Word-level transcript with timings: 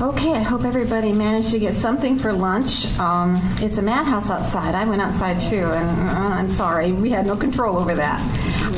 Okay, 0.00 0.32
I 0.32 0.42
hope 0.42 0.62
everybody 0.62 1.10
managed 1.10 1.50
to 1.50 1.58
get 1.58 1.74
something 1.74 2.16
for 2.16 2.32
lunch. 2.32 2.96
Um, 3.00 3.36
it's 3.56 3.78
a 3.78 3.82
madhouse 3.82 4.30
outside. 4.30 4.76
I 4.76 4.84
went 4.84 5.02
outside 5.02 5.40
too, 5.40 5.56
and 5.56 6.08
uh, 6.08 6.12
I'm 6.12 6.48
sorry, 6.48 6.92
we 6.92 7.10
had 7.10 7.26
no 7.26 7.34
control 7.34 7.76
over 7.76 7.96
that. 7.96 8.20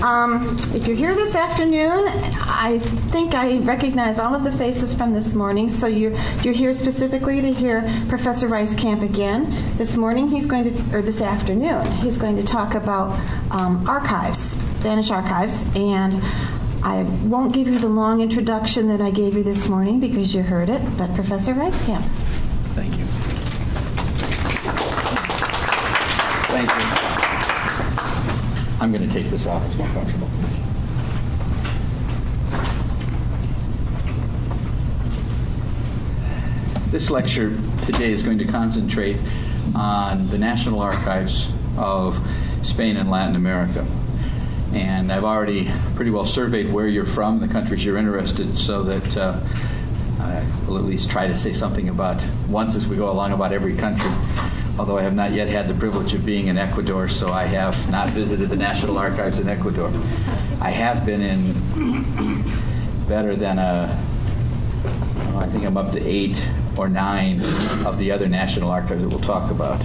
Um, 0.03 0.57
if 0.73 0.87
you're 0.87 0.97
here 0.97 1.15
this 1.15 1.37
afternoon, 1.37 2.07
I 2.09 2.79
think 2.79 3.35
I 3.35 3.59
recognize 3.59 4.19
all 4.19 4.35
of 4.35 4.45
the 4.45 4.53
faces 4.53 4.95
from 4.95 5.13
this 5.13 5.35
morning. 5.35 5.69
So 5.69 5.89
you, 5.89 6.17
you're 6.41 6.55
here 6.55 6.73
specifically 6.73 7.43
to 7.43 7.53
hear 7.53 7.83
Professor 8.09 8.49
Ryskamp 8.49 9.03
again. 9.03 9.47
This 9.77 9.99
morning, 9.99 10.31
he's 10.31 10.47
going 10.47 10.65
to, 10.65 10.97
or 10.97 11.03
this 11.03 11.21
afternoon, 11.21 11.85
he's 11.97 12.17
going 12.17 12.39
to 12.39 12.45
talk 12.45 12.75
about 12.75 13.11
um, 13.51 13.87
archives, 13.87 14.59
Spanish 14.79 15.11
archives, 15.11 15.71
and 15.77 16.15
I 16.83 17.03
won't 17.03 17.53
give 17.53 17.69
you 17.69 17.79
the 17.79 17.89
long 17.89 18.23
introduction 18.23 18.89
that 18.89 19.03
I 19.03 19.11
gave 19.11 19.35
you 19.35 19.43
this 19.43 19.69
morning 19.69 20.01
because 20.01 20.35
you 20.35 20.43
heard 20.43 20.71
it, 20.71 20.81
but 20.97 21.15
Professor 21.15 21.53
Ryskamp. 21.53 22.03
Thank 22.75 22.97
you. 22.97 23.05
Thank 26.49 26.69
you. 26.69 26.85
I'm 28.81 28.93
going 28.93 29.07
to 29.07 29.13
take 29.13 29.27
this 29.27 29.47
off. 29.47 29.65
It's 29.67 29.77
more 29.77 29.89
comfortable. 29.89 30.29
This 36.91 37.11
lecture 37.11 37.55
today 37.83 38.11
is 38.11 38.23
going 38.23 38.39
to 38.39 38.47
concentrate 38.47 39.19
on 39.77 40.29
the 40.29 40.39
National 40.39 40.81
Archives 40.81 41.53
of 41.77 42.19
Spain 42.63 42.97
and 42.97 43.11
Latin 43.11 43.37
America 43.37 43.87
and 44.73 45.13
I've 45.13 45.25
already 45.25 45.71
pretty 45.97 46.11
well 46.11 46.27
surveyed 46.27 46.73
where 46.73 46.87
you're 46.87 47.05
from, 47.05 47.41
the 47.41 47.49
countries 47.49 47.85
you're 47.85 47.97
interested, 47.97 48.49
in, 48.49 48.57
so 48.57 48.83
that 48.85 49.17
uh, 49.17 49.41
I 50.21 50.47
will 50.67 50.79
at 50.79 50.85
least 50.85 51.11
try 51.11 51.27
to 51.27 51.37
say 51.37 51.53
something 51.53 51.89
about 51.89 52.25
once 52.49 52.75
as 52.77 52.87
we 52.87 52.97
go 52.97 53.11
along 53.11 53.33
about 53.33 53.53
every 53.53 53.77
country. 53.77 54.11
Although 54.79 54.97
I 54.97 55.03
have 55.03 55.15
not 55.15 55.33
yet 55.33 55.49
had 55.49 55.69
the 55.69 55.75
privilege 55.75 56.15
of 56.15 56.25
being 56.25 56.47
in 56.47 56.57
Ecuador, 56.57 57.09
so 57.09 57.33
I 57.33 57.45
have 57.45 57.91
not 57.91 58.09
visited 58.11 58.49
the 58.49 58.57
National 58.57 58.97
Archives 58.97 59.39
in 59.39 59.49
Ecuador. 59.49 59.91
I 60.61 60.71
have 60.71 61.05
been 61.05 61.21
in 61.21 61.53
better 63.09 63.35
than 63.35 63.59
a, 63.59 63.91
I 65.37 65.47
think 65.47 65.65
I'm 65.65 65.77
up 65.77 65.93
to 65.93 66.01
eight 66.01 66.41
or 66.79 66.89
nine 66.89 67.41
of 67.85 67.99
the 67.99 68.11
other 68.11 68.29
national 68.29 68.71
archives 68.71 69.03
that 69.03 69.09
we'll 69.09 69.19
talk 69.19 69.51
about. 69.51 69.83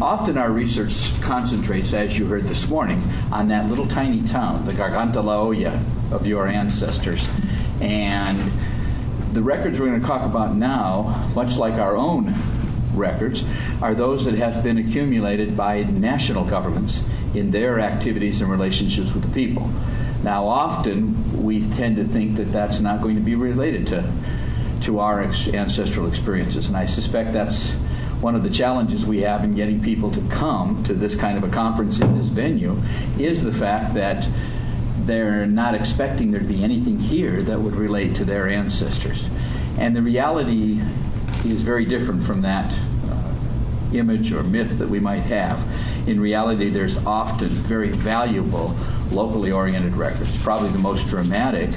Often 0.00 0.38
our 0.38 0.52
research 0.52 1.10
concentrates, 1.20 1.92
as 1.92 2.16
you 2.16 2.26
heard 2.26 2.44
this 2.44 2.68
morning, 2.68 3.02
on 3.32 3.48
that 3.48 3.68
little 3.68 3.86
tiny 3.86 4.22
town, 4.22 4.64
the 4.64 4.72
Garganta 4.72 5.20
La 5.20 5.40
Olla 5.40 5.82
of 6.12 6.24
your 6.24 6.46
ancestors. 6.46 7.28
And 7.80 8.52
the 9.32 9.42
records 9.42 9.80
we're 9.80 9.86
going 9.86 10.00
to 10.00 10.06
talk 10.06 10.24
about 10.24 10.54
now, 10.54 11.28
much 11.34 11.56
like 11.56 11.74
our 11.74 11.96
own 11.96 12.32
records, 12.94 13.44
are 13.82 13.92
those 13.92 14.24
that 14.26 14.34
have 14.34 14.62
been 14.62 14.78
accumulated 14.78 15.56
by 15.56 15.82
national 15.82 16.44
governments 16.44 17.02
in 17.34 17.50
their 17.50 17.80
activities 17.80 18.40
and 18.40 18.48
relationships 18.48 19.12
with 19.12 19.24
the 19.24 19.34
people. 19.34 19.68
Now, 20.22 20.46
often 20.46 21.42
we 21.42 21.68
tend 21.70 21.96
to 21.96 22.04
think 22.04 22.36
that 22.36 22.52
that's 22.52 22.78
not 22.78 23.02
going 23.02 23.16
to 23.16 23.20
be 23.20 23.34
related 23.34 23.88
to, 23.88 24.08
to 24.82 25.00
our 25.00 25.22
ex- 25.22 25.48
ancestral 25.48 26.06
experiences, 26.06 26.68
and 26.68 26.76
I 26.76 26.86
suspect 26.86 27.32
that's 27.32 27.76
one 28.20 28.34
of 28.34 28.42
the 28.42 28.50
challenges 28.50 29.06
we 29.06 29.20
have 29.20 29.44
in 29.44 29.54
getting 29.54 29.80
people 29.80 30.10
to 30.10 30.20
come 30.28 30.82
to 30.84 30.94
this 30.94 31.14
kind 31.14 31.38
of 31.38 31.44
a 31.44 31.48
conference 31.48 32.00
in 32.00 32.18
this 32.18 32.28
venue 32.28 32.76
is 33.18 33.42
the 33.42 33.52
fact 33.52 33.94
that 33.94 34.28
they're 35.00 35.46
not 35.46 35.74
expecting 35.74 36.30
there 36.30 36.40
to 36.40 36.46
be 36.46 36.64
anything 36.64 36.98
here 36.98 37.42
that 37.42 37.58
would 37.58 37.76
relate 37.76 38.16
to 38.16 38.24
their 38.24 38.48
ancestors. 38.48 39.28
And 39.78 39.94
the 39.94 40.02
reality 40.02 40.80
is 41.44 41.62
very 41.62 41.84
different 41.84 42.22
from 42.22 42.42
that 42.42 42.76
uh, 43.08 43.32
image 43.92 44.32
or 44.32 44.42
myth 44.42 44.78
that 44.78 44.88
we 44.88 44.98
might 44.98 45.20
have. 45.20 45.64
In 46.08 46.20
reality, 46.20 46.68
there's 46.68 46.96
often 47.06 47.48
very 47.48 47.90
valuable 47.90 48.74
locally 49.10 49.52
oriented 49.52 49.94
records. 49.94 50.36
Probably 50.42 50.70
the 50.70 50.78
most 50.78 51.08
dramatic 51.08 51.70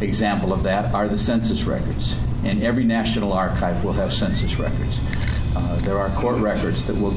example 0.00 0.52
of 0.52 0.62
that 0.62 0.92
are 0.94 1.08
the 1.08 1.18
census 1.18 1.64
records. 1.64 2.16
And 2.44 2.62
every 2.62 2.84
national 2.84 3.32
archive 3.32 3.84
will 3.84 3.92
have 3.92 4.12
census 4.12 4.58
records. 4.58 5.00
Uh, 5.56 5.76
there 5.80 5.98
are 5.98 6.10
court 6.20 6.40
records 6.40 6.84
that 6.84 6.96
will 6.96 7.14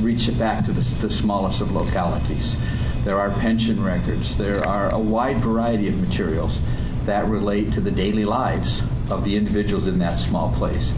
reach 0.00 0.26
back 0.38 0.64
to 0.64 0.72
the, 0.72 0.82
the 0.96 1.10
smallest 1.10 1.60
of 1.60 1.72
localities. 1.72 2.56
There 3.04 3.18
are 3.18 3.30
pension 3.30 3.82
records. 3.82 4.36
There 4.36 4.64
are 4.64 4.90
a 4.90 4.98
wide 4.98 5.38
variety 5.38 5.88
of 5.88 5.98
materials 6.00 6.60
that 7.04 7.26
relate 7.26 7.72
to 7.72 7.80
the 7.80 7.90
daily 7.90 8.24
lives 8.24 8.82
of 9.10 9.24
the 9.24 9.36
individuals 9.36 9.86
in 9.86 9.98
that 9.98 10.18
small 10.18 10.52
place. 10.52 10.92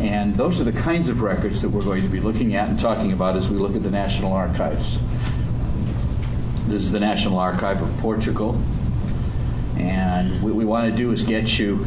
And 0.00 0.34
those 0.34 0.60
are 0.60 0.64
the 0.64 0.72
kinds 0.72 1.08
of 1.08 1.22
records 1.22 1.60
that 1.62 1.68
we're 1.68 1.84
going 1.84 2.02
to 2.02 2.08
be 2.08 2.20
looking 2.20 2.54
at 2.54 2.68
and 2.68 2.78
talking 2.78 3.12
about 3.12 3.36
as 3.36 3.48
we 3.48 3.56
look 3.56 3.74
at 3.74 3.82
the 3.82 3.90
National 3.90 4.32
Archives. 4.32 4.98
This 6.66 6.82
is 6.82 6.92
the 6.92 7.00
National 7.00 7.38
Archive 7.38 7.82
of 7.82 7.94
Portugal. 7.98 8.60
And 9.76 10.42
what 10.42 10.54
we 10.54 10.64
want 10.64 10.90
to 10.90 10.96
do 10.96 11.10
is 11.10 11.24
get 11.24 11.58
you 11.58 11.86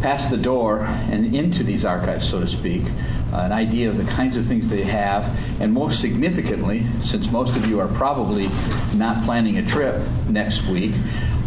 past 0.00 0.30
the 0.30 0.36
door 0.36 0.84
and 1.10 1.34
into 1.34 1.62
these 1.62 1.84
archives, 1.84 2.28
so 2.28 2.40
to 2.40 2.46
speak, 2.46 2.84
an 3.32 3.52
idea 3.52 3.88
of 3.88 3.96
the 3.96 4.10
kinds 4.12 4.36
of 4.36 4.44
things 4.44 4.68
they 4.68 4.82
have, 4.82 5.24
and 5.60 5.72
most 5.72 6.00
significantly, 6.00 6.84
since 7.02 7.30
most 7.30 7.56
of 7.56 7.66
you 7.66 7.80
are 7.80 7.88
probably 7.88 8.48
not 8.94 9.22
planning 9.24 9.58
a 9.58 9.66
trip 9.66 10.00
next 10.28 10.66
week, 10.68 10.94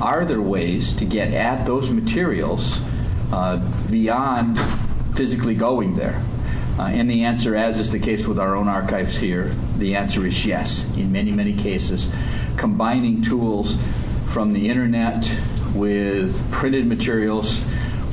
are 0.01 0.25
there 0.25 0.41
ways 0.41 0.93
to 0.95 1.05
get 1.05 1.33
at 1.33 1.65
those 1.65 1.89
materials 1.89 2.81
uh, 3.31 3.57
beyond 3.89 4.59
physically 5.15 5.55
going 5.55 5.95
there? 5.95 6.21
Uh, 6.77 6.87
and 6.87 7.09
the 7.09 7.23
answer, 7.23 7.55
as 7.55 7.79
is 7.79 7.91
the 7.91 7.99
case 7.99 8.27
with 8.27 8.37
our 8.37 8.55
own 8.55 8.67
archives 8.67 9.15
here, 9.15 9.55
the 9.77 9.95
answer 9.95 10.25
is 10.25 10.45
yes, 10.45 10.85
in 10.97 11.11
many, 11.11 11.31
many 11.31 11.55
cases. 11.55 12.13
Combining 12.57 13.21
tools 13.21 13.77
from 14.27 14.51
the 14.51 14.67
internet 14.67 15.25
with 15.73 16.51
printed 16.51 16.85
materials 16.85 17.63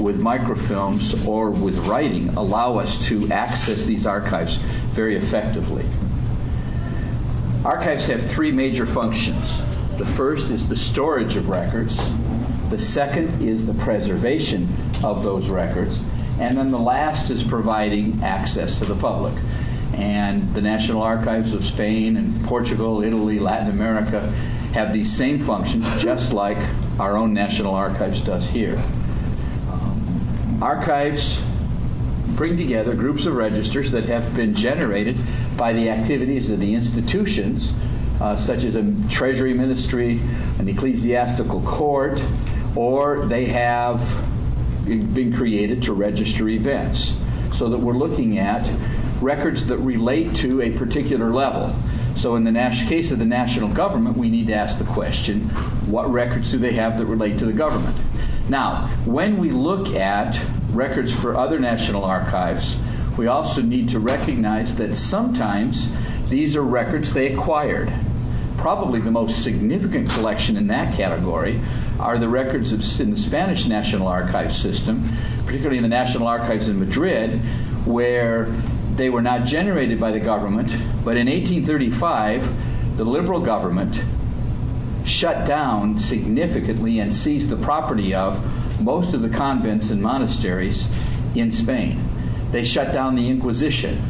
with 0.02 0.20
microfilms 0.20 1.26
or 1.26 1.50
with 1.50 1.78
writing 1.86 2.28
allow 2.30 2.76
us 2.76 3.06
to 3.08 3.30
access 3.30 3.84
these 3.84 4.06
archives 4.06 4.56
very 4.96 5.16
effectively. 5.16 5.86
Archives 7.64 8.06
have 8.06 8.20
three 8.20 8.50
major 8.50 8.84
functions. 8.84 9.62
The 9.96 10.04
first 10.04 10.50
is 10.50 10.68
the 10.68 10.76
storage 10.76 11.36
of 11.36 11.48
records, 11.48 11.96
the 12.70 12.78
second 12.78 13.42
is 13.42 13.66
the 13.66 13.74
preservation 13.74 14.66
of 15.04 15.22
those 15.22 15.48
records, 15.48 16.00
and 16.40 16.56
then 16.56 16.70
the 16.70 16.78
last 16.78 17.30
is 17.30 17.44
providing 17.44 18.22
access 18.24 18.78
to 18.78 18.86
the 18.86 18.96
public. 18.96 19.34
And 19.94 20.52
the 20.54 20.62
National 20.62 21.02
Archives 21.02 21.52
of 21.52 21.62
Spain 21.62 22.16
and 22.16 22.44
Portugal, 22.46 23.02
Italy, 23.02 23.38
Latin 23.38 23.68
America 23.68 24.20
have 24.72 24.94
these 24.94 25.12
same 25.12 25.38
functions, 25.38 25.86
just 26.02 26.32
like 26.32 26.56
our 26.98 27.16
own 27.18 27.34
National 27.34 27.74
Archives 27.74 28.22
does 28.22 28.48
here. 28.48 28.82
Archives 30.62 31.42
bring 32.36 32.56
together 32.56 32.94
groups 32.94 33.26
of 33.26 33.34
registers 33.34 33.90
that 33.90 34.04
have 34.04 34.36
been 34.36 34.54
generated 34.54 35.16
by 35.56 35.72
the 35.72 35.90
activities 35.90 36.50
of 36.50 36.60
the 36.60 36.72
institutions, 36.72 37.72
uh, 38.20 38.36
such 38.36 38.62
as 38.62 38.76
a 38.76 38.94
treasury 39.10 39.54
ministry, 39.54 40.20
an 40.60 40.68
ecclesiastical 40.68 41.62
court, 41.62 42.22
or 42.76 43.26
they 43.26 43.46
have 43.46 43.98
been 44.86 45.32
created 45.36 45.82
to 45.82 45.92
register 45.94 46.48
events. 46.48 47.18
So 47.50 47.68
that 47.68 47.78
we're 47.78 47.94
looking 47.94 48.38
at 48.38 48.70
records 49.20 49.66
that 49.66 49.78
relate 49.78 50.32
to 50.36 50.62
a 50.62 50.70
particular 50.70 51.30
level. 51.30 51.74
So, 52.14 52.36
in 52.36 52.44
the 52.44 52.52
case 52.86 53.10
of 53.10 53.18
the 53.18 53.24
national 53.24 53.70
government, 53.70 54.16
we 54.16 54.30
need 54.30 54.46
to 54.46 54.54
ask 54.54 54.78
the 54.78 54.84
question 54.84 55.40
what 55.90 56.08
records 56.08 56.52
do 56.52 56.58
they 56.58 56.74
have 56.74 56.98
that 56.98 57.06
relate 57.06 57.40
to 57.40 57.46
the 57.46 57.52
government? 57.52 57.96
Now, 58.48 58.88
when 59.04 59.38
we 59.38 59.50
look 59.50 59.88
at 59.94 60.38
records 60.70 61.14
for 61.14 61.36
other 61.36 61.58
national 61.58 62.04
archives, 62.04 62.78
we 63.16 63.26
also 63.26 63.62
need 63.62 63.90
to 63.90 63.98
recognize 63.98 64.74
that 64.76 64.96
sometimes 64.96 65.88
these 66.28 66.56
are 66.56 66.62
records 66.62 67.12
they 67.12 67.32
acquired. 67.32 67.92
Probably 68.56 69.00
the 69.00 69.10
most 69.10 69.42
significant 69.42 70.10
collection 70.10 70.56
in 70.56 70.66
that 70.68 70.94
category 70.94 71.60
are 71.98 72.18
the 72.18 72.28
records 72.28 72.72
of, 72.72 73.00
in 73.00 73.10
the 73.10 73.16
Spanish 73.16 73.66
National 73.66 74.08
Archives 74.08 74.56
system, 74.56 75.08
particularly 75.44 75.76
in 75.76 75.82
the 75.82 75.88
National 75.88 76.26
Archives 76.26 76.68
in 76.68 76.78
Madrid, 76.78 77.38
where 77.84 78.46
they 78.96 79.10
were 79.10 79.22
not 79.22 79.44
generated 79.44 80.00
by 80.00 80.10
the 80.10 80.20
government, 80.20 80.68
but 81.04 81.16
in 81.16 81.26
1835, 81.26 82.96
the 82.96 83.04
liberal 83.04 83.40
government 83.40 84.02
shut 85.12 85.46
down 85.46 85.98
significantly 85.98 86.98
and 86.98 87.12
seized 87.12 87.50
the 87.50 87.56
property 87.56 88.14
of 88.14 88.40
most 88.80 89.12
of 89.14 89.20
the 89.20 89.28
convents 89.28 89.90
and 89.90 90.02
monasteries 90.02 90.88
in 91.36 91.52
Spain. 91.52 92.02
They 92.50 92.64
shut 92.64 92.92
down 92.92 93.14
the 93.14 93.28
Inquisition. 93.28 94.02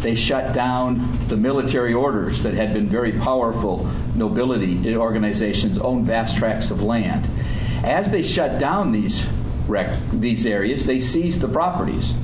They 0.00 0.14
shut 0.14 0.54
down 0.54 1.08
the 1.28 1.36
military 1.36 1.94
orders 1.94 2.42
that 2.42 2.54
had 2.54 2.72
been 2.72 2.88
very 2.88 3.12
powerful 3.12 3.88
nobility 4.14 4.94
organizations, 4.96 5.78
owned 5.78 6.06
vast 6.06 6.36
tracts 6.36 6.70
of 6.70 6.82
land. 6.82 7.28
As 7.84 8.10
they 8.10 8.22
shut 8.22 8.60
down 8.60 8.92
these, 8.92 9.26
rec- 9.66 9.96
these 10.12 10.44
areas, 10.44 10.86
they 10.86 11.00
seized 11.00 11.40
the 11.40 11.48
properties. 11.48 12.14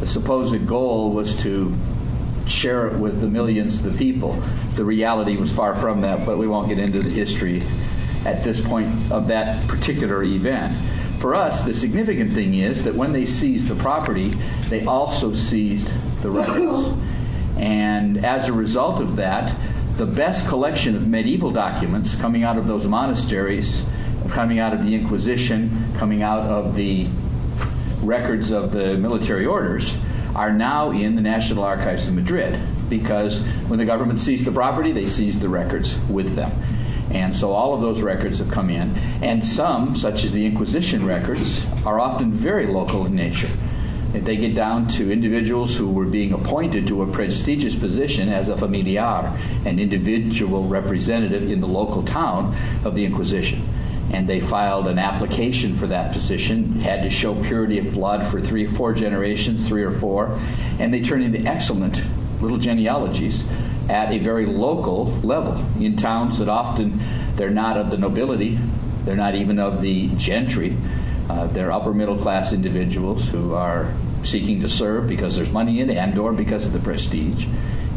the 0.00 0.06
supposed 0.06 0.66
goal 0.66 1.12
was 1.12 1.36
to 1.36 1.74
share 2.46 2.88
it 2.88 2.98
with 2.98 3.20
the 3.20 3.28
millions 3.28 3.76
of 3.76 3.92
the 3.92 3.98
people. 3.98 4.32
The 4.74 4.84
reality 4.84 5.36
was 5.36 5.52
far 5.52 5.74
from 5.74 6.00
that, 6.02 6.26
but 6.26 6.38
we 6.38 6.46
won't 6.46 6.68
get 6.68 6.78
into 6.78 7.02
the 7.02 7.10
history 7.10 7.62
at 8.24 8.42
this 8.42 8.60
point 8.60 9.10
of 9.10 9.28
that 9.28 9.66
particular 9.68 10.22
event. 10.22 10.76
For 11.18 11.34
us, 11.34 11.62
the 11.62 11.74
significant 11.74 12.32
thing 12.32 12.54
is 12.54 12.82
that 12.82 12.94
when 12.94 13.12
they 13.12 13.24
seized 13.24 13.68
the 13.68 13.76
property, 13.76 14.30
they 14.68 14.84
also 14.84 15.34
seized 15.34 15.92
the 16.20 16.30
records. 16.30 16.96
And 17.56 18.24
as 18.24 18.48
a 18.48 18.52
result 18.52 19.00
of 19.00 19.16
that, 19.16 19.54
the 19.96 20.06
best 20.06 20.48
collection 20.48 20.96
of 20.96 21.06
medieval 21.06 21.50
documents 21.50 22.14
coming 22.14 22.42
out 22.42 22.58
of 22.58 22.66
those 22.66 22.88
monasteries, 22.88 23.84
coming 24.30 24.58
out 24.58 24.72
of 24.72 24.84
the 24.84 24.94
Inquisition, 24.94 25.70
coming 25.96 26.22
out 26.22 26.44
of 26.44 26.74
the 26.74 27.06
records 28.00 28.50
of 28.50 28.72
the 28.72 28.96
military 28.96 29.46
orders, 29.46 29.96
are 30.34 30.52
now 30.52 30.90
in 30.90 31.16
the 31.16 31.22
National 31.22 31.64
Archives 31.64 32.08
in 32.08 32.14
Madrid 32.14 32.58
because 32.88 33.46
when 33.68 33.78
the 33.78 33.84
government 33.84 34.20
seized 34.20 34.44
the 34.44 34.52
property, 34.52 34.92
they 34.92 35.06
seized 35.06 35.40
the 35.40 35.48
records 35.48 35.98
with 36.08 36.34
them. 36.34 36.50
And 37.10 37.36
so 37.36 37.52
all 37.52 37.74
of 37.74 37.80
those 37.80 38.02
records 38.02 38.38
have 38.38 38.50
come 38.50 38.70
in. 38.70 38.94
And 39.22 39.44
some, 39.44 39.94
such 39.94 40.24
as 40.24 40.32
the 40.32 40.46
Inquisition 40.46 41.04
records, 41.04 41.66
are 41.84 42.00
often 42.00 42.32
very 42.32 42.66
local 42.66 43.06
in 43.06 43.14
nature. 43.14 43.50
They 44.12 44.36
get 44.36 44.54
down 44.54 44.88
to 44.88 45.10
individuals 45.10 45.76
who 45.76 45.90
were 45.90 46.04
being 46.04 46.32
appointed 46.32 46.86
to 46.88 47.02
a 47.02 47.06
prestigious 47.06 47.74
position 47.74 48.28
as 48.28 48.50
a 48.50 48.56
familiar, 48.56 49.32
an 49.64 49.78
individual 49.78 50.68
representative 50.68 51.50
in 51.50 51.60
the 51.60 51.66
local 51.66 52.02
town 52.02 52.54
of 52.84 52.94
the 52.94 53.06
Inquisition. 53.06 53.66
And 54.12 54.28
they 54.28 54.40
filed 54.40 54.88
an 54.88 54.98
application 54.98 55.74
for 55.74 55.86
that 55.86 56.12
position, 56.12 56.80
had 56.80 57.02
to 57.02 57.10
show 57.10 57.34
purity 57.42 57.78
of 57.78 57.94
blood 57.94 58.26
for 58.30 58.40
three, 58.40 58.66
four 58.66 58.92
generations, 58.92 59.66
three 59.66 59.82
or 59.82 59.90
four, 59.90 60.38
and 60.78 60.92
they 60.92 61.00
turned 61.00 61.22
into 61.22 61.48
excellent 61.48 62.02
little 62.42 62.58
genealogies 62.58 63.44
at 63.88 64.12
a 64.12 64.18
very 64.18 64.46
local 64.46 65.06
level 65.22 65.64
in 65.80 65.96
towns 65.96 66.38
that 66.38 66.48
often 66.48 66.98
they're 67.36 67.50
not 67.50 67.76
of 67.76 67.90
the 67.90 67.98
nobility, 67.98 68.58
they're 69.04 69.16
not 69.16 69.34
even 69.34 69.58
of 69.58 69.80
the 69.80 70.08
gentry. 70.16 70.76
Uh, 71.28 71.46
they're 71.48 71.72
upper 71.72 71.94
middle 71.94 72.18
class 72.18 72.52
individuals 72.52 73.28
who 73.28 73.54
are 73.54 73.92
seeking 74.22 74.60
to 74.60 74.68
serve 74.68 75.06
because 75.06 75.36
there's 75.36 75.50
money 75.50 75.80
in 75.80 75.90
it 75.90 75.96
and 75.96 76.18
or 76.18 76.32
because 76.32 76.66
of 76.66 76.72
the 76.72 76.78
prestige. 76.78 77.46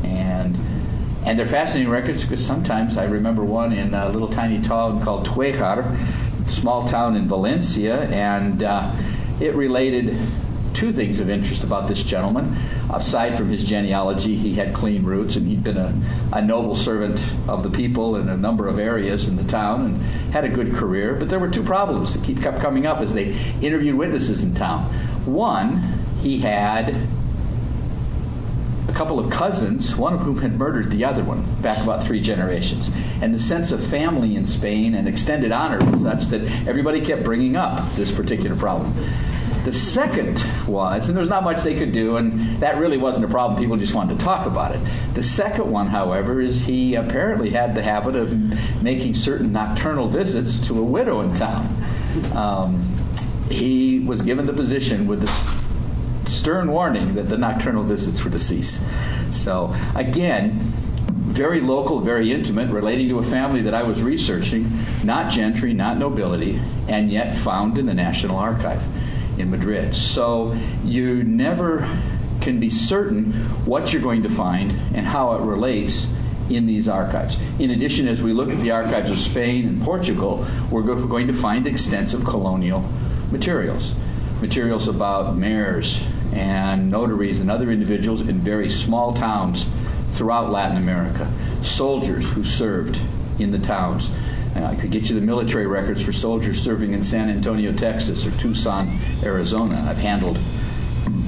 And 0.03 0.57
and 1.25 1.38
they're 1.39 1.45
fascinating 1.45 1.92
records 1.92 2.24
because 2.24 2.45
sometimes 2.45 2.98
I 2.98 3.06
remember 3.06 3.44
one 3.44 3.74
in 3.74 3.94
a 3.94 4.10
little 4.10 4.27
tiny 4.27 4.62
town 4.62 5.01
called 5.01 5.27
Tuejar, 5.27 5.98
small 6.48 6.88
town 6.88 7.16
in 7.16 7.27
Valencia, 7.27 8.04
and 8.10 8.62
uh, 8.62 8.95
it 9.42 9.56
related 9.56 10.18
two 10.75 10.92
things 10.92 11.19
of 11.19 11.30
interest 11.30 11.63
about 11.63 11.88
this 11.88 12.04
gentleman. 12.04 12.54
Aside 12.94 13.36
from 13.36 13.50
his 13.50 13.63
genealogy, 13.63 14.36
he 14.36 14.54
had 14.54 14.74
clean 14.74 15.04
roots 15.04 15.36
and 15.36 15.48
he'd 15.48 15.63
been 15.63 15.77
a, 15.77 16.00
a 16.33 16.42
noble 16.42 16.75
servant 16.75 17.19
of 17.48 17.63
the 17.63 17.71
people 17.71 18.18
in 18.18 18.30
a 18.30 18.38
number 18.38 18.68
of 18.68 18.78
areas 18.78 19.28
in 19.28 19.38
the 19.38 19.44
town 19.45 19.86
and 19.86 20.01
had 20.33 20.44
a 20.44 20.50
good 20.50 20.74
career. 20.74 21.16
But 21.16 21.30
there 21.30 21.39
were 21.39 21.50
two 21.50 21.63
problems 21.63 22.13
that 22.13 22.42
kept 22.42 22.60
coming 22.60 22.86
up 22.86 23.00
as 23.00 23.13
they 23.13 23.33
interviewed 23.62 23.95
witnesses 23.95 24.44
in 24.44 24.54
town. 24.54 24.83
One, 25.25 25.81
he 26.21 26.39
had 26.39 26.94
a 28.87 28.93
couple 28.93 29.19
of 29.19 29.31
cousins, 29.31 29.95
one 29.95 30.13
of 30.13 30.21
whom 30.21 30.37
had 30.37 30.57
murdered 30.57 30.91
the 30.91 31.03
other 31.03 31.23
one 31.23 31.43
back 31.61 31.81
about 31.83 32.03
three 32.03 32.21
generations. 32.21 32.89
And 33.21 33.33
the 33.33 33.39
sense 33.39 33.71
of 33.71 33.85
family 33.85 34.35
in 34.35 34.45
Spain 34.45 34.95
and 34.95 35.07
extended 35.07 35.51
honor 35.51 35.79
was 35.89 36.01
such 36.01 36.25
that 36.25 36.41
everybody 36.67 37.01
kept 37.01 37.23
bringing 37.23 37.55
up 37.55 37.91
this 37.93 38.11
particular 38.11 38.55
problem. 38.55 38.93
The 39.63 39.73
second 39.73 40.45
was, 40.67 41.07
and 41.07 41.15
there 41.15 41.21
was 41.21 41.29
not 41.29 41.43
much 41.43 41.63
they 41.63 41.75
could 41.75 41.91
do, 41.91 42.17
and 42.17 42.39
that 42.61 42.77
really 42.77 42.99
wasn't 42.99 43.25
a 43.25 43.27
problem. 43.27 43.59
People 43.59 43.77
just 43.77 43.95
wanted 43.95 44.19
to 44.19 44.23
talk 44.23 44.45
about 44.45 44.75
it. 44.75 44.79
The 45.15 45.23
second 45.23 45.71
one, 45.71 45.87
however, 45.87 46.39
is 46.39 46.63
he 46.63 46.93
apparently 46.93 47.49
had 47.49 47.73
the 47.73 47.81
habit 47.81 48.15
of 48.15 48.31
making 48.83 49.15
certain 49.15 49.51
nocturnal 49.51 50.07
visits 50.07 50.59
to 50.67 50.77
a 50.77 50.83
widow 50.83 51.21
in 51.21 51.33
town. 51.33 51.67
Um, 52.35 52.79
he 53.49 54.01
was 54.01 54.21
given 54.21 54.45
the 54.45 54.53
position 54.53 55.07
with 55.07 55.21
the 55.21 55.64
stern 56.37 56.71
warning 56.71 57.15
that 57.15 57.29
the 57.29 57.37
nocturnal 57.37 57.83
visits 57.83 58.23
were 58.23 58.31
to 58.31 58.39
cease. 58.39 58.85
So, 59.31 59.73
again, 59.95 60.59
very 61.25 61.59
local, 61.59 61.99
very 61.99 62.31
intimate, 62.31 62.69
relating 62.69 63.09
to 63.09 63.19
a 63.19 63.23
family 63.23 63.61
that 63.63 63.73
I 63.73 63.83
was 63.83 64.01
researching, 64.01 64.71
not 65.03 65.31
gentry, 65.31 65.73
not 65.73 65.97
nobility, 65.97 66.59
and 66.87 67.09
yet 67.09 67.35
found 67.35 67.77
in 67.77 67.85
the 67.85 67.93
National 67.93 68.37
Archive 68.37 68.81
in 69.37 69.49
Madrid. 69.51 69.95
So 69.95 70.55
you 70.83 71.23
never 71.23 71.87
can 72.41 72.59
be 72.59 72.69
certain 72.69 73.33
what 73.65 73.91
you're 73.91 74.01
going 74.01 74.23
to 74.23 74.29
find 74.29 74.71
and 74.93 75.05
how 75.05 75.35
it 75.35 75.41
relates 75.41 76.07
in 76.49 76.67
these 76.67 76.87
archives. 76.87 77.37
In 77.59 77.71
addition, 77.71 78.07
as 78.07 78.21
we 78.21 78.31
look 78.31 78.51
at 78.51 78.59
the 78.59 78.71
archives 78.71 79.09
of 79.09 79.17
Spain 79.17 79.67
and 79.67 79.81
Portugal, 79.81 80.45
we're 80.69 80.83
going 80.83 81.27
to 81.27 81.33
find 81.33 81.65
extensive 81.65 82.23
colonial 82.23 82.81
materials. 83.31 83.95
Materials 84.41 84.87
about 84.87 85.35
mayors 85.35 86.07
and 86.35 86.91
notaries 86.91 87.39
and 87.39 87.49
other 87.49 87.71
individuals 87.71 88.21
in 88.21 88.39
very 88.39 88.69
small 88.69 89.13
towns 89.13 89.65
throughout 90.11 90.51
Latin 90.51 90.77
America, 90.77 91.31
soldiers 91.61 92.29
who 92.31 92.43
served 92.43 92.99
in 93.39 93.51
the 93.51 93.59
towns 93.59 94.09
uh, 94.55 94.63
I 94.63 94.75
could 94.75 94.89
get 94.89 95.09
you 95.09 95.19
the 95.19 95.25
military 95.25 95.67
records 95.67 96.01
for 96.01 96.13
soldiers 96.13 96.61
serving 96.61 96.93
in 96.93 97.03
San 97.03 97.29
Antonio, 97.29 97.73
Texas, 97.73 98.25
or 98.25 98.31
Tucson, 98.31 98.97
Arizona. 99.21 99.85
I've 99.87 99.97
handled 99.97 100.39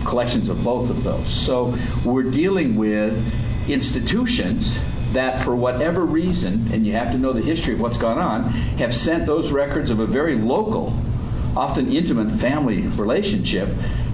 collections 0.05 0.47
of 0.47 0.63
both 0.63 0.89
of 0.89 1.03
those. 1.03 1.27
So 1.27 1.77
we're 2.05 2.23
dealing 2.23 2.77
with 2.77 3.33
institutions 3.69 4.79
that, 5.11 5.41
for 5.41 5.55
whatever 5.55 6.05
reason, 6.05 6.71
and 6.71 6.87
you 6.87 6.93
have 6.93 7.11
to 7.11 7.17
know 7.17 7.33
the 7.33 7.41
history 7.41 7.73
of 7.73 7.81
what's 7.81 7.97
gone 7.97 8.17
on, 8.17 8.43
have 8.77 8.93
sent 8.93 9.25
those 9.25 9.51
records 9.51 9.91
of 9.91 9.99
a 9.99 10.07
very 10.07 10.35
local, 10.35 10.93
often 11.57 11.91
intimate 11.91 12.31
family 12.31 12.81
relationship 12.81 13.69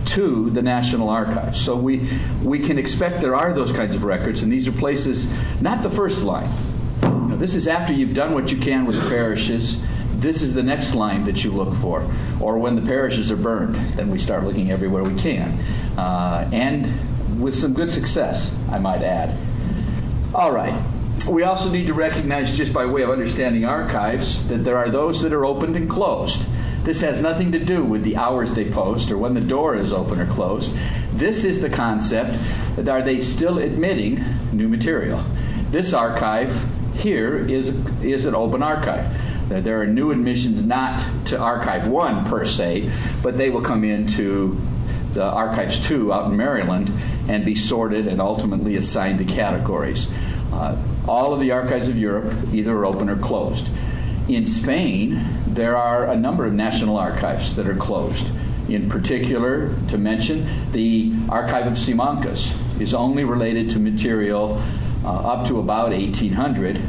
to 0.05 0.49
the 0.49 0.61
National 0.61 1.09
Archives. 1.09 1.59
So 1.59 1.75
we, 1.75 2.09
we 2.41 2.59
can 2.59 2.77
expect 2.77 3.21
there 3.21 3.35
are 3.35 3.53
those 3.53 3.71
kinds 3.71 3.95
of 3.95 4.03
records, 4.03 4.43
and 4.43 4.51
these 4.51 4.67
are 4.67 4.71
places, 4.71 5.31
not 5.61 5.83
the 5.83 5.89
first 5.89 6.23
line, 6.23 6.49
know, 7.33 7.39
this 7.39 7.55
is 7.55 7.67
after 7.67 7.93
you've 7.93 8.13
done 8.13 8.33
what 8.33 8.51
you 8.51 8.57
can 8.57 8.85
with 8.85 9.01
the 9.01 9.09
parishes. 9.09 9.81
This 10.15 10.41
is 10.41 10.53
the 10.53 10.63
next 10.63 10.95
line 10.95 11.23
that 11.23 11.43
you 11.43 11.51
look 11.51 11.73
for. 11.75 12.07
Or 12.39 12.57
when 12.57 12.75
the 12.75 12.81
parishes 12.81 13.31
are 13.31 13.35
burned, 13.35 13.75
then 13.97 14.09
we 14.09 14.17
start 14.17 14.43
looking 14.43 14.71
everywhere 14.71 15.03
we 15.03 15.15
can. 15.15 15.51
Uh, 15.97 16.49
and 16.53 17.41
with 17.41 17.55
some 17.55 17.73
good 17.73 17.91
success, 17.91 18.57
I 18.71 18.79
might 18.79 19.01
add. 19.01 19.35
All 20.33 20.51
right. 20.51 20.79
We 21.29 21.43
also 21.43 21.71
need 21.71 21.87
to 21.87 21.93
recognize, 21.93 22.55
just 22.55 22.73
by 22.73 22.85
way 22.85 23.01
of 23.01 23.09
understanding 23.09 23.65
archives, 23.65 24.47
that 24.47 24.59
there 24.59 24.77
are 24.77 24.89
those 24.89 25.21
that 25.21 25.33
are 25.33 25.45
opened 25.45 25.75
and 25.75 25.89
closed. 25.89 26.41
This 26.83 26.99
has 27.01 27.21
nothing 27.21 27.53
to 27.53 27.59
do 27.59 27.83
with 27.83 28.03
the 28.03 28.17
hours 28.17 28.53
they 28.53 28.69
post 28.69 29.09
or 29.09 29.17
when 29.17 29.33
the 29.33 29.41
door 29.41 29.75
is 29.75 29.93
open 29.93 30.19
or 30.19 30.25
closed. 30.25 30.75
This 31.13 31.45
is 31.45 31.61
the 31.61 31.69
concept 31.69 32.37
that 32.75 32.89
are 32.89 33.01
they 33.01 33.21
still 33.21 33.59
admitting 33.59 34.23
new 34.51 34.67
material? 34.67 35.23
This 35.71 35.93
archive 35.93 36.53
here 36.93 37.37
is, 37.37 37.69
is 38.01 38.25
an 38.25 38.35
open 38.35 38.61
archive. 38.61 39.05
There 39.49 39.81
are 39.81 39.87
new 39.87 40.11
admissions 40.11 40.63
not 40.63 41.03
to 41.27 41.39
Archive 41.39 41.87
1 41.87 42.25
per 42.25 42.45
se, 42.45 42.91
but 43.21 43.37
they 43.37 43.49
will 43.49 43.61
come 43.61 43.83
into 43.83 44.59
the 45.13 45.23
Archives 45.23 45.79
2 45.79 46.11
out 46.11 46.31
in 46.31 46.37
Maryland 46.37 46.91
and 47.27 47.45
be 47.45 47.55
sorted 47.55 48.07
and 48.07 48.19
ultimately 48.19 48.75
assigned 48.75 49.19
to 49.19 49.25
categories. 49.25 50.07
Uh, 50.51 50.81
all 51.07 51.33
of 51.33 51.39
the 51.39 51.51
archives 51.51 51.87
of 51.87 51.97
Europe 51.97 52.33
either 52.51 52.75
are 52.75 52.85
open 52.85 53.09
or 53.09 53.15
closed. 53.17 53.69
In 54.27 54.47
Spain, 54.47 55.21
there 55.47 55.75
are 55.75 56.05
a 56.05 56.15
number 56.15 56.45
of 56.45 56.53
national 56.53 56.97
archives 56.97 57.55
that 57.55 57.67
are 57.67 57.75
closed. 57.75 58.31
In 58.69 58.89
particular, 58.89 59.75
to 59.89 59.97
mention, 59.97 60.47
the 60.71 61.13
Archive 61.29 61.67
of 61.67 61.73
Simancas 61.73 62.55
is 62.79 62.93
only 62.93 63.25
related 63.25 63.69
to 63.71 63.79
material 63.79 64.61
uh, 65.03 65.09
up 65.09 65.47
to 65.47 65.59
about 65.59 65.89
1800 65.89 66.79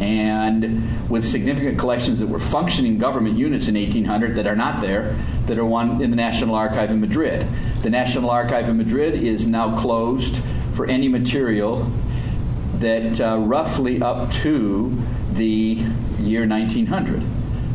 and 0.00 1.08
with 1.08 1.24
significant 1.24 1.78
collections 1.78 2.18
that 2.18 2.26
were 2.26 2.40
functioning 2.40 2.98
government 2.98 3.38
units 3.38 3.68
in 3.68 3.76
1800 3.76 4.34
that 4.34 4.46
are 4.48 4.56
not 4.56 4.80
there, 4.80 5.14
that 5.46 5.56
are 5.56 5.64
one 5.64 6.02
in 6.02 6.10
the 6.10 6.16
National 6.16 6.56
Archive 6.56 6.90
in 6.90 7.00
Madrid. 7.00 7.46
The 7.82 7.90
National 7.90 8.30
Archive 8.30 8.68
in 8.68 8.76
Madrid 8.76 9.14
is 9.14 9.46
now 9.46 9.78
closed 9.78 10.42
for 10.72 10.86
any 10.86 11.06
material 11.08 11.88
that 12.74 13.20
uh, 13.20 13.38
roughly 13.38 14.02
up 14.02 14.32
to 14.32 15.00
the 15.32 15.84
year 16.24 16.46
1900, 16.46 17.22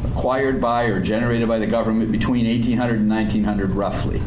acquired 0.06 0.60
by 0.60 0.86
or 0.86 1.00
generated 1.00 1.48
by 1.48 1.60
the 1.60 1.68
government 1.68 2.12
between 2.12 2.46
1800 2.46 3.00
and 3.00 3.10
1900, 3.10 3.72
roughly. 3.72 4.22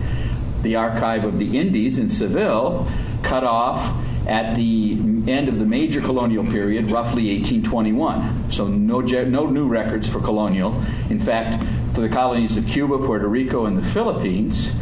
The 0.62 0.76
Archive 0.76 1.24
of 1.24 1.38
the 1.38 1.58
Indies 1.58 1.98
in 1.98 2.08
Seville 2.08 2.88
cut 3.22 3.44
off 3.44 3.94
at 4.26 4.54
the 4.54 4.92
end 5.26 5.48
of 5.48 5.58
the 5.58 5.66
major 5.66 6.00
colonial 6.00 6.44
period, 6.44 6.90
roughly 6.90 7.34
1821. 7.38 8.50
So 8.52 8.68
no, 8.68 9.00
no 9.00 9.46
new 9.46 9.66
records 9.66 10.08
for 10.08 10.20
colonial. 10.20 10.80
In 11.10 11.18
fact, 11.18 11.62
for 11.94 12.00
the 12.00 12.08
colonies 12.08 12.56
of 12.56 12.66
Cuba, 12.66 12.98
Puerto 12.98 13.28
Rico, 13.28 13.66
and 13.66 13.76
the 13.76 13.82
Philippines, 13.82 14.72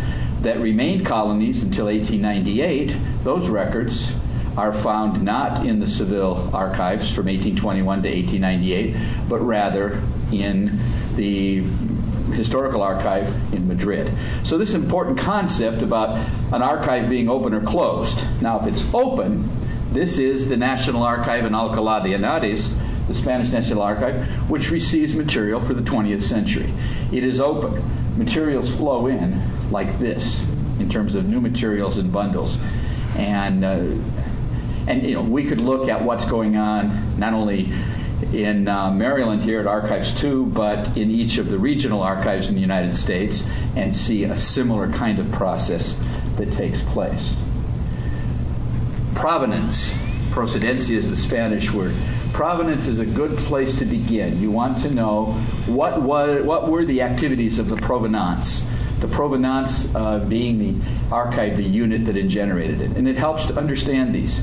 that 0.42 0.58
remained 0.58 1.04
colonies 1.04 1.62
until 1.62 1.86
1898, 1.86 2.96
those 3.24 3.48
records 3.48 4.12
are 4.60 4.74
found 4.74 5.22
not 5.22 5.64
in 5.64 5.80
the 5.80 5.86
Seville 5.86 6.50
archives 6.54 7.10
from 7.10 7.26
1821 7.26 8.02
to 8.02 8.08
1898, 8.10 8.94
but 9.26 9.38
rather 9.38 10.02
in 10.32 10.78
the 11.16 11.62
historical 12.34 12.82
archive 12.82 13.26
in 13.54 13.66
Madrid. 13.66 14.12
So, 14.44 14.58
this 14.58 14.74
important 14.74 15.16
concept 15.16 15.80
about 15.80 16.18
an 16.52 16.60
archive 16.60 17.08
being 17.08 17.30
open 17.30 17.54
or 17.54 17.62
closed. 17.62 18.22
Now, 18.42 18.60
if 18.60 18.66
it's 18.66 18.84
open, 18.92 19.48
this 19.92 20.18
is 20.18 20.50
the 20.50 20.58
National 20.58 21.02
Archive 21.04 21.46
in 21.46 21.54
Alcalá 21.54 22.02
de 22.02 22.10
Henares, 22.10 22.76
the 23.08 23.14
Spanish 23.14 23.52
National 23.52 23.80
Archive, 23.80 24.26
which 24.50 24.70
receives 24.70 25.16
material 25.16 25.58
for 25.58 25.72
the 25.72 25.82
20th 25.82 26.22
century. 26.22 26.70
It 27.10 27.24
is 27.24 27.40
open. 27.40 27.82
Materials 28.18 28.76
flow 28.76 29.06
in 29.06 29.40
like 29.70 29.98
this 29.98 30.46
in 30.78 30.90
terms 30.90 31.14
of 31.14 31.30
new 31.30 31.40
materials 31.40 31.96
and 31.96 32.12
bundles. 32.12 32.58
And, 33.16 33.64
uh, 33.64 33.86
and 34.90 35.06
you 35.06 35.14
know, 35.14 35.22
we 35.22 35.44
could 35.44 35.60
look 35.60 35.88
at 35.88 36.02
what's 36.02 36.24
going 36.24 36.56
on 36.56 37.16
not 37.18 37.32
only 37.32 37.70
in 38.32 38.66
uh, 38.66 38.90
Maryland 38.90 39.40
here 39.40 39.60
at 39.60 39.66
Archives 39.66 40.12
2, 40.20 40.46
but 40.46 40.96
in 40.96 41.12
each 41.12 41.38
of 41.38 41.48
the 41.48 41.58
regional 41.58 42.02
archives 42.02 42.48
in 42.48 42.56
the 42.56 42.60
United 42.60 42.96
States 42.96 43.48
and 43.76 43.94
see 43.94 44.24
a 44.24 44.34
similar 44.34 44.90
kind 44.90 45.20
of 45.20 45.30
process 45.30 45.92
that 46.36 46.52
takes 46.52 46.82
place. 46.82 47.40
Provenance, 49.14 49.92
procedencia 50.30 50.96
is 50.96 51.08
the 51.08 51.16
Spanish 51.16 51.72
word. 51.72 51.94
Provenance 52.32 52.88
is 52.88 52.98
a 52.98 53.06
good 53.06 53.38
place 53.38 53.76
to 53.76 53.84
begin. 53.84 54.40
You 54.40 54.50
want 54.50 54.78
to 54.78 54.90
know 54.90 55.26
what, 55.66 56.02
what, 56.02 56.44
what 56.44 56.68
were 56.68 56.84
the 56.84 57.02
activities 57.02 57.60
of 57.60 57.68
the 57.68 57.76
provenance 57.76 58.68
the 59.00 59.08
provenance 59.08 59.94
uh, 59.94 60.22
being 60.28 60.58
the 60.58 60.74
archive, 61.10 61.56
the 61.56 61.62
unit 61.62 62.04
that 62.04 62.20
generated 62.28 62.82
it. 62.82 62.98
And 62.98 63.08
it 63.08 63.16
helps 63.16 63.46
to 63.46 63.56
understand 63.56 64.14
these. 64.14 64.42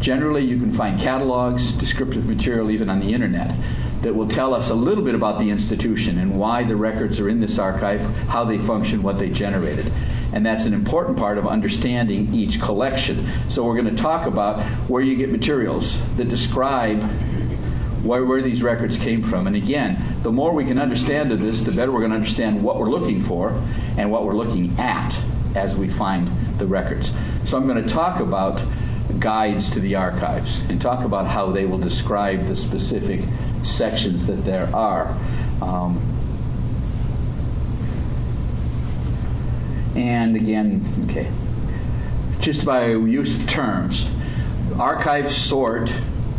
Generally, 0.00 0.44
you 0.44 0.58
can 0.58 0.72
find 0.72 0.98
catalogs, 0.98 1.74
descriptive 1.74 2.26
material, 2.26 2.70
even 2.70 2.88
on 2.88 3.00
the 3.00 3.12
internet, 3.12 3.54
that 4.00 4.14
will 4.14 4.28
tell 4.28 4.54
us 4.54 4.70
a 4.70 4.74
little 4.74 5.04
bit 5.04 5.14
about 5.14 5.38
the 5.38 5.50
institution 5.50 6.18
and 6.18 6.38
why 6.38 6.64
the 6.64 6.74
records 6.74 7.20
are 7.20 7.28
in 7.28 7.38
this 7.38 7.58
archive, 7.58 8.02
how 8.28 8.44
they 8.44 8.56
function, 8.56 9.02
what 9.02 9.18
they 9.18 9.28
generated. 9.28 9.92
And 10.32 10.46
that's 10.46 10.64
an 10.64 10.72
important 10.72 11.18
part 11.18 11.36
of 11.36 11.46
understanding 11.46 12.32
each 12.32 12.60
collection. 12.60 13.26
So, 13.50 13.64
we're 13.64 13.80
going 13.80 13.94
to 13.94 14.02
talk 14.02 14.26
about 14.26 14.62
where 14.88 15.02
you 15.02 15.16
get 15.16 15.30
materials 15.30 16.00
that 16.16 16.30
describe 16.30 17.02
where, 18.02 18.24
where 18.24 18.40
these 18.40 18.62
records 18.62 18.96
came 18.96 19.22
from. 19.22 19.46
And 19.46 19.56
again, 19.56 20.02
the 20.22 20.32
more 20.32 20.54
we 20.54 20.64
can 20.64 20.78
understand 20.78 21.30
of 21.32 21.42
this, 21.42 21.60
the 21.60 21.72
better 21.72 21.92
we're 21.92 21.98
going 21.98 22.12
to 22.12 22.16
understand 22.16 22.62
what 22.62 22.78
we're 22.78 22.88
looking 22.88 23.20
for 23.20 23.60
and 23.98 24.10
what 24.10 24.24
we're 24.24 24.36
looking 24.36 24.74
at 24.78 25.20
as 25.54 25.76
we 25.76 25.88
find 25.88 26.28
the 26.58 26.66
records. 26.66 27.12
So, 27.44 27.58
I'm 27.58 27.66
going 27.66 27.82
to 27.82 27.92
talk 27.92 28.20
about 28.20 28.62
guides 29.18 29.70
to 29.70 29.80
the 29.80 29.94
archives 29.94 30.62
and 30.68 30.80
talk 30.80 31.04
about 31.04 31.26
how 31.26 31.50
they 31.50 31.66
will 31.66 31.78
describe 31.78 32.46
the 32.46 32.56
specific 32.56 33.20
sections 33.62 34.26
that 34.26 34.44
there 34.44 34.74
are. 34.74 35.16
Um, 35.60 36.00
and 39.96 40.36
again, 40.36 40.82
okay, 41.04 41.30
just 42.40 42.64
by 42.64 42.86
use 42.86 43.36
of 43.36 43.48
terms, 43.48 44.10
archives 44.78 45.36
sort, 45.36 45.90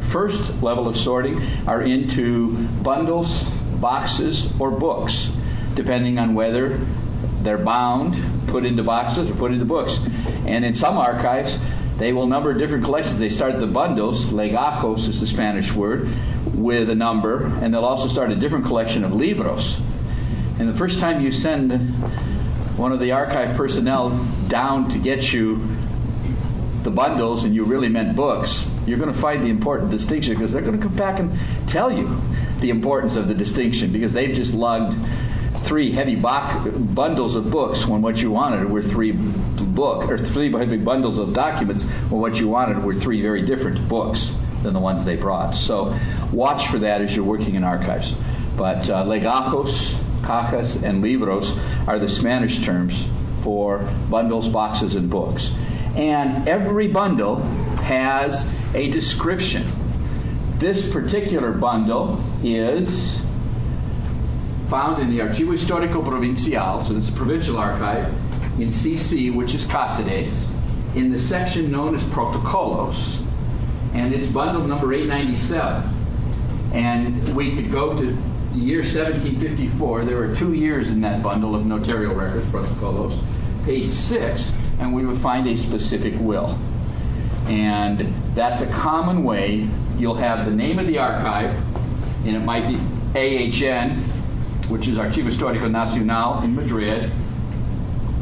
first 0.02 0.62
level 0.64 0.88
of 0.88 0.98
sorting, 0.98 1.40
are 1.68 1.82
into 1.82 2.68
bundles, 2.84 3.44
boxes, 3.80 4.52
or 4.60 4.72
books, 4.72 5.36
depending 5.76 6.18
on 6.18 6.34
whether 6.34 6.80
they're 7.42 7.58
bound, 7.58 8.20
put 8.48 8.66
into 8.66 8.84
boxes, 8.84 9.30
or 9.30 9.36
put 9.36 9.52
into 9.52 9.66
books. 9.66 10.00
And 10.46 10.66
in 10.66 10.74
some 10.74 10.98
archives, 10.98 11.60
they 12.02 12.14
will 12.14 12.26
number 12.26 12.52
different 12.56 12.84
collections. 12.84 13.20
They 13.20 13.30
start 13.30 13.60
the 13.60 13.68
bundles, 13.68 14.34
legajos 14.34 15.08
is 15.08 15.20
the 15.20 15.28
Spanish 15.28 15.72
word, 15.72 16.10
with 16.56 16.90
a 16.90 16.96
number, 16.96 17.46
and 17.62 17.72
they'll 17.72 17.86
also 17.86 18.08
start 18.08 18.32
a 18.32 18.36
different 18.36 18.66
collection 18.66 19.04
of 19.04 19.14
libros. 19.14 19.80
And 20.58 20.68
the 20.68 20.74
first 20.74 21.00
time 21.00 21.22
you 21.22 21.32
send 21.32 21.74
one 22.76 22.92
of 22.92 23.00
the 23.00 23.12
archive 23.12 23.56
personnel 23.56 24.10
down 24.48 24.90
to 24.90 24.98
get 24.98 25.32
you 25.32 25.62
the 26.82 26.90
bundles 26.90 27.44
and 27.44 27.54
you 27.54 27.66
really 27.66 27.90
meant 27.90 28.16
books, 28.16 28.68
you're 28.88 28.98
going 28.98 29.14
to 29.14 29.20
find 29.20 29.44
the 29.44 29.50
important 29.50 29.92
distinction 29.92 30.34
because 30.34 30.52
they're 30.52 30.64
going 30.64 30.80
to 30.80 30.84
come 30.84 30.96
back 30.96 31.20
and 31.20 31.32
tell 31.68 31.92
you 31.92 32.20
the 32.62 32.72
importance 32.72 33.16
of 33.16 33.28
the 33.28 33.36
distinction 33.36 33.94
because 33.94 34.12
they've 34.12 34.36
just 34.36 34.56
lugged 34.56 34.98
three 35.62 35.92
heavy 35.92 36.16
bundles 36.16 37.36
of 37.36 37.52
books 37.52 37.88
when 37.88 38.02
what 38.02 38.22
you 38.22 38.32
wanted 38.32 38.70
were 38.70 38.82
three 38.82 39.12
book 39.12 40.10
or 40.10 40.18
three 40.18 40.52
heavy 40.52 40.78
bundles 40.78 41.20
of 41.20 41.34
documents 41.34 41.84
when 42.10 42.20
what 42.20 42.40
you 42.40 42.48
wanted 42.48 42.84
were 42.84 42.94
three 42.94 43.22
very 43.22 43.42
different 43.42 43.88
books 43.88 44.38
than 44.64 44.74
the 44.74 44.80
ones 44.80 45.06
they 45.06 45.16
brought. 45.16 45.56
So 45.56 45.98
watch 46.32 46.68
for 46.68 46.80
that 46.80 47.02
as 47.02 47.16
you're 47.16 47.26
working 47.26 47.56
in 47.56 47.64
archives. 47.64 48.16
But 48.58 48.90
uh, 48.90 49.06
legajos, 49.06 49.94
cajas, 50.22 50.84
and 50.84 51.02
libros 51.02 51.58
are 51.88 52.00
the 52.00 52.10
Spanish 52.10 52.64
terms 52.64 53.08
for 53.42 53.88
bundles, 54.10 54.48
boxes, 54.48 54.96
and 54.96 55.10
books. 55.10 55.56
And 55.96 56.48
every 56.48 56.88
bundle 56.88 57.38
has 57.84 58.52
a 58.74 58.92
description. 58.92 59.64
This 60.58 60.92
particular 60.92 61.52
bundle 61.52 62.24
is 62.44 63.26
found 64.72 65.02
in 65.02 65.10
the 65.10 65.20
Archivo 65.20 65.52
Histórico 65.52 66.02
Provincial, 66.02 66.86
so 66.86 66.94
is 66.94 67.10
a 67.10 67.12
provincial 67.12 67.58
archive, 67.58 68.06
in 68.58 68.70
CC, 68.70 69.36
which 69.36 69.54
is 69.54 69.68
Cáceres, 69.68 70.48
in 70.96 71.12
the 71.12 71.20
section 71.20 71.70
known 71.70 71.94
as 71.94 72.02
Protocolos, 72.06 73.22
and 73.94 74.14
it's 74.14 74.30
bundle 74.30 74.64
number 74.64 74.94
897. 74.94 75.84
And 76.74 77.36
we 77.36 77.54
could 77.54 77.70
go 77.70 78.00
to 78.00 78.14
the 78.54 78.60
year 78.60 78.78
1754. 78.78 80.06
There 80.06 80.16
were 80.16 80.34
two 80.34 80.54
years 80.54 80.90
in 80.90 81.02
that 81.02 81.22
bundle 81.22 81.54
of 81.54 81.66
notarial 81.66 82.16
records, 82.16 82.46
Protocolos, 82.48 83.22
page 83.66 83.90
6, 83.90 84.54
and 84.80 84.94
we 84.94 85.06
would 85.06 85.18
find 85.18 85.48
a 85.48 85.58
specific 85.58 86.14
will. 86.18 86.58
And 87.48 88.00
that's 88.36 88.62
a 88.62 88.72
common 88.72 89.26
way. 89.26 89.68
You'll 89.98 90.16
have 90.16 90.46
the 90.46 90.56
name 90.56 90.80
of 90.80 90.88
the 90.88 90.98
archive, 90.98 91.54
and 92.26 92.38
it 92.38 92.46
might 92.46 92.66
be 92.70 92.78
AHN, 93.16 94.02
which 94.72 94.88
is 94.88 94.98
Archivo 94.98 95.28
Histórico 95.28 95.70
Nacional 95.70 96.42
in 96.44 96.56
Madrid, 96.56 97.12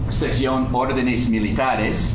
Sección 0.08 0.68
Órdenes 0.72 1.28
Militares. 1.30 2.12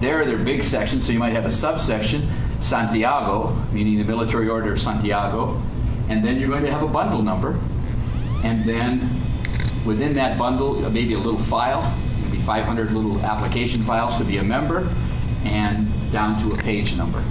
There 0.00 0.20
are 0.20 0.24
their 0.24 0.38
big 0.38 0.64
sections, 0.64 1.06
so 1.06 1.12
you 1.12 1.20
might 1.20 1.32
have 1.32 1.46
a 1.46 1.50
subsection, 1.50 2.28
Santiago, 2.60 3.54
meaning 3.72 3.96
the 3.98 4.04
military 4.04 4.48
order 4.48 4.72
of 4.72 4.80
Santiago, 4.80 5.62
and 6.08 6.24
then 6.24 6.40
you're 6.40 6.48
going 6.48 6.64
to 6.64 6.72
have 6.72 6.82
a 6.82 6.88
bundle 6.88 7.22
number, 7.22 7.56
and 8.42 8.64
then 8.64 9.08
within 9.86 10.14
that 10.14 10.36
bundle, 10.36 10.74
maybe 10.90 11.14
a 11.14 11.18
little 11.18 11.40
file, 11.40 11.96
maybe 12.24 12.38
500 12.38 12.92
little 12.92 13.20
application 13.20 13.84
files 13.84 14.16
to 14.16 14.24
be 14.24 14.38
a 14.38 14.44
member, 14.44 14.88
and 15.44 15.88
down 16.10 16.42
to 16.42 16.52
a 16.52 16.58
page 16.58 16.96
number. 16.96 17.22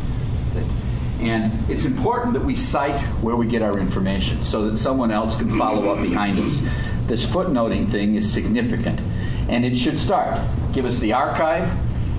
And 1.19 1.51
it's 1.69 1.85
important 1.85 2.33
that 2.33 2.43
we 2.43 2.55
cite 2.55 3.01
where 3.21 3.35
we 3.35 3.47
get 3.47 3.61
our 3.61 3.79
information 3.79 4.43
so 4.43 4.69
that 4.69 4.77
someone 4.77 5.11
else 5.11 5.35
can 5.35 5.49
follow 5.49 5.89
up 5.89 6.01
behind 6.01 6.37
us. 6.39 6.59
This 7.07 7.25
footnoting 7.25 7.89
thing 7.89 8.15
is 8.15 8.31
significant. 8.31 8.99
And 9.49 9.65
it 9.65 9.75
should 9.75 9.99
start. 9.99 10.39
Give 10.73 10.85
us 10.85 10.99
the 10.99 11.13
archive 11.13 11.71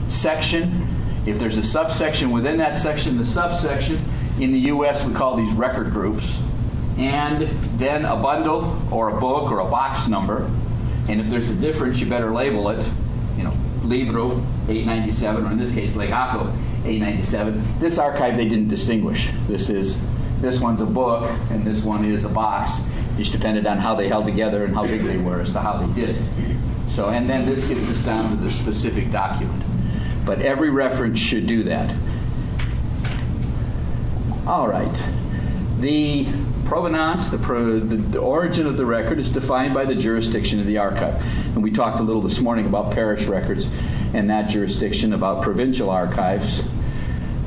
section. 0.09 0.89
If 1.27 1.39
there's 1.39 1.59
a 1.59 1.63
subsection 1.63 2.31
within 2.31 2.57
that 2.59 2.77
section, 2.77 3.19
the 3.19 3.27
subsection. 3.27 4.03
In 4.41 4.53
the 4.53 4.59
U.S., 4.61 5.05
we 5.05 5.13
call 5.15 5.37
these 5.37 5.53
record 5.53 5.91
groups. 5.91 6.41
And 6.97 7.43
then 7.79 8.05
a 8.05 8.17
bundle 8.17 8.83
or 8.93 9.17
a 9.17 9.21
book 9.21 9.53
or 9.53 9.61
a 9.61 9.71
box 9.71 10.09
number. 10.09 10.51
And 11.09 11.21
if 11.21 11.29
there's 11.29 11.51
a 11.51 11.55
difference, 11.55 12.01
you 12.01 12.07
better 12.07 12.33
label 12.33 12.69
it. 12.71 12.85
You 13.37 13.45
know, 13.45 13.55
Libro 13.83 14.33
897, 14.69 15.47
or 15.47 15.53
in 15.53 15.59
this 15.59 15.73
case, 15.73 15.93
Legajo 15.93 16.53
897. 16.89 17.79
This 17.79 17.99
archive 17.99 18.37
they 18.37 18.49
didn't 18.49 18.69
distinguish. 18.69 19.31
This 19.47 19.69
is 19.71 20.01
this 20.41 20.61
one's 20.61 20.81
a 20.81 20.87
book 20.87 21.31
and 21.51 21.65
this 21.65 21.83
one 21.83 22.05
is 22.05 22.25
a 22.25 22.29
box. 22.29 22.79
Just 23.17 23.33
depended 23.33 23.67
on 23.67 23.79
how 23.79 23.95
they 23.95 24.07
held 24.07 24.27
together 24.27 24.65
and 24.65 24.75
how 24.75 24.87
big 24.87 25.03
they 25.03 25.19
were 25.19 25.41
as 25.41 25.53
to 25.53 25.61
how 25.61 25.79
they 25.79 25.93
did 26.01 26.17
it. 26.17 26.23
So, 26.89 27.11
and 27.11 27.29
then 27.29 27.45
this 27.45 27.69
gets 27.69 27.91
us 27.91 28.05
down 28.05 28.31
to 28.31 28.37
the 28.37 28.51
specific 28.51 29.11
document. 29.11 29.63
But 30.25 30.41
every 30.41 30.71
reference 30.71 31.19
should 31.19 31.47
do 31.47 31.65
that. 31.65 31.95
All 34.47 34.69
right. 34.69 35.03
The 35.81 36.27
provenance, 36.65 37.29
the, 37.29 37.39
pro, 37.39 37.81
the, 37.81 37.97
the, 37.97 38.19
origin 38.19 38.67
of 38.67 38.77
the 38.77 38.87
record, 38.87 39.19
is 39.19 39.31
defined 39.31 39.75
by 39.75 39.85
the 39.85 39.95
jurisdiction 39.95 40.61
of 40.61 40.67
the 40.67 40.79
archive. 40.79 41.15
And 41.55 41.63
we 41.63 41.71
talked 41.71 41.99
a 41.99 42.03
little 42.03 42.23
this 42.23 42.41
morning 42.41 42.67
about 42.67 42.93
parish 42.93 43.27
records 43.27 43.69
and 44.15 44.31
that 44.31 44.49
jurisdiction, 44.49 45.13
about 45.13 45.43
provincial 45.43 45.91
archives 45.91 46.63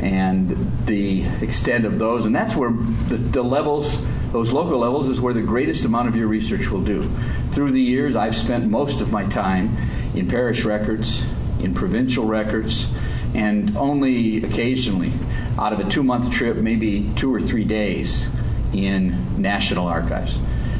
and 0.01 0.49
the 0.85 1.23
extent 1.41 1.85
of 1.85 1.99
those. 1.99 2.25
And 2.25 2.35
that's 2.35 2.55
where 2.55 2.71
the, 2.71 3.17
the 3.17 3.43
levels, 3.43 4.03
those 4.31 4.51
local 4.51 4.79
levels, 4.79 5.07
is 5.07 5.21
where 5.21 5.33
the 5.33 5.43
greatest 5.43 5.85
amount 5.85 6.07
of 6.09 6.15
your 6.15 6.27
research 6.27 6.69
will 6.69 6.81
do. 6.81 7.07
Through 7.51 7.71
the 7.71 7.81
years, 7.81 8.15
I've 8.15 8.35
spent 8.35 8.69
most 8.69 9.01
of 9.01 9.11
my 9.11 9.25
time 9.25 9.75
in 10.15 10.27
parish 10.27 10.65
records, 10.65 11.25
in 11.59 11.73
provincial 11.73 12.25
records, 12.25 12.91
and 13.35 13.77
only 13.77 14.43
occasionally, 14.43 15.13
out 15.57 15.71
of 15.71 15.79
a 15.79 15.89
two 15.89 16.03
month 16.03 16.31
trip, 16.31 16.57
maybe 16.57 17.09
two 17.15 17.33
or 17.33 17.39
three 17.39 17.63
days 17.63 18.27
in 18.73 19.41
national 19.41 19.87
archives. 19.87 20.39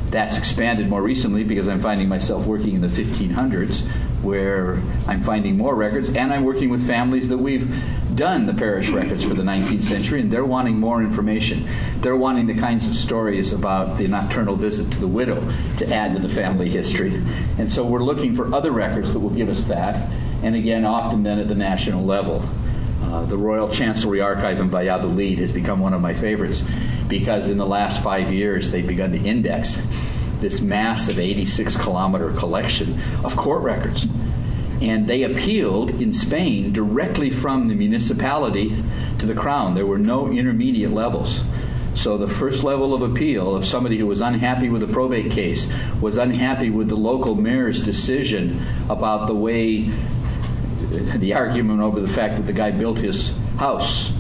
That's 0.10 0.38
expanded 0.38 0.90
more 0.90 1.02
recently 1.02 1.44
because 1.44 1.70
I'm 1.70 1.80
finding 1.80 2.10
myself 2.10 2.46
working 2.46 2.76
in 2.76 2.82
the 2.82 2.88
1500s 2.88 3.88
where 4.22 4.82
I'm 5.08 5.22
finding 5.22 5.58
more 5.58 5.74
records, 5.76 6.10
and 6.10 6.32
I'm 6.32 6.44
working 6.44 6.70
with 6.70 6.86
families 6.86 7.30
that 7.30 7.38
we've 7.38 7.68
done 8.16 8.46
the 8.46 8.54
parish 8.54 8.90
records 8.90 9.24
for 9.24 9.34
the 9.34 9.44
19th 9.44 9.84
century, 9.84 10.22
and 10.22 10.32
they're 10.32 10.46
wanting 10.46 10.78
more 10.78 11.02
information. 11.02 11.68
They're 12.02 12.16
wanting 12.16 12.48
the 12.48 12.56
kinds 12.56 12.88
of 12.88 12.96
stories 12.96 13.54
about 13.54 13.98
the 13.98 14.08
nocturnal 14.08 14.56
visit 14.56 14.92
to 14.94 15.00
the 15.00 15.08
widow 15.08 15.42
to 15.78 15.94
add 15.94 16.14
to 16.14 16.20
the 16.20 16.30
family 16.30 16.70
history. 16.70 17.16
And 17.58 17.72
so 17.72 17.86
we're 17.86 18.04
looking 18.04 18.36
for 18.36 18.54
other 18.54 18.72
records 18.72 19.14
that 19.14 19.20
will 19.20 19.30
give 19.30 19.50
us 19.50 19.64
that, 19.66 20.10
and 20.44 20.56
again, 20.56 20.86
often 20.86 21.24
then 21.24 21.40
at 21.40 21.48
the 21.48 21.56
national 21.56 22.06
level. 22.06 22.44
Uh, 23.04 23.26
the 23.26 23.38
Royal 23.38 23.68
Chancellery 23.68 24.22
Archive 24.22 24.60
in 24.60 24.70
Valladolid 24.70 25.40
has 25.40 25.52
become 25.52 25.80
one 25.80 25.94
of 25.94 26.02
my 26.02 26.14
favorites 26.14 26.64
because 27.08 27.50
in 27.50 27.58
the 27.58 27.66
last 27.66 28.04
five 28.04 28.32
years 28.32 28.72
they've 28.72 28.88
begun 28.88 29.12
to 29.12 29.18
index 29.18 29.82
this 30.40 30.62
massive 30.62 31.20
86 31.20 31.78
kilometer 31.78 32.32
collection 32.32 33.00
of 33.24 33.36
court 33.36 33.62
records. 33.62 34.08
And 34.82 35.08
they 35.08 35.24
appealed 35.24 36.02
in 36.02 36.12
Spain 36.12 36.74
directly 36.74 37.30
from 37.30 37.68
the 37.68 37.76
municipality 37.76 38.76
to 39.20 39.26
the 39.26 39.36
crown. 39.36 39.74
There 39.74 39.86
were 39.86 40.00
no 40.00 40.32
intermediate 40.32 40.92
levels. 40.92 41.44
So 41.94 42.18
the 42.18 42.28
first 42.28 42.64
level 42.64 42.94
of 42.94 43.02
appeal 43.02 43.56
of 43.56 43.66
somebody 43.66 43.98
who 43.98 44.08
was 44.08 44.22
unhappy 44.22 44.70
with 44.70 44.82
a 44.82 44.88
probate 44.88 45.32
case, 45.32 45.72
was 46.02 46.18
unhappy 46.18 46.70
with 46.70 46.88
the 46.88 46.96
local 46.96 47.36
mayor's 47.36 47.82
decision 47.82 48.66
about 48.90 49.28
the 49.28 49.36
way 49.36 49.90
the 51.18 51.34
argument 51.34 51.82
over 51.82 52.00
the 52.00 52.08
fact 52.08 52.38
that 52.38 52.44
the 52.44 52.54
guy 52.54 52.72
built 52.72 53.00
his 53.00 53.38
house 53.58 54.12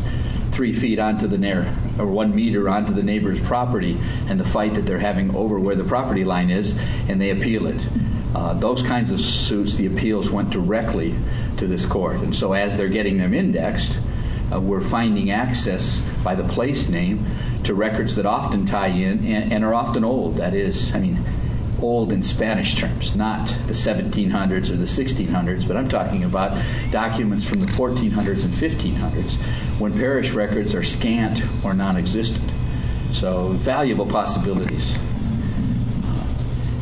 three 0.52 0.72
feet 0.72 1.00
onto 1.00 1.28
the 1.28 1.38
near 1.38 1.74
or 1.98 2.06
one 2.06 2.36
meter 2.36 2.70
onto 2.70 2.94
the 2.94 3.04
neighbor's 3.04 3.40
property 3.40 3.98
and 4.28 4.40
the 4.40 4.44
fight 4.44 4.74
that 4.74 4.86
they're 4.86 5.00
having 5.00 5.34
over 5.36 5.60
where 5.60 5.76
the 5.76 5.84
property 5.84 6.24
line 6.24 6.50
is, 6.50 6.78
and 7.10 7.22
they 7.22 7.30
appeal 7.30 7.66
it. 7.66 7.88
Uh, 8.34 8.54
those 8.54 8.82
kinds 8.82 9.12
of 9.12 9.20
suits, 9.20 9.76
the 9.76 9.86
appeals 9.86 10.30
went 10.30 10.50
directly 10.50 11.16
to 11.58 11.68
this 11.68 11.86
court. 11.86 12.18
And 12.18 12.36
so 12.36 12.54
as 12.54 12.78
they're 12.78 12.88
getting 12.88 13.18
them 13.18 13.34
indexed, 13.34 14.00
uh, 14.54 14.60
we're 14.60 14.82
finding 14.82 15.32
access 15.32 16.00
by 16.24 16.36
the 16.36 16.44
place 16.44 16.90
name 16.90 17.26
to 17.64 17.74
records 17.74 18.16
that 18.16 18.26
often 18.26 18.66
tie 18.66 18.88
in 18.88 19.26
and, 19.26 19.52
and 19.52 19.64
are 19.64 19.74
often 19.74 20.04
old. 20.04 20.38
That 20.38 20.54
is, 20.54 20.94
I 20.96 21.00
mean, 21.00 21.20
old 21.82 22.12
in 22.12 22.24
Spanish 22.24 22.76
terms, 22.76 23.16
not 23.16 23.48
the 23.68 23.74
1700s 23.74 24.72
or 24.72 24.76
the 24.76 24.86
1600s, 24.86 25.68
but 25.68 25.76
I'm 25.76 25.88
talking 25.88 26.24
about 26.24 26.58
documents 26.92 27.48
from 27.48 27.60
the 27.60 27.66
1400s 27.66 28.44
and 28.44 28.54
1500s 28.54 29.36
when 29.80 29.94
parish 29.94 30.32
records 30.32 30.76
are 30.76 30.84
scant 30.84 31.44
or 31.64 31.74
non 31.74 31.98
existent. 31.98 32.50
So, 33.12 33.50
valuable 33.50 34.06
possibilities. 34.06 34.98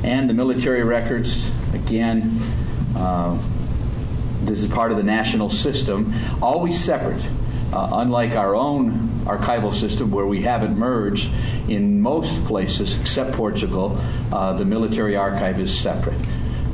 And 0.10 0.28
the 0.28 0.34
military 0.34 0.82
records, 0.82 1.52
again, 1.72 2.42
uh, 2.96 3.38
this 4.42 4.64
is 4.64 4.68
part 4.68 4.90
of 4.90 4.98
the 4.98 5.04
national 5.04 5.50
system, 5.50 6.12
always 6.42 6.84
separate. 6.84 7.24
Uh, 7.72 7.90
unlike 7.94 8.36
our 8.36 8.56
own 8.56 9.08
archival 9.26 9.72
system, 9.72 10.10
where 10.10 10.26
we 10.26 10.42
haven't 10.42 10.76
merged 10.76 11.30
in 11.68 12.02
most 12.02 12.44
places 12.46 13.00
except 13.00 13.34
Portugal, 13.34 14.02
uh, 14.32 14.54
the 14.54 14.66
military 14.66 15.16
archive 15.16 15.60
is 15.60 15.78
separate. 15.80 16.18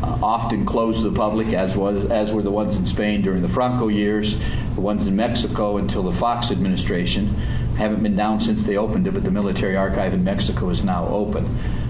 Uh, 0.01 0.18
often 0.24 0.65
closed 0.65 1.04
to 1.04 1.10
the 1.10 1.15
public, 1.15 1.51
as 1.51 1.75
was 1.75 2.06
as 2.06 2.32
were 2.32 2.42
the 2.42 2.50
ones 2.50 2.77
in 2.77 2.86
Spain 2.86 3.22
during 3.22 3.42
the 3.42 3.50
Franco 3.50 3.89
years, 3.89 4.39
the 4.76 4.82
ones 4.82 5.08
in 5.08 5.15
Mexico 5.17 5.76
until 5.76 6.04
the 6.04 6.12
Fox 6.13 6.52
administration. 6.52 7.28
Haven't 7.76 8.02
been 8.02 8.15
down 8.15 8.39
since 8.39 8.63
they 8.63 8.78
opened 8.78 9.08
it, 9.08 9.13
but 9.13 9.26
the 9.26 9.32
military 9.32 9.76
archive 9.76 10.13
in 10.13 10.24
Mexico 10.24 10.69
is 10.69 10.86
now 10.86 11.06
open. 11.08 11.45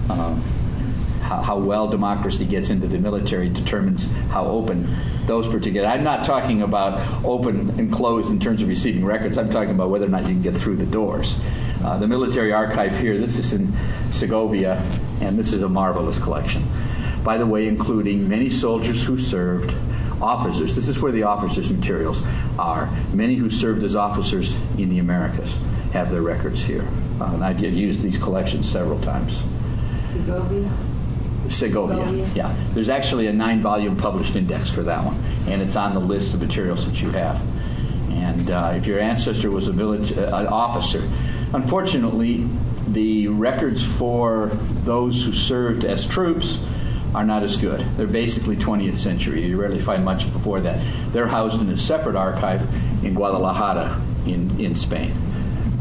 Um, 0.10 0.42
how, 1.26 1.42
how, 1.42 1.58
well 1.58 1.88
democracy 1.88 2.46
gets 2.46 2.70
into 2.70 2.88
the 2.88 3.00
military 3.00 3.50
determines 3.50 4.12
how 4.30 4.46
open 4.46 4.96
those 5.26 5.48
particular. 5.48 5.88
I'm 5.88 6.04
not 6.04 6.24
talking 6.24 6.62
about 6.62 7.02
open 7.26 7.72
and 7.80 7.92
closed 7.92 8.30
in 8.32 8.40
terms 8.40 8.62
of 8.62 8.68
receiving 8.68 9.04
records. 9.04 9.38
I'm 9.38 9.50
talking 9.50 9.72
about 9.72 9.90
whether 9.90 10.06
or 10.06 10.10
not 10.10 10.22
you 10.22 10.30
can 10.30 10.42
get 10.42 10.56
through 10.56 10.78
the 10.78 10.86
doors. 10.86 11.40
Uh, 11.84 11.98
the 11.98 12.08
military 12.08 12.54
archive 12.54 12.98
here, 13.00 13.18
this 13.18 13.38
is 13.38 13.54
in 13.54 13.74
Segovia, 14.12 14.82
and 15.22 15.38
this 15.38 15.52
is 15.52 15.64
a 15.64 15.70
marvelous 15.70 16.20
collection. 16.20 16.64
By 17.24 17.38
the 17.38 17.46
way, 17.46 17.68
including 17.68 18.30
many 18.30 18.50
soldiers 18.50 19.04
who 19.04 19.18
served, 19.18 19.76
officers. 20.22 20.76
This 20.76 20.88
is 20.88 21.00
where 21.02 21.12
the 21.12 21.24
officers' 21.24 21.70
materials 21.70 22.22
are. 22.58 22.90
Many 23.14 23.36
who 23.36 23.50
served 23.50 23.84
as 23.84 23.96
officers 23.96 24.56
in 24.78 24.90
the 24.90 25.00
Americas 25.00 25.60
have 25.92 26.12
their 26.12 26.22
records 26.22 26.64
here. 26.64 26.86
Uh, 27.20 27.32
and 27.34 27.44
I've 27.44 27.60
used 27.60 28.02
these 28.02 28.18
collections 28.18 28.70
several 28.70 29.00
times. 29.00 29.44
Segovia? 30.04 30.70
Segovia. 31.50 31.98
Segovia. 31.98 32.28
Yeah. 32.34 32.56
There's 32.74 32.90
actually 32.90 33.28
a 33.28 33.34
nine 33.34 33.62
volume 33.62 33.98
published 33.98 34.36
index 34.36 34.70
for 34.70 34.84
that 34.84 35.04
one, 35.04 35.18
and 35.48 35.62
it's 35.62 35.76
on 35.76 35.94
the 35.94 36.00
list 36.00 36.34
of 36.34 36.42
materials 36.42 36.86
that 36.86 37.02
you 37.02 37.10
have. 37.12 37.42
And 38.12 38.50
uh, 38.50 38.74
if 38.76 38.88
your 38.88 39.00
ancestor 39.00 39.52
was 39.52 39.68
a 39.68 39.72
village, 39.72 40.18
uh, 40.18 40.32
an 40.34 40.48
officer, 40.48 41.08
unfortunately, 41.54 42.48
the 42.88 43.28
records 43.28 43.84
for 43.84 44.52
those 44.84 45.24
who 45.24 45.32
served 45.32 45.86
as 45.86 46.06
troops 46.06 46.64
are 47.16 47.26
not 47.26 47.44
as 47.44 47.56
good. 47.58 47.80
They're 47.98 48.08
basically 48.08 48.56
20th 48.58 48.96
century. 48.96 49.46
You 49.46 49.60
rarely 49.60 49.80
find 49.80 50.04
much 50.04 50.32
before 50.34 50.60
that. 50.62 50.84
They're 51.14 51.28
housed 51.28 51.62
in 51.62 51.70
a 51.70 51.78
separate 51.78 52.16
archive 52.16 52.62
in 53.04 53.14
Guadalajara 53.14 54.02
in, 54.26 54.60
in 54.60 54.76
Spain. 54.76 55.12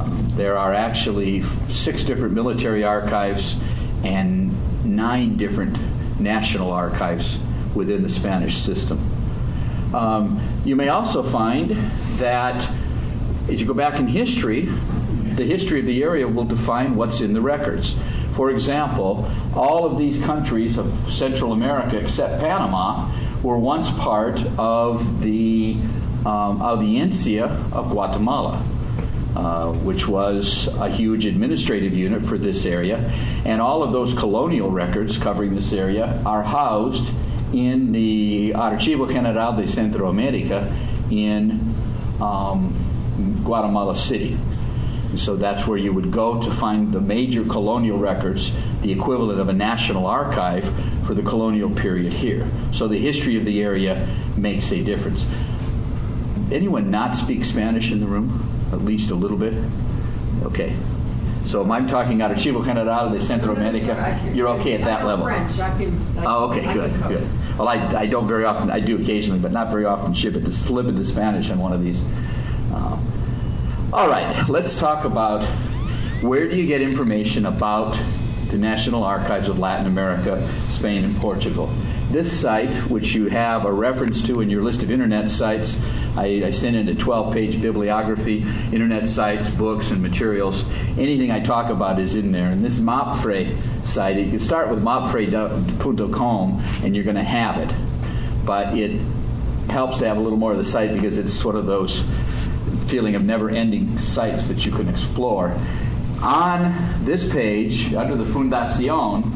Um, 0.01 0.31
there 0.35 0.57
are 0.57 0.73
actually 0.73 1.43
six 1.69 2.05
different 2.05 2.35
military 2.35 2.85
archives 2.85 3.61
and 4.05 4.54
nine 5.05 5.37
different 5.37 5.77
national 6.19 6.73
archives 6.73 7.39
within 7.75 8.03
the 8.03 8.09
Spanish 8.09 8.57
system. 8.57 8.99
Um, 9.93 10.41
you 10.65 10.77
may 10.77 10.89
also 10.89 11.23
find 11.23 11.71
that 12.17 12.67
as 13.51 13.61
you 13.61 13.67
go 13.67 13.75
back 13.75 14.01
in 14.01 14.07
history, 14.07 14.63
the 15.41 15.45
history 15.45 15.81
of 15.81 15.87
the 15.87 16.03
area 16.03 16.27
will 16.27 16.47
define 16.47 16.97
what's 16.97 17.21
in 17.21 17.35
the 17.35 17.43
records. 17.43 18.01
For 18.33 18.51
example, 18.51 19.31
all 19.55 19.85
of 19.85 19.99
these 19.99 20.25
countries 20.25 20.79
of 20.79 20.87
Central 21.07 21.53
America, 21.53 21.99
except 21.99 22.41
Panama, 22.41 23.13
were 23.43 23.59
once 23.59 23.91
part 23.91 24.43
of 24.57 25.21
the 25.21 25.77
um, 26.25 26.63
audiencia 26.63 27.45
of 27.73 27.91
Guatemala. 27.91 28.65
Uh, 29.37 29.73
which 29.73 30.07
was 30.07 30.69
a 30.79 30.89
huge 30.89 31.27
administrative 31.27 31.93
unit 31.97 32.23
for 32.23 32.39
this 32.39 32.65
area. 32.65 32.99
And 33.45 33.61
all 33.61 33.83
of 33.83 33.91
those 33.91 34.15
colonial 34.15 34.71
records 34.71 35.19
covering 35.19 35.57
this 35.57 35.73
area 35.73 36.23
are 36.25 36.45
housed 36.45 37.13
in 37.53 37.91
the 37.91 38.53
Archivo 38.53 39.13
General 39.13 39.57
de 39.57 39.65
Centroamérica 39.65 40.73
in 41.11 41.75
um, 42.23 42.73
Guatemala 43.43 43.97
City. 43.97 44.37
So 45.17 45.35
that's 45.35 45.67
where 45.67 45.79
you 45.79 45.93
would 45.93 46.13
go 46.13 46.41
to 46.41 46.51
find 46.53 46.93
the 46.93 47.01
major 47.01 47.45
colonial 47.45 47.99
records, 47.99 48.53
the 48.83 48.93
equivalent 48.93 49.41
of 49.41 49.49
a 49.49 49.53
national 49.53 50.07
archive 50.07 50.65
for 51.05 51.15
the 51.15 51.23
colonial 51.23 51.71
period 51.71 52.13
here. 52.13 52.47
So 52.71 52.87
the 52.87 52.99
history 52.99 53.37
of 53.37 53.45
the 53.45 53.65
area 53.65 54.07
makes 54.37 54.71
a 54.71 54.81
difference. 54.81 55.27
Anyone 56.53 56.93
not 56.93 57.17
speak 57.17 57.45
Spanish 57.45 57.91
in 57.91 57.99
the 57.99 58.07
room? 58.07 58.54
At 58.75 58.83
least 58.83 59.11
a 59.11 59.15
little 59.15 59.37
bit? 59.37 59.55
Okay. 60.43 60.77
So 61.45 61.71
I'm 61.71 61.87
talking 61.87 62.23
out 62.23 62.31
of 62.31 62.39
Archivo 62.39 62.65
General 62.65 63.11
de 63.11 63.19
Centroamérica. 63.19 64.35
You're 64.35 64.49
okay 64.49 64.75
at 64.75 64.81
that 64.83 65.05
level. 65.05 65.27
French. 65.27 65.59
I 65.59 65.77
can, 65.77 66.19
I, 66.19 66.25
oh, 66.27 66.49
okay, 66.49 66.73
good, 66.73 66.93
good. 67.03 67.29
Well, 67.59 67.69
I, 67.69 67.87
I 67.95 68.07
don't 68.07 68.27
very 68.27 68.45
often. 68.45 68.71
I 68.71 68.81
do 68.81 68.99
occasionally, 68.99 69.41
but 69.41 69.53
not 69.53 69.71
very 69.71 69.85
often. 69.85 70.15
Ship 70.15 70.35
it 70.35 70.45
to 70.45 70.51
flip 70.51 70.87
it 70.87 70.97
to 70.97 71.05
Spanish 71.05 71.51
on 71.51 71.59
one 71.59 71.73
of 71.73 71.83
these. 71.83 72.03
Um, 72.75 73.91
all 73.93 74.09
right, 74.09 74.49
let's 74.49 74.79
talk 74.79 75.05
about 75.05 75.45
where 76.23 76.49
do 76.49 76.57
you 76.57 76.67
get 76.67 76.81
information 76.81 77.45
about 77.47 77.99
the 78.55 78.61
National 78.61 79.03
Archives 79.03 79.49
of 79.49 79.59
Latin 79.59 79.87
America, 79.87 80.49
Spain, 80.69 81.05
and 81.05 81.17
Portugal. 81.17 81.67
This 82.11 82.41
site, 82.41 82.75
which 82.89 83.13
you 83.13 83.27
have 83.29 83.65
a 83.65 83.73
reference 83.73 84.23
to 84.29 84.41
in 84.41 84.49
your 84.49 84.63
list 84.63 84.85
of 84.85 84.93
internet 84.93 85.29
sites, 85.31 85.85
I, 86.17 86.45
I 86.45 86.51
send 86.51 86.77
in 86.77 86.89
a 86.89 86.95
12 86.95 87.33
page 87.33 87.61
bibliography, 87.61 88.45
internet 88.73 89.09
sites, 89.09 89.49
books, 89.49 89.91
and 89.91 90.01
materials. 90.03 90.65
Anything 90.99 91.31
I 91.31 91.41
talk 91.41 91.71
about 91.71 91.99
is 91.99 92.17
in 92.17 92.33
there. 92.33 92.51
And 92.51 92.65
this 92.65 92.79
MAPFRE 92.79 93.87
site, 93.87 94.17
you 94.17 94.31
can 94.31 94.39
start 94.39 94.69
with 94.71 94.83
mapfre.com 94.83 96.63
and 96.83 96.95
you're 96.95 97.05
going 97.05 97.17
to 97.17 97.23
have 97.23 97.59
it. 97.59 97.75
But 98.45 98.77
it 98.77 99.01
helps 99.71 99.99
to 99.99 100.07
have 100.07 100.17
a 100.17 100.21
little 100.21 100.39
more 100.39 100.53
of 100.53 100.59
the 100.59 100.65
site 100.65 100.93
because 100.93 101.19
it's 101.19 101.33
sort 101.33 101.57
of 101.57 101.67
those 101.67 102.09
feeling 102.87 103.15
of 103.15 103.25
never 103.25 103.51
ending 103.51 103.97
sites 103.99 104.47
that 104.49 104.65
you 104.65 104.73
can 104.73 104.89
explore. 104.89 105.57
On 106.23 106.75
this 107.05 107.31
page, 107.31 107.95
under 107.95 108.15
the 108.15 108.25
Fundacion, 108.25 109.31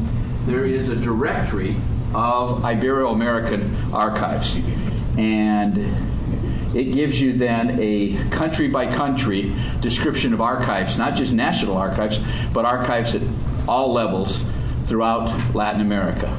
there 0.45 0.65
is 0.65 0.89
a 0.89 0.95
directory 0.95 1.75
of 2.15 2.63
Ibero-American 2.63 3.75
archives. 3.93 4.57
And 5.17 5.77
it 6.75 6.93
gives 6.93 7.19
you 7.19 7.33
then 7.33 7.77
a 7.79 8.15
country 8.29 8.67
by 8.67 8.91
country 8.91 9.53
description 9.81 10.33
of 10.33 10.41
archives, 10.41 10.97
not 10.97 11.15
just 11.15 11.33
national 11.33 11.77
archives, 11.77 12.19
but 12.53 12.65
archives 12.65 13.15
at 13.15 13.21
all 13.67 13.91
levels 13.91 14.43
throughout 14.85 15.55
Latin 15.55 15.81
America. 15.81 16.35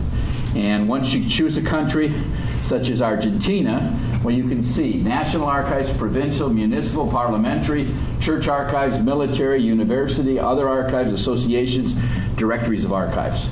And 0.54 0.88
once 0.88 1.12
you 1.12 1.28
choose 1.28 1.56
a 1.56 1.62
country, 1.62 2.12
such 2.62 2.90
as 2.90 3.00
Argentina, 3.00 3.96
well, 4.22 4.34
you 4.34 4.48
can 4.48 4.62
see 4.62 5.02
National 5.02 5.46
Archives, 5.46 5.90
provincial, 5.92 6.50
municipal, 6.50 7.08
parliamentary, 7.08 7.88
church 8.20 8.48
archives, 8.48 8.98
military, 8.98 9.62
university, 9.62 10.38
other 10.38 10.68
archives, 10.68 11.12
associations, 11.12 11.94
directories 12.36 12.84
of 12.84 12.92
archives. 12.92 13.48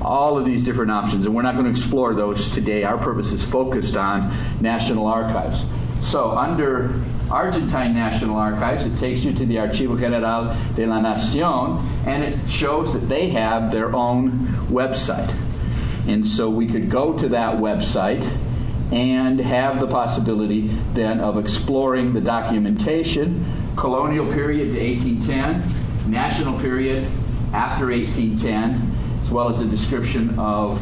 All 0.00 0.38
of 0.38 0.44
these 0.44 0.62
different 0.62 0.92
options, 0.92 1.26
and 1.26 1.34
we're 1.34 1.42
not 1.42 1.54
going 1.54 1.64
to 1.64 1.70
explore 1.70 2.14
those 2.14 2.48
today. 2.48 2.84
Our 2.84 2.98
purpose 2.98 3.32
is 3.32 3.44
focused 3.44 3.96
on 3.96 4.32
National 4.60 5.06
Archives. 5.06 5.66
So, 6.06 6.30
under 6.30 6.94
Argentine 7.32 7.92
National 7.92 8.36
Archives, 8.36 8.86
it 8.86 8.96
takes 8.96 9.24
you 9.24 9.32
to 9.32 9.44
the 9.44 9.56
Archivo 9.56 9.98
General 9.98 10.56
de 10.76 10.86
la 10.86 11.00
Nación, 11.00 11.84
and 12.06 12.22
it 12.22 12.48
shows 12.48 12.92
that 12.92 13.08
they 13.08 13.30
have 13.30 13.72
their 13.72 13.92
own 13.92 14.30
website. 14.70 15.34
And 16.06 16.24
so 16.24 16.48
we 16.48 16.68
could 16.68 16.88
go 16.88 17.18
to 17.18 17.28
that 17.30 17.56
website 17.56 18.24
and 18.92 19.40
have 19.40 19.80
the 19.80 19.88
possibility 19.88 20.68
then 20.94 21.18
of 21.18 21.38
exploring 21.38 22.12
the 22.12 22.20
documentation, 22.20 23.44
colonial 23.74 24.32
period 24.32 24.74
to 24.74 24.78
1810, 24.78 26.08
national 26.08 26.60
period 26.60 27.04
after 27.52 27.86
1810, 27.86 28.92
as 29.24 29.32
well 29.32 29.48
as 29.48 29.60
a 29.60 29.66
description 29.66 30.38
of 30.38 30.80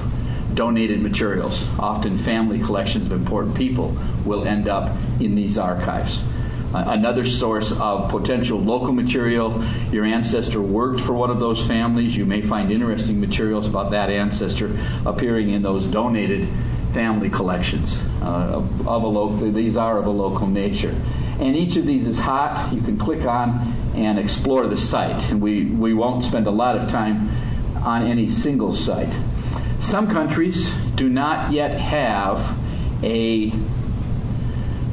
donated 0.55 1.01
materials. 1.01 1.69
Often 1.79 2.19
family 2.19 2.59
collections 2.59 3.07
of 3.07 3.13
important 3.13 3.55
people 3.57 3.97
will 4.25 4.45
end 4.45 4.69
up 4.69 4.97
in 5.21 5.35
these 5.35 5.59
archives. 5.59 6.23
Uh, 6.75 6.85
another 6.89 7.25
source 7.25 7.71
of 7.81 8.11
potential 8.11 8.59
local 8.59 8.93
material. 8.93 9.63
Your 9.93 10.05
ancestor 10.05 10.61
worked 10.61 11.01
for 11.01 11.13
one 11.13 11.31
of 11.31 11.39
those 11.39 11.65
families. 11.65 12.17
You 12.17 12.27
may 12.27 12.41
find 12.41 12.73
interesting 12.73 13.21
materials 13.21 13.69
about 13.69 13.93
that 13.93 14.11
ancestor 14.11 14.77
appearing 15.07 15.51
in 15.51 15.63
those 15.63 15.87
donated 15.87 16.49
family 16.93 17.31
collections 17.31 18.03
uh, 18.23 18.57
of, 18.57 18.89
of, 18.89 19.05
a 19.05 19.07
local. 19.07 19.53
These 19.53 19.77
are 19.77 19.99
of 19.99 20.07
a 20.07 20.11
local 20.11 20.49
nature, 20.49 20.95
and 21.39 21.57
each 21.57 21.77
of 21.77 21.87
these 21.87 22.09
is 22.09 22.19
hot. 22.19 22.73
You 22.73 22.81
can 22.81 22.99
click 22.99 23.25
on 23.25 23.73
and 23.95 24.19
explore 24.19 24.67
the 24.67 24.77
site, 24.77 25.31
and 25.31 25.41
we 25.41 25.67
we 25.67 25.95
won't 25.95 26.25
spend 26.25 26.49
a 26.49 26.53
lot 26.53 26.77
of 26.77 26.89
time 26.89 27.29
on 27.85 28.03
any 28.03 28.29
single 28.29 28.73
site. 28.73 29.15
Some 29.85 30.09
countries 30.09 30.73
do 30.97 31.11
not 31.11 31.53
yet 31.53 31.79
have 31.79 32.59
a. 33.03 33.51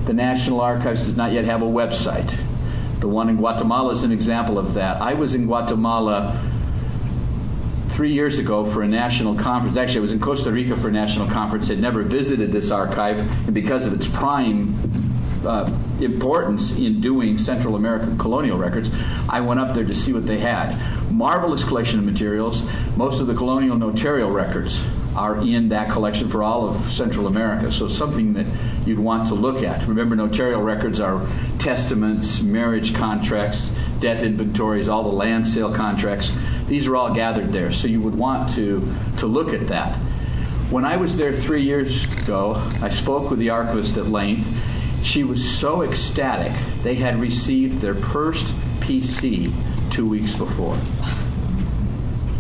The 0.04 0.14
National 0.14 0.60
Archives 0.60 1.06
does 1.06 1.16
not 1.16 1.32
yet 1.32 1.46
have 1.46 1.62
a 1.62 1.66
website. 1.66 2.38
The 3.00 3.08
one 3.08 3.30
in 3.30 3.38
Guatemala 3.38 3.94
is 3.94 4.04
an 4.04 4.12
example 4.12 4.60
of 4.60 4.74
that. 4.74 5.02
I 5.02 5.14
was 5.14 5.34
in 5.34 5.46
Guatemala 5.46 6.38
three 7.88 8.12
years 8.12 8.38
ago 8.38 8.66
for 8.66 8.84
a 8.84 8.88
national 8.88 9.36
conference. 9.36 9.78
Actually, 9.78 10.00
I 10.00 10.02
was 10.02 10.12
in 10.12 10.20
Costa 10.20 10.52
Rica 10.52 10.76
for 10.76 10.90
a 10.90 10.92
national 10.92 11.30
conference. 11.30 11.70
Had 11.70 11.80
never 11.80 12.04
visited 12.04 12.52
this 12.52 12.70
archive, 12.70 13.20
and 13.46 13.56
because 13.56 13.86
of 13.86 13.94
its 13.94 14.08
prime 14.08 14.76
uh, 15.46 15.72
importance 16.02 16.78
in 16.78 17.02
doing 17.02 17.38
Central 17.38 17.76
American 17.76 18.18
colonial 18.18 18.58
records, 18.58 18.90
I 19.30 19.42
went 19.42 19.60
up 19.60 19.74
there 19.74 19.86
to 19.86 19.96
see 19.96 20.14
what 20.14 20.26
they 20.26 20.40
had. 20.40 20.78
Marvelous 21.12 21.64
collection 21.64 22.00
of 22.00 22.06
materials. 22.06 22.64
Most 22.98 23.22
of 23.22 23.28
the 23.28 23.36
colonial 23.36 23.78
notarial 23.78 24.32
records 24.32 24.86
are 25.16 25.38
in 25.38 25.70
that 25.70 25.92
collection 25.92 26.30
for 26.30 26.42
all 26.42 26.68
of 26.68 26.76
Central 26.90 27.28
America. 27.28 27.72
So 27.72 27.88
something 27.88 28.34
that 28.34 28.46
you'd 28.86 29.00
want 29.00 29.28
to 29.28 29.36
look 29.36 29.64
at. 29.64 29.86
Remember, 29.88 30.16
notarial 30.16 30.62
records 30.62 31.00
are 31.00 31.26
testaments, 31.60 32.42
marriage 32.42 32.96
contracts, 32.96 33.76
death 34.00 34.24
inventories, 34.24 34.90
all 34.90 35.04
the 35.04 35.10
land 35.10 35.48
sale 35.48 35.74
contracts. 35.74 36.32
These 36.68 36.88
are 36.88 36.96
all 36.96 37.14
gathered 37.14 37.52
there. 37.52 37.72
So 37.72 37.88
you 37.88 38.02
would 38.02 38.16
want 38.16 38.50
to, 38.52 38.88
to 39.18 39.28
look 39.28 39.54
at 39.54 39.68
that. 39.68 39.98
When 40.72 40.86
I 40.86 40.96
was 40.96 41.18
there 41.18 41.34
three 41.34 41.64
years 41.64 42.06
ago, 42.06 42.54
I 42.82 42.88
spoke 42.88 43.30
with 43.30 43.40
the 43.40 43.50
archivist 43.50 43.98
at 43.98 44.08
length. 44.08 44.48
She 45.04 45.24
was 45.24 45.48
so 45.48 45.82
ecstatic. 45.82 46.54
They 46.84 46.96
had 46.96 47.20
received 47.20 47.80
their 47.80 47.96
first 47.96 48.48
PC 48.82 49.52
two 49.92 50.08
weeks 50.08 50.34
before. 50.36 50.78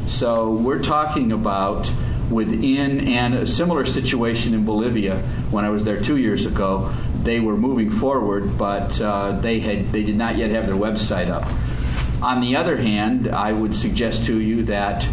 So 0.07 0.51
we're 0.51 0.81
talking 0.81 1.31
about 1.31 1.91
within 2.29 3.07
and 3.07 3.33
a 3.33 3.45
similar 3.45 3.85
situation 3.85 4.53
in 4.53 4.65
Bolivia 4.65 5.19
when 5.51 5.65
I 5.65 5.69
was 5.69 5.83
there 5.83 6.01
two 6.01 6.17
years 6.17 6.45
ago. 6.45 6.93
They 7.23 7.39
were 7.39 7.57
moving 7.57 7.89
forward, 7.89 8.57
but 8.57 8.99
uh, 9.01 9.39
they 9.39 9.59
had 9.59 9.91
they 9.91 10.03
did 10.03 10.15
not 10.15 10.37
yet 10.37 10.51
have 10.51 10.67
their 10.67 10.75
website 10.75 11.29
up. 11.29 11.45
On 12.23 12.41
the 12.41 12.55
other 12.55 12.77
hand, 12.77 13.27
I 13.27 13.51
would 13.51 13.75
suggest 13.75 14.25
to 14.25 14.39
you 14.39 14.63
that 14.63 15.03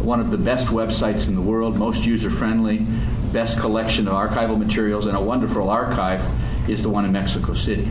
one 0.00 0.20
of 0.20 0.30
the 0.30 0.38
best 0.38 0.68
websites 0.68 1.28
in 1.28 1.34
the 1.34 1.40
world, 1.40 1.76
most 1.76 2.06
user 2.06 2.30
friendly, 2.30 2.86
best 3.32 3.60
collection 3.60 4.08
of 4.08 4.14
archival 4.14 4.58
materials, 4.58 5.06
and 5.06 5.16
a 5.16 5.20
wonderful 5.20 5.68
archive 5.70 6.22
is 6.68 6.82
the 6.82 6.88
one 6.88 7.04
in 7.04 7.12
Mexico 7.12 7.54
City. 7.54 7.90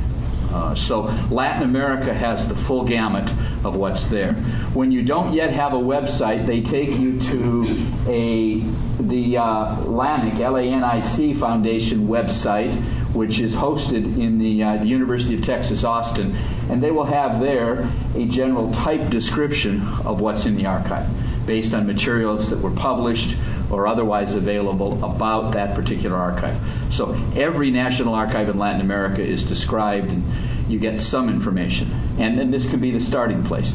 Uh, 0.53 0.75
so 0.75 1.01
Latin 1.31 1.63
America 1.63 2.13
has 2.13 2.47
the 2.47 2.55
full 2.55 2.86
gamut 2.86 3.27
of 3.65 3.75
what's 3.75 4.05
there. 4.05 4.33
When 4.73 4.91
you 4.91 5.01
don't 5.01 5.33
yet 5.33 5.51
have 5.51 5.73
a 5.73 5.77
website, 5.77 6.45
they 6.45 6.62
take 6.62 6.91
you 6.91 7.19
to 7.21 7.65
a 8.07 8.59
the 8.99 9.38
uh, 9.38 9.75
LANIC 9.77 10.39
L-A-N-I-C 10.39 11.33
Foundation 11.33 12.07
website, 12.07 12.73
which 13.15 13.39
is 13.39 13.55
hosted 13.55 14.17
in 14.17 14.38
the, 14.38 14.63
uh, 14.63 14.77
the 14.77 14.86
University 14.86 15.33
of 15.33 15.43
Texas 15.43 15.83
Austin, 15.83 16.36
and 16.69 16.81
they 16.81 16.91
will 16.91 17.05
have 17.05 17.39
there 17.39 17.89
a 18.15 18.25
general 18.25 18.71
type 18.71 19.09
description 19.09 19.81
of 20.05 20.21
what's 20.21 20.45
in 20.45 20.55
the 20.55 20.67
archive 20.67 21.09
based 21.45 21.73
on 21.73 21.86
materials 21.86 22.49
that 22.49 22.60
were 22.60 22.71
published 22.71 23.38
or 23.69 23.88
otherwise 23.88 24.36
available 24.36 25.03
about 25.03 25.53
that 25.53 25.75
particular 25.75 26.15
archive. 26.15 26.58
So 26.89 27.13
every 27.36 27.71
national 27.71 28.13
archive 28.13 28.49
in 28.49 28.58
Latin 28.60 28.82
America 28.82 29.21
is 29.21 29.43
described, 29.43 30.10
and 30.10 30.23
you 30.67 30.79
get 30.79 31.01
some 31.01 31.29
information. 31.29 31.89
And 32.19 32.38
then 32.38 32.51
this 32.51 32.69
can 32.69 32.79
be 32.79 32.91
the 32.91 33.01
starting 33.01 33.43
place. 33.43 33.73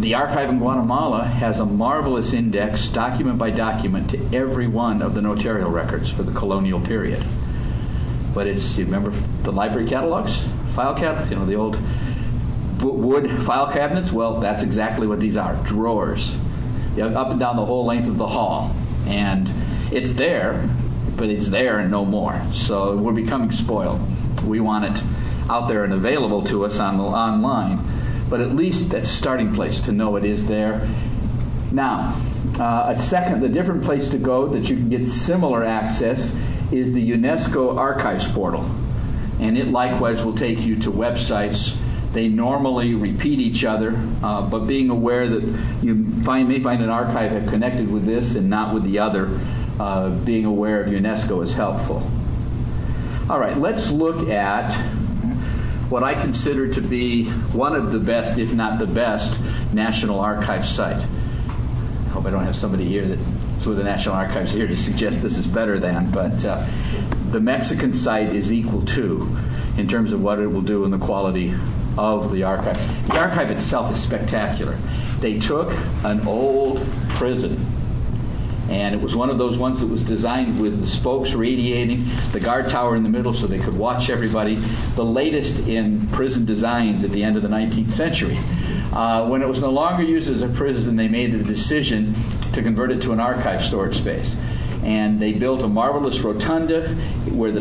The 0.00 0.14
archive 0.14 0.48
in 0.48 0.58
Guatemala 0.58 1.24
has 1.24 1.60
a 1.60 1.66
marvelous 1.66 2.32
index, 2.32 2.88
document 2.88 3.38
by 3.38 3.50
document, 3.50 4.10
to 4.10 4.36
every 4.36 4.68
one 4.68 5.02
of 5.02 5.14
the 5.14 5.22
notarial 5.22 5.70
records 5.70 6.10
for 6.10 6.22
the 6.22 6.32
colonial 6.32 6.80
period. 6.80 7.24
But 8.34 8.46
it's, 8.46 8.78
you 8.78 8.84
remember 8.84 9.10
the 9.42 9.52
library 9.52 9.86
catalogs? 9.86 10.46
File 10.74 10.94
cabinets? 10.94 11.30
You 11.30 11.36
know, 11.36 11.46
the 11.46 11.54
old 11.54 11.80
wood 12.80 13.28
file 13.42 13.72
cabinets? 13.72 14.12
Well, 14.12 14.38
that's 14.38 14.62
exactly 14.62 15.06
what 15.06 15.18
these 15.18 15.36
are 15.36 15.56
drawers 15.64 16.36
up 17.00 17.30
and 17.30 17.40
down 17.40 17.56
the 17.56 17.64
whole 17.64 17.84
length 17.84 18.08
of 18.08 18.18
the 18.18 18.26
hall. 18.26 18.74
And 19.06 19.52
it's 19.90 20.12
there, 20.12 20.68
but 21.16 21.28
it's 21.28 21.48
there 21.48 21.78
and 21.78 21.90
no 21.90 22.04
more. 22.04 22.40
So 22.52 22.96
we're 22.96 23.12
becoming 23.12 23.52
spoiled. 23.52 24.00
We 24.44 24.60
want 24.60 24.84
it 24.84 25.02
out 25.50 25.68
there 25.68 25.84
and 25.84 25.92
available 25.92 26.42
to 26.44 26.64
us 26.64 26.78
on 26.78 26.96
the 26.96 27.04
online. 27.04 27.80
But 28.28 28.40
at 28.40 28.54
least 28.54 28.90
that's 28.90 29.10
a 29.10 29.12
starting 29.12 29.54
place 29.54 29.80
to 29.82 29.92
know 29.92 30.16
it 30.16 30.24
is 30.24 30.46
there. 30.46 30.86
Now, 31.72 32.14
uh, 32.58 32.94
a 32.94 32.98
second, 32.98 33.40
the 33.40 33.48
different 33.48 33.82
place 33.82 34.08
to 34.08 34.18
go 34.18 34.46
that 34.48 34.68
you 34.68 34.76
can 34.76 34.88
get 34.88 35.06
similar 35.06 35.64
access 35.64 36.34
is 36.70 36.92
the 36.92 37.10
UNESCO 37.10 37.76
Archives 37.76 38.30
portal. 38.30 38.68
And 39.40 39.56
it 39.56 39.68
likewise 39.68 40.24
will 40.24 40.34
take 40.34 40.60
you 40.60 40.76
to 40.80 40.90
websites 40.90 41.78
they 42.12 42.28
normally 42.28 42.94
repeat 42.94 43.38
each 43.38 43.64
other, 43.64 43.94
uh, 44.22 44.48
but 44.48 44.60
being 44.60 44.90
aware 44.90 45.28
that 45.28 45.42
you 45.82 46.10
find, 46.22 46.48
may 46.48 46.58
find 46.58 46.82
an 46.82 46.88
archive 46.88 47.30
have 47.32 47.48
connected 47.48 47.90
with 47.90 48.04
this 48.04 48.34
and 48.34 48.48
not 48.48 48.72
with 48.72 48.84
the 48.84 48.98
other, 48.98 49.38
uh, 49.78 50.10
being 50.24 50.44
aware 50.44 50.80
of 50.80 50.88
UNESCO 50.88 51.42
is 51.42 51.52
helpful. 51.52 52.08
All 53.28 53.38
right, 53.38 53.56
let's 53.56 53.90
look 53.90 54.30
at 54.30 54.72
what 55.90 56.02
I 56.02 56.14
consider 56.14 56.72
to 56.74 56.80
be 56.80 57.26
one 57.52 57.74
of 57.74 57.92
the 57.92 57.98
best, 57.98 58.38
if 58.38 58.52
not 58.54 58.78
the 58.78 58.86
best, 58.86 59.40
National 59.72 60.20
Archive 60.20 60.64
site. 60.64 61.00
I 61.00 62.08
hope 62.10 62.26
I 62.26 62.30
don't 62.30 62.44
have 62.44 62.56
somebody 62.56 62.84
here 62.84 63.04
that's 63.04 63.66
with 63.66 63.76
the 63.76 63.84
National 63.84 64.14
Archives 64.14 64.52
here 64.52 64.66
to 64.66 64.76
suggest 64.76 65.20
this 65.20 65.36
is 65.36 65.46
better 65.46 65.78
than, 65.78 66.10
but 66.10 66.44
uh, 66.44 66.66
the 67.30 67.40
Mexican 67.40 67.92
site 67.92 68.34
is 68.34 68.50
equal 68.50 68.82
to 68.86 69.36
in 69.76 69.86
terms 69.86 70.12
of 70.12 70.22
what 70.22 70.38
it 70.38 70.46
will 70.46 70.62
do 70.62 70.84
and 70.84 70.92
the 70.92 70.98
quality 70.98 71.54
of 71.98 72.30
the 72.32 72.44
archive. 72.44 72.78
The 73.08 73.18
archive 73.18 73.50
itself 73.50 73.92
is 73.92 74.02
spectacular. 74.02 74.78
They 75.20 75.38
took 75.38 75.72
an 76.04 76.26
old 76.26 76.86
prison 77.10 77.58
and 78.70 78.94
it 78.94 79.00
was 79.00 79.16
one 79.16 79.30
of 79.30 79.38
those 79.38 79.56
ones 79.56 79.80
that 79.80 79.86
was 79.86 80.02
designed 80.02 80.60
with 80.60 80.78
the 80.80 80.86
spokes 80.86 81.32
radiating, 81.32 82.04
the 82.32 82.40
guard 82.40 82.68
tower 82.68 82.96
in 82.96 83.02
the 83.02 83.08
middle 83.08 83.32
so 83.32 83.46
they 83.46 83.58
could 83.58 83.76
watch 83.76 84.10
everybody. 84.10 84.56
The 84.94 85.04
latest 85.04 85.66
in 85.66 86.06
prison 86.08 86.44
designs 86.44 87.02
at 87.02 87.10
the 87.10 87.24
end 87.24 87.36
of 87.36 87.42
the 87.42 87.48
19th 87.48 87.90
century. 87.90 88.38
Uh, 88.92 89.26
when 89.28 89.40
it 89.40 89.48
was 89.48 89.60
no 89.60 89.70
longer 89.70 90.02
used 90.02 90.30
as 90.30 90.42
a 90.42 90.48
prison, 90.48 90.96
they 90.96 91.08
made 91.08 91.32
the 91.32 91.42
decision 91.42 92.14
to 92.52 92.62
convert 92.62 92.90
it 92.90 93.00
to 93.02 93.12
an 93.12 93.20
archive 93.20 93.62
storage 93.62 93.96
space. 93.96 94.36
and 94.82 95.18
they 95.18 95.32
built 95.32 95.62
a 95.62 95.68
marvelous 95.68 96.20
rotunda 96.20 96.88
where 97.32 97.50
the 97.50 97.60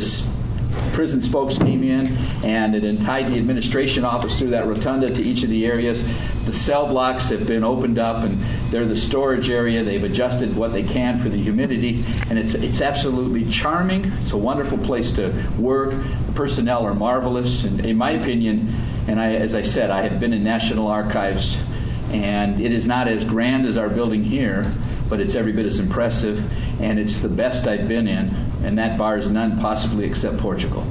prison 0.98 1.22
spokes 1.22 1.60
came 1.60 1.84
in 1.84 2.08
and 2.44 2.74
it 2.74 3.02
tied 3.04 3.28
the 3.28 3.38
administration 3.38 4.04
office 4.04 4.40
through 4.40 4.50
that 4.50 4.66
rotunda 4.66 5.14
to 5.14 5.22
each 5.22 5.44
of 5.44 5.50
the 5.52 5.64
areas. 5.64 6.04
The 6.46 6.52
cell 6.52 6.88
blocks 6.88 7.30
have 7.30 7.46
been 7.46 7.64
opened 7.64 8.00
up 8.00 8.24
and 8.24 8.42
they're 8.72 8.88
the 8.88 8.96
storage 8.96 9.52
area. 9.52 9.84
They've 9.84 10.04
adjusted 10.04 10.56
what 10.56 10.74
they 10.74 10.82
can 10.82 11.20
for 11.20 11.30
the 11.30 11.38
humidity 11.38 12.04
and 12.32 12.40
it's, 12.40 12.56
it's 12.56 12.82
absolutely 12.82 13.48
charming. 13.48 14.06
It's 14.22 14.32
a 14.32 14.38
wonderful 14.38 14.80
place 14.80 15.12
to 15.12 15.32
work. 15.60 15.92
The 15.92 16.34
personnel 16.34 16.84
are 16.84 16.96
marvelous 16.96 17.64
and 17.64 17.86
in 17.86 17.96
my 17.96 18.10
opinion, 18.14 18.74
and 19.08 19.20
I, 19.20 19.36
as 19.36 19.54
I 19.54 19.62
said, 19.62 19.92
I 19.92 20.02
have 20.02 20.20
been 20.20 20.34
in 20.34 20.44
National 20.44 20.88
Archives 20.88 21.64
and 22.10 22.60
it 22.60 22.72
is 22.72 22.88
not 22.88 23.08
as 23.08 23.24
grand 23.24 23.68
as 23.68 23.78
our 23.78 23.90
building 23.90 24.24
here, 24.24 24.72
but 25.10 25.20
it's 25.20 25.36
every 25.36 25.54
bit 25.54 25.68
as 25.68 25.80
impressive 25.80 26.82
and 26.82 26.98
it's 26.98 27.18
the 27.18 27.30
best 27.30 27.68
I've 27.68 27.88
been 27.88 28.08
in 28.08 28.47
and 28.64 28.78
that 28.78 28.98
bars 28.98 29.30
none 29.30 29.60
possibly 29.60 30.06
except 30.06 30.38
Portugal, 30.38 30.82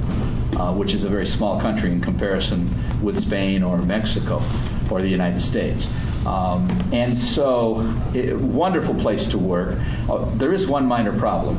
uh, 0.57 0.73
which 0.73 0.93
is 0.93 1.03
a 1.03 1.09
very 1.09 1.25
small 1.25 1.59
country 1.59 1.91
in 1.91 2.01
comparison 2.01 2.67
with 3.01 3.19
Spain 3.19 3.63
or 3.63 3.77
Mexico 3.77 4.41
or 4.89 5.01
the 5.01 5.07
United 5.07 5.41
States. 5.41 5.87
Um, 6.25 6.69
and 6.91 7.17
so, 7.17 7.81
it, 8.13 8.35
wonderful 8.35 8.95
place 8.95 9.27
to 9.27 9.37
work. 9.37 9.77
Uh, 10.09 10.25
there 10.35 10.53
is 10.53 10.67
one 10.67 10.85
minor 10.85 11.17
problem. 11.17 11.57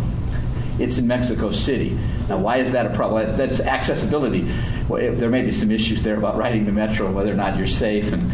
It's 0.79 0.99
in 0.99 1.07
Mexico 1.07 1.51
City. 1.51 1.99
Now, 2.29 2.38
why 2.38 2.59
is 2.59 2.73
that 2.73 2.87
a 2.87 2.94
problem? 2.94 3.37
That's 3.37 3.61
accessibility. 3.61 4.47
Well, 4.88 5.14
there 5.14 5.31
may 5.31 5.42
be 5.42 5.53
some 5.53 5.71
issues 5.71 6.03
there 6.03 6.16
about 6.16 6.37
riding 6.37 6.66
the 6.66 6.73
metro, 6.73 7.11
whether 7.11 7.33
or 7.33 7.37
not 7.37 7.57
you're 7.57 7.66
safe. 7.66 8.12
And 8.12 8.31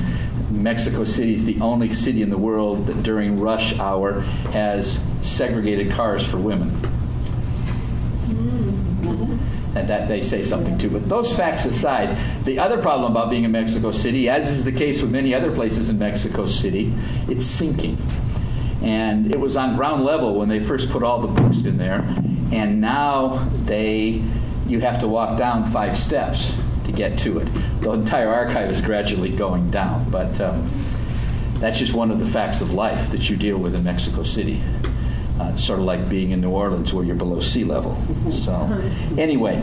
Mexico 0.50 1.04
City 1.04 1.34
is 1.34 1.44
the 1.44 1.60
only 1.60 1.88
city 1.88 2.22
in 2.22 2.30
the 2.30 2.38
world 2.38 2.86
that 2.86 3.02
during 3.02 3.40
rush 3.40 3.78
hour 3.78 4.20
has 4.52 5.00
segregated 5.22 5.90
cars 5.90 6.26
for 6.26 6.36
women 6.36 6.70
and 9.74 9.88
that 9.88 10.08
they 10.08 10.20
say 10.20 10.42
something 10.42 10.78
too. 10.78 10.90
But 10.90 11.08
those 11.08 11.34
facts 11.36 11.64
aside, 11.64 12.16
the 12.44 12.58
other 12.58 12.80
problem 12.80 13.10
about 13.10 13.30
being 13.30 13.44
in 13.44 13.52
Mexico 13.52 13.90
City, 13.90 14.28
as 14.28 14.50
is 14.50 14.64
the 14.64 14.72
case 14.72 15.02
with 15.02 15.10
many 15.10 15.34
other 15.34 15.52
places 15.52 15.90
in 15.90 15.98
Mexico 15.98 16.46
City, 16.46 16.92
it's 17.28 17.44
sinking. 17.44 17.96
And 18.82 19.34
it 19.34 19.40
was 19.40 19.56
on 19.56 19.76
ground 19.76 20.04
level 20.04 20.34
when 20.34 20.48
they 20.48 20.60
first 20.60 20.90
put 20.90 21.02
all 21.02 21.20
the 21.20 21.28
books 21.28 21.64
in 21.64 21.78
there, 21.78 22.00
and 22.52 22.80
now 22.80 23.48
they 23.64 24.22
you 24.66 24.80
have 24.80 25.00
to 25.00 25.08
walk 25.08 25.38
down 25.38 25.64
five 25.64 25.96
steps 25.96 26.56
to 26.84 26.92
get 26.92 27.18
to 27.18 27.38
it. 27.38 27.44
The 27.80 27.92
entire 27.92 28.28
archive 28.28 28.70
is 28.70 28.80
gradually 28.80 29.30
going 29.30 29.70
down, 29.70 30.08
but 30.10 30.40
um, 30.40 30.70
that's 31.58 31.78
just 31.78 31.94
one 31.94 32.10
of 32.10 32.18
the 32.18 32.26
facts 32.26 32.60
of 32.60 32.72
life 32.72 33.10
that 33.10 33.28
you 33.28 33.36
deal 33.36 33.58
with 33.58 33.74
in 33.74 33.84
Mexico 33.84 34.22
City 34.22 34.62
uh, 35.40 35.56
sort 35.56 35.78
of 35.78 35.84
like 35.84 36.08
being 36.08 36.30
in 36.30 36.40
New 36.40 36.50
Orleans 36.50 36.92
where 36.92 37.04
you're 37.04 37.16
below 37.16 37.40
sea 37.40 37.64
level. 37.64 37.96
So, 38.30 38.52
anyway, 39.18 39.62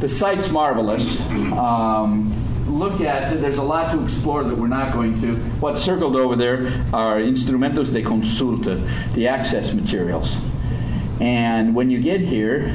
the 0.00 0.08
site's 0.08 0.50
marvelous. 0.50 1.20
Um, 1.52 2.34
look 2.66 3.00
at 3.00 3.40
there's 3.40 3.58
a 3.58 3.62
lot 3.62 3.92
to 3.92 4.02
explore 4.02 4.44
that 4.44 4.56
we're 4.56 4.66
not 4.66 4.92
going 4.92 5.20
to. 5.20 5.34
What's 5.60 5.82
circled 5.82 6.16
over 6.16 6.36
there 6.36 6.66
are 6.92 7.20
instrumentos 7.20 7.90
de 7.90 8.02
consulta, 8.02 8.82
the 9.14 9.28
access 9.28 9.72
materials. 9.72 10.40
And 11.20 11.74
when 11.74 11.90
you 11.90 12.00
get 12.00 12.20
here, 12.20 12.74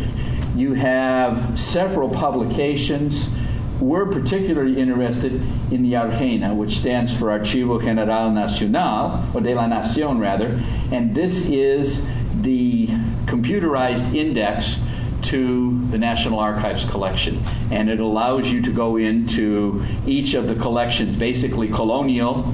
you 0.56 0.74
have 0.74 1.60
several 1.60 2.10
publications 2.10 3.30
we're 3.79 4.05
particularly 4.07 4.79
interested 4.79 5.33
in 5.71 5.83
the 5.83 5.95
Argena, 5.95 6.53
which 6.53 6.77
stands 6.77 7.17
for 7.17 7.27
Archivo 7.27 7.83
General 7.83 8.31
Nacional, 8.31 9.23
or 9.33 9.41
de 9.41 9.53
la 9.53 9.67
Nación 9.67 10.19
rather, 10.19 10.59
and 10.91 11.13
this 11.13 11.49
is 11.49 12.05
the 12.41 12.87
computerized 13.25 14.13
index 14.13 14.79
to 15.21 15.79
the 15.89 15.97
National 15.97 16.39
Archives 16.39 16.85
collection. 16.85 17.39
And 17.71 17.89
it 17.89 17.99
allows 17.99 18.51
you 18.51 18.61
to 18.61 18.71
go 18.71 18.97
into 18.97 19.83
each 20.05 20.33
of 20.33 20.47
the 20.47 20.55
collections, 20.55 21.15
basically 21.15 21.67
colonial, 21.67 22.53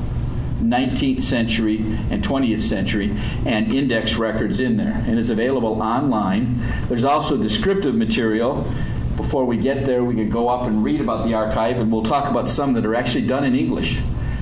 19th 0.61 1.21
century, 1.21 1.77
and 2.09 2.23
20th 2.23 2.61
century, 2.61 3.13
and 3.45 3.73
index 3.73 4.15
records 4.15 4.59
in 4.59 4.77
there. 4.77 5.03
And 5.05 5.19
it's 5.19 5.29
available 5.29 5.81
online. 5.81 6.57
There's 6.87 7.03
also 7.03 7.37
descriptive 7.37 7.95
material 7.95 8.65
before 9.23 9.45
we 9.45 9.57
get 9.57 9.85
there, 9.85 10.03
we 10.03 10.15
can 10.15 10.29
go 10.29 10.49
up 10.49 10.67
and 10.67 10.83
read 10.83 11.01
about 11.01 11.25
the 11.25 11.33
archive, 11.33 11.79
and 11.79 11.91
we'll 11.91 12.03
talk 12.03 12.29
about 12.29 12.49
some 12.49 12.73
that 12.73 12.85
are 12.85 12.93
actually 12.93 13.25
done 13.25 13.43
in 13.45 13.55
English. 13.55 14.01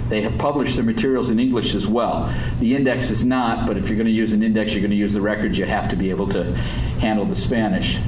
They 0.10 0.22
have 0.22 0.38
published 0.38 0.76
their 0.76 0.84
materials 0.84 1.30
in 1.30 1.40
English 1.40 1.76
as 1.76 1.88
well. 1.88 2.34
The 2.60 2.76
index 2.76 3.12
is 3.12 3.24
not, 3.24 3.68
but 3.68 3.78
if 3.78 3.88
you're 3.88 3.96
going 3.96 4.08
to 4.08 4.12
use 4.12 4.34
an 4.34 4.44
index, 4.44 4.74
you're 4.74 4.82
going 4.82 4.92
to 4.92 4.98
use 4.98 5.14
the 5.14 5.22
records, 5.22 5.58
you 5.58 5.66
have 5.66 5.88
to 5.90 5.96
be 5.96 6.10
able 6.10 6.28
to 6.30 6.54
handle 7.00 7.26
the 7.26 7.36
Spanish. 7.36 8.00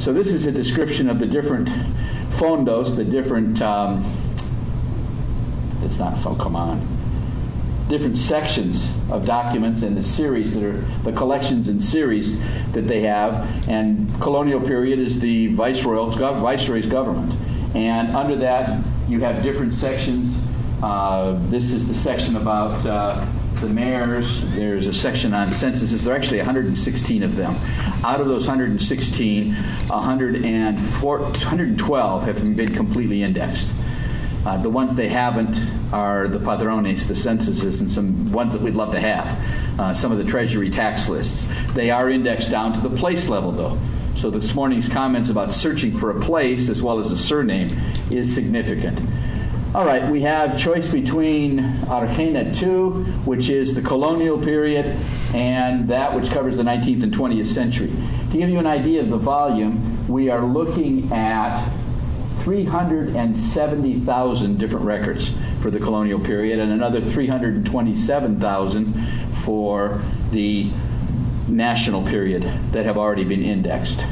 So, 0.00 0.12
this 0.12 0.28
is 0.28 0.46
a 0.46 0.52
description 0.52 1.08
of 1.08 1.18
the 1.18 1.26
different 1.26 1.68
fondos, 2.30 2.96
the 2.96 3.04
different. 3.04 3.62
Um, 3.62 4.04
it's 5.82 5.98
not, 5.98 6.14
oh, 6.26 6.34
come 6.34 6.56
on 6.56 6.97
different 7.88 8.18
sections 8.18 8.88
of 9.10 9.26
documents 9.26 9.82
and 9.82 9.96
the 9.96 10.02
series 10.02 10.52
that 10.54 10.62
are 10.62 10.80
the 11.02 11.12
collections 11.12 11.68
and 11.68 11.82
series 11.82 12.38
that 12.72 12.86
they 12.86 13.00
have. 13.00 13.68
And 13.68 14.08
colonial 14.20 14.60
period 14.60 14.98
is 14.98 15.20
the 15.20 15.54
viceroy's, 15.54 16.16
viceroy's 16.16 16.86
government. 16.86 17.34
And 17.74 18.14
under 18.14 18.36
that, 18.36 18.84
you 19.08 19.20
have 19.20 19.42
different 19.42 19.72
sections. 19.74 20.38
Uh, 20.82 21.38
this 21.48 21.72
is 21.72 21.88
the 21.88 21.94
section 21.94 22.36
about 22.36 22.86
uh, 22.86 23.26
the 23.60 23.68
mayors. 23.68 24.44
There's 24.52 24.86
a 24.86 24.92
section 24.92 25.34
on 25.34 25.50
censuses. 25.50 26.04
There 26.04 26.14
are 26.14 26.16
actually 26.16 26.38
116 26.38 27.22
of 27.22 27.36
them. 27.36 27.56
Out 28.04 28.20
of 28.20 28.28
those 28.28 28.46
116, 28.46 29.54
112 29.54 32.22
have 32.22 32.56
been 32.56 32.74
completely 32.74 33.22
indexed. 33.22 33.68
Uh, 34.48 34.56
the 34.56 34.70
ones 34.70 34.94
they 34.94 35.08
haven't 35.08 35.60
are 35.92 36.26
the 36.26 36.40
padrones, 36.40 37.06
the 37.06 37.14
censuses, 37.14 37.82
and 37.82 37.90
some 37.90 38.32
ones 38.32 38.54
that 38.54 38.62
we'd 38.62 38.74
love 38.74 38.90
to 38.90 38.98
have. 38.98 39.28
Uh, 39.78 39.92
some 39.92 40.10
of 40.10 40.16
the 40.16 40.24
Treasury 40.24 40.70
tax 40.70 41.06
lists. 41.06 41.52
They 41.74 41.90
are 41.90 42.08
indexed 42.08 42.50
down 42.50 42.72
to 42.72 42.80
the 42.80 42.88
place 42.88 43.28
level, 43.28 43.52
though. 43.52 43.78
So 44.14 44.30
this 44.30 44.54
morning's 44.54 44.88
comments 44.88 45.28
about 45.28 45.52
searching 45.52 45.92
for 45.92 46.16
a 46.16 46.20
place 46.20 46.70
as 46.70 46.82
well 46.82 46.98
as 46.98 47.12
a 47.12 47.16
surname 47.16 47.68
is 48.10 48.34
significant. 48.34 48.98
All 49.74 49.84
right, 49.84 50.10
we 50.10 50.22
have 50.22 50.58
choice 50.58 50.88
between 50.88 51.62
Argena 51.86 52.50
2, 52.54 52.90
which 53.26 53.50
is 53.50 53.74
the 53.74 53.82
colonial 53.82 54.38
period, 54.38 54.86
and 55.34 55.86
that 55.88 56.14
which 56.14 56.30
covers 56.30 56.56
the 56.56 56.62
19th 56.62 57.02
and 57.02 57.14
20th 57.14 57.44
century. 57.44 57.92
To 58.30 58.38
give 58.38 58.48
you 58.48 58.58
an 58.58 58.66
idea 58.66 59.02
of 59.02 59.10
the 59.10 59.18
volume, 59.18 60.08
we 60.08 60.30
are 60.30 60.40
looking 60.40 61.12
at 61.12 61.70
370,000 62.48 64.58
different 64.58 64.86
records 64.86 65.34
for 65.60 65.70
the 65.70 65.78
colonial 65.78 66.18
period 66.18 66.58
and 66.58 66.72
another 66.72 66.98
327,000 66.98 68.94
for 69.44 70.00
the 70.30 70.70
national 71.46 72.02
period 72.06 72.42
that 72.72 72.86
have 72.86 72.96
already 72.96 73.24
been 73.24 73.42
indexed. 73.42 74.02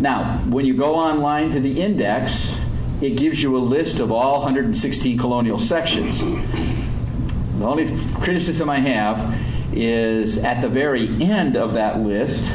Now, 0.00 0.38
when 0.48 0.66
you 0.66 0.74
go 0.74 0.96
online 0.96 1.52
to 1.52 1.60
the 1.60 1.80
index, 1.80 2.60
it 3.00 3.16
gives 3.16 3.40
you 3.40 3.56
a 3.56 3.62
list 3.62 4.00
of 4.00 4.10
all 4.10 4.38
116 4.38 5.16
colonial 5.16 5.58
sections. 5.58 6.24
The 6.24 7.64
only 7.64 7.86
criticism 8.14 8.68
I 8.68 8.80
have 8.80 9.38
is 9.72 10.38
at 10.38 10.60
the 10.60 10.68
very 10.68 11.06
end 11.22 11.56
of 11.56 11.74
that 11.74 12.00
list, 12.00 12.52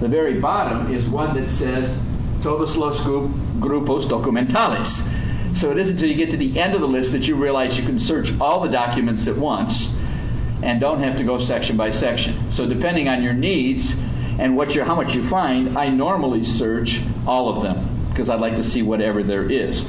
the 0.00 0.08
very 0.08 0.40
bottom 0.40 0.94
is 0.94 1.10
one 1.10 1.38
that 1.38 1.50
says 1.50 2.00
todos 2.46 2.76
los 2.76 3.00
grupos 3.00 4.06
documentales. 4.06 5.02
So 5.56 5.72
it 5.72 5.78
isn't 5.78 5.94
until 5.94 6.08
you 6.08 6.14
get 6.14 6.30
to 6.30 6.36
the 6.36 6.60
end 6.60 6.76
of 6.76 6.80
the 6.80 6.86
list 6.86 7.10
that 7.10 7.26
you 7.26 7.34
realize 7.34 7.76
you 7.76 7.84
can 7.84 7.98
search 7.98 8.38
all 8.40 8.60
the 8.60 8.68
documents 8.68 9.26
at 9.26 9.34
once 9.36 9.98
and 10.62 10.78
don't 10.78 11.00
have 11.00 11.16
to 11.16 11.24
go 11.24 11.38
section 11.38 11.76
by 11.76 11.90
section. 11.90 12.36
So 12.52 12.68
depending 12.68 13.08
on 13.08 13.24
your 13.24 13.32
needs 13.32 13.96
and 14.38 14.56
what 14.56 14.76
you 14.76 14.84
how 14.84 14.94
much 14.94 15.12
you 15.12 15.24
find, 15.24 15.76
I 15.76 15.88
normally 15.88 16.44
search 16.44 17.02
all 17.26 17.48
of 17.48 17.64
them 17.64 17.84
because 18.10 18.30
I'd 18.30 18.40
like 18.40 18.54
to 18.54 18.62
see 18.62 18.84
whatever 18.84 19.24
there 19.24 19.50
is. 19.50 19.84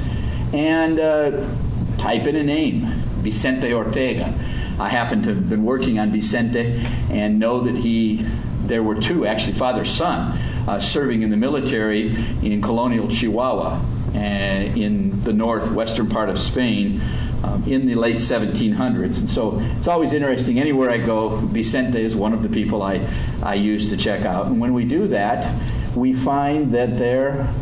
And 0.52 0.98
uh, 0.98 1.48
type 1.96 2.26
in 2.26 2.34
a 2.34 2.42
name, 2.42 2.86
Vicente 3.22 3.72
Ortega. 3.72 4.34
I 4.80 4.88
happen 4.88 5.22
to 5.22 5.28
have 5.28 5.48
been 5.48 5.64
working 5.64 6.00
on 6.00 6.10
Vicente 6.10 6.84
and 7.08 7.38
know 7.38 7.60
that 7.60 7.76
he, 7.76 8.26
there 8.62 8.82
were 8.82 9.00
two, 9.00 9.26
actually, 9.26 9.52
father 9.52 9.84
son 9.84 10.36
uh, 10.68 10.78
serving 10.78 11.22
in 11.22 11.30
the 11.30 11.36
military 11.36 12.14
in 12.42 12.60
colonial 12.60 13.08
Chihuahua 13.08 13.80
uh, 14.14 14.18
in 14.18 15.22
the 15.22 15.32
northwestern 15.32 16.08
part 16.08 16.28
of 16.28 16.38
Spain 16.38 17.00
um, 17.42 17.64
in 17.66 17.86
the 17.86 17.94
late 17.94 18.16
1700s. 18.16 19.20
And 19.20 19.30
so 19.30 19.58
it's 19.78 19.88
always 19.88 20.12
interesting. 20.12 20.58
Anywhere 20.58 20.90
I 20.90 20.98
go, 20.98 21.30
Vicente 21.30 22.00
is 22.00 22.14
one 22.14 22.34
of 22.34 22.42
the 22.42 22.50
people 22.50 22.82
I, 22.82 23.06
I 23.42 23.54
use 23.54 23.88
to 23.90 23.96
check 23.96 24.26
out. 24.26 24.46
And 24.46 24.60
when 24.60 24.74
we 24.74 24.84
do 24.84 25.08
that, 25.08 25.50
we 25.96 26.12
find 26.12 26.72
that 26.74 26.98
there 26.98 27.52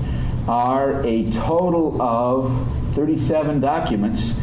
are 0.48 1.00
a 1.04 1.30
total 1.30 2.02
of 2.02 2.68
37 2.94 3.60
documents 3.60 4.40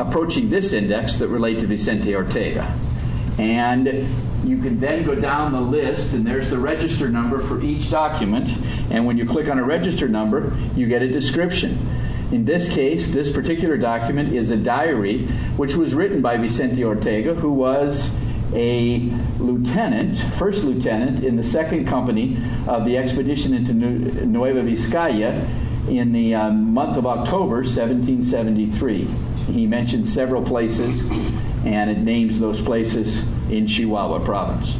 approaching 0.00 0.48
this 0.48 0.72
index 0.72 1.16
that 1.16 1.28
relate 1.28 1.60
to 1.60 1.66
Vicente 1.66 2.14
Ortega. 2.14 2.76
And 3.38 3.86
you 4.44 4.58
can 4.58 4.80
then 4.80 5.04
go 5.04 5.14
down 5.14 5.52
the 5.52 5.60
list, 5.60 6.12
and 6.12 6.26
there's 6.26 6.48
the 6.48 6.58
register 6.58 7.08
number 7.08 7.40
for 7.40 7.62
each 7.62 7.90
document. 7.90 8.50
And 8.90 9.06
when 9.06 9.16
you 9.16 9.26
click 9.26 9.48
on 9.48 9.58
a 9.58 9.64
register 9.64 10.08
number, 10.08 10.56
you 10.74 10.86
get 10.86 11.02
a 11.02 11.08
description. 11.08 11.78
In 12.32 12.44
this 12.44 12.68
case, 12.68 13.08
this 13.08 13.32
particular 13.32 13.78
document 13.78 14.32
is 14.32 14.50
a 14.50 14.56
diary 14.56 15.26
which 15.56 15.76
was 15.76 15.94
written 15.94 16.20
by 16.20 16.36
Vicente 16.36 16.84
Ortega, 16.84 17.34
who 17.34 17.52
was 17.52 18.14
a 18.54 18.98
lieutenant, 19.38 20.18
first 20.34 20.64
lieutenant 20.64 21.22
in 21.22 21.36
the 21.36 21.44
second 21.44 21.86
company 21.86 22.36
of 22.66 22.84
the 22.84 22.96
expedition 22.96 23.54
into 23.54 23.72
Nueva 23.72 24.62
Vizcaya 24.62 25.46
in 25.88 26.12
the 26.12 26.34
um, 26.34 26.72
month 26.72 26.96
of 26.96 27.06
October 27.06 27.56
1773. 27.56 29.04
He 29.52 29.66
mentioned 29.66 30.06
several 30.06 30.42
places, 30.42 31.08
and 31.64 31.90
it 31.90 31.98
names 31.98 32.38
those 32.38 32.60
places 32.60 33.22
in 33.50 33.66
Chihuahua 33.66 34.24
province. 34.24 34.76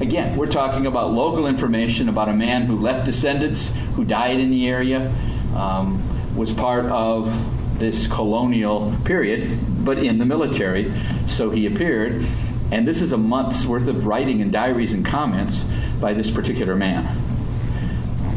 Again, 0.00 0.36
we're 0.36 0.50
talking 0.50 0.86
about 0.86 1.12
local 1.12 1.46
information 1.46 2.08
about 2.08 2.28
a 2.28 2.32
man 2.32 2.62
who 2.62 2.76
left 2.76 3.06
descendants, 3.06 3.74
who 3.94 4.04
died 4.04 4.40
in 4.40 4.50
the 4.50 4.68
area, 4.68 5.14
um, 5.54 6.02
was 6.36 6.52
part 6.52 6.86
of 6.86 7.78
this 7.78 8.06
colonial 8.06 8.94
period, 9.04 9.58
but 9.84 9.98
in 9.98 10.18
the 10.18 10.24
military. 10.24 10.92
So 11.26 11.50
he 11.50 11.66
appeared. 11.66 12.24
And 12.72 12.88
this 12.88 13.02
is 13.02 13.12
a 13.12 13.16
month's 13.16 13.66
worth 13.66 13.86
of 13.88 14.06
writing 14.06 14.42
and 14.42 14.50
diaries 14.50 14.94
and 14.94 15.04
comments 15.04 15.64
by 16.00 16.12
this 16.12 16.30
particular 16.30 16.74
man. 16.74 17.16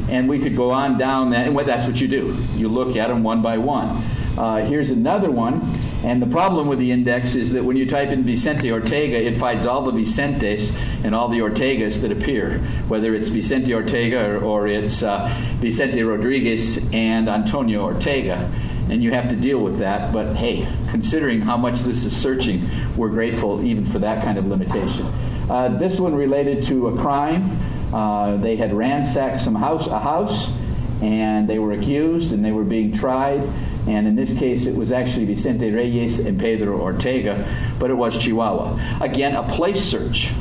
And 0.09 0.29
we 0.29 0.39
could 0.39 0.55
go 0.55 0.69
on 0.71 0.97
down 0.97 1.31
that, 1.31 1.47
and 1.47 1.57
that's 1.57 1.87
what 1.87 1.99
you 1.99 2.07
do. 2.07 2.37
You 2.55 2.67
look 2.67 2.95
at 2.95 3.07
them 3.07 3.23
one 3.23 3.41
by 3.41 3.57
one. 3.57 4.03
Uh, 4.37 4.65
here's 4.65 4.91
another 4.91 5.31
one. 5.31 5.79
And 6.07 6.21
the 6.21 6.27
problem 6.27 6.69
with 6.69 6.79
the 6.79 6.89
index 6.89 7.35
is 7.35 7.51
that 7.51 7.65
when 7.65 7.75
you 7.75 7.85
type 7.85 8.11
in 8.11 8.23
Vicente 8.23 8.71
Ortega, 8.71 9.21
it 9.21 9.35
finds 9.35 9.65
all 9.65 9.81
the 9.81 9.91
Vicentes 9.91 10.73
and 11.03 11.13
all 11.13 11.27
the 11.27 11.39
Ortegas 11.39 11.99
that 11.99 12.13
appear, 12.13 12.59
whether 12.87 13.13
it's 13.13 13.27
Vicente 13.27 13.73
Ortega 13.73 14.25
or, 14.25 14.41
or 14.41 14.67
it's 14.67 15.03
uh, 15.03 15.27
Vicente 15.57 16.01
Rodriguez 16.03 16.79
and 16.93 17.27
Antonio 17.27 17.83
Ortega. 17.83 18.49
And 18.89 19.03
you 19.03 19.11
have 19.11 19.27
to 19.27 19.35
deal 19.35 19.59
with 19.59 19.79
that. 19.79 20.13
But 20.13 20.37
hey, 20.37 20.65
considering 20.89 21.41
how 21.41 21.57
much 21.57 21.81
this 21.81 22.05
is 22.05 22.15
searching, 22.15 22.65
we're 22.95 23.09
grateful 23.09 23.61
even 23.65 23.83
for 23.83 23.99
that 23.99 24.23
kind 24.23 24.37
of 24.37 24.47
limitation. 24.47 25.05
Uh, 25.49 25.77
this 25.77 25.99
one 25.99 26.15
related 26.15 26.63
to 26.67 26.87
a 26.87 26.97
crime. 26.97 27.51
Uh, 27.93 28.37
they 28.37 28.55
had 28.55 28.71
ransacked 28.71 29.41
some 29.41 29.55
house, 29.55 29.87
a 29.87 29.99
house, 29.99 30.53
and 31.01 31.49
they 31.49 31.59
were 31.59 31.73
accused, 31.73 32.31
and 32.31 32.45
they 32.45 32.53
were 32.53 32.63
being 32.63 32.93
tried 32.93 33.43
and 33.87 34.07
in 34.07 34.15
this 34.15 34.37
case 34.37 34.65
it 34.65 34.75
was 34.75 34.91
actually 34.91 35.25
Vicente 35.25 35.71
Reyes 35.71 36.19
and 36.19 36.39
Pedro 36.39 36.79
Ortega, 36.79 37.47
but 37.79 37.89
it 37.89 37.95
was 37.95 38.17
Chihuahua. 38.17 38.79
Again, 39.01 39.35
a 39.35 39.43
place 39.47 39.83
search. 39.83 40.31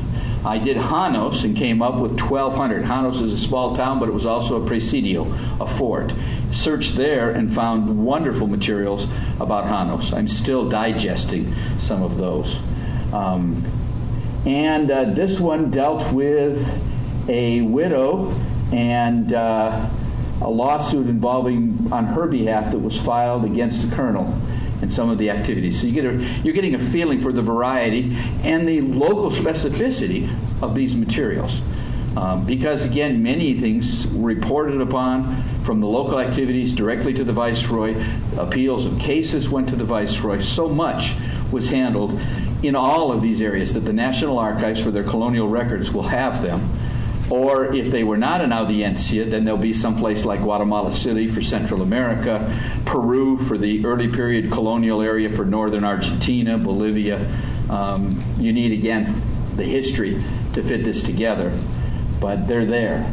I 0.44 0.58
did 0.58 0.76
Janos 0.76 1.42
and 1.44 1.56
came 1.56 1.82
up 1.82 1.98
with 1.98 2.20
1,200. 2.20 2.84
Janos 2.84 3.20
is 3.20 3.32
a 3.32 3.38
small 3.38 3.74
town, 3.74 3.98
but 3.98 4.08
it 4.08 4.12
was 4.12 4.26
also 4.26 4.62
a 4.62 4.66
presidio, 4.66 5.24
a 5.60 5.66
fort. 5.66 6.12
Searched 6.52 6.94
there 6.94 7.30
and 7.30 7.52
found 7.52 8.04
wonderful 8.04 8.46
materials 8.46 9.08
about 9.40 9.64
Janos. 9.64 10.12
I'm 10.12 10.28
still 10.28 10.68
digesting 10.68 11.52
some 11.78 12.02
of 12.02 12.16
those. 12.16 12.60
Um, 13.12 13.64
and 14.46 14.90
uh, 14.90 15.06
this 15.06 15.40
one 15.40 15.70
dealt 15.70 16.12
with 16.12 16.80
a 17.28 17.62
widow 17.62 18.32
and 18.72 19.32
uh, 19.32 19.88
a 20.40 20.50
lawsuit 20.50 21.06
involving 21.06 21.90
on 21.92 22.04
her 22.04 22.26
behalf 22.26 22.72
that 22.72 22.78
was 22.78 23.00
filed 23.00 23.44
against 23.44 23.88
the 23.88 23.94
colonel 23.94 24.24
and 24.82 24.92
some 24.92 25.08
of 25.08 25.18
the 25.18 25.30
activities. 25.30 25.80
So 25.80 25.86
you 25.86 25.92
get 25.94 26.04
a, 26.04 26.22
you're 26.42 26.54
getting 26.54 26.74
a 26.74 26.78
feeling 26.78 27.18
for 27.18 27.32
the 27.32 27.42
variety 27.42 28.14
and 28.42 28.68
the 28.68 28.82
local 28.82 29.30
specificity 29.30 30.28
of 30.62 30.74
these 30.74 30.94
materials. 30.94 31.62
Um, 32.16 32.46
because 32.46 32.84
again, 32.84 33.22
many 33.22 33.54
things 33.54 34.06
were 34.08 34.28
reported 34.28 34.80
upon 34.80 35.42
from 35.64 35.80
the 35.80 35.86
local 35.86 36.18
activities 36.18 36.72
directly 36.74 37.12
to 37.14 37.24
the 37.24 37.32
viceroy. 37.32 37.94
Appeals 38.38 38.86
of 38.86 38.98
cases 38.98 39.48
went 39.50 39.68
to 39.70 39.76
the 39.76 39.84
viceroy. 39.84 40.40
So 40.40 40.68
much 40.68 41.14
was 41.52 41.68
handled 41.68 42.18
in 42.62 42.74
all 42.74 43.12
of 43.12 43.20
these 43.20 43.42
areas 43.42 43.74
that 43.74 43.80
the 43.80 43.92
National 43.92 44.38
Archives, 44.38 44.82
for 44.82 44.90
their 44.90 45.04
colonial 45.04 45.48
records, 45.48 45.92
will 45.92 46.04
have 46.04 46.42
them 46.42 46.66
or 47.30 47.74
if 47.74 47.90
they 47.90 48.04
were 48.04 48.16
not 48.16 48.40
in 48.40 48.52
Audiencia, 48.52 49.24
then 49.24 49.44
there'll 49.44 49.60
be 49.60 49.72
some 49.72 49.96
place 49.96 50.24
like 50.24 50.40
Guatemala 50.40 50.92
City 50.92 51.26
for 51.26 51.42
Central 51.42 51.82
America, 51.82 52.52
Peru 52.84 53.36
for 53.36 53.58
the 53.58 53.84
early 53.84 54.08
period 54.08 54.50
colonial 54.50 55.02
area 55.02 55.30
for 55.30 55.44
northern 55.44 55.84
Argentina, 55.84 56.56
Bolivia. 56.56 57.26
Um, 57.68 58.22
you 58.38 58.52
need, 58.52 58.72
again, 58.72 59.20
the 59.56 59.64
history 59.64 60.22
to 60.52 60.62
fit 60.62 60.84
this 60.84 61.02
together, 61.02 61.52
but 62.20 62.46
they're 62.46 62.64
there. 62.64 63.12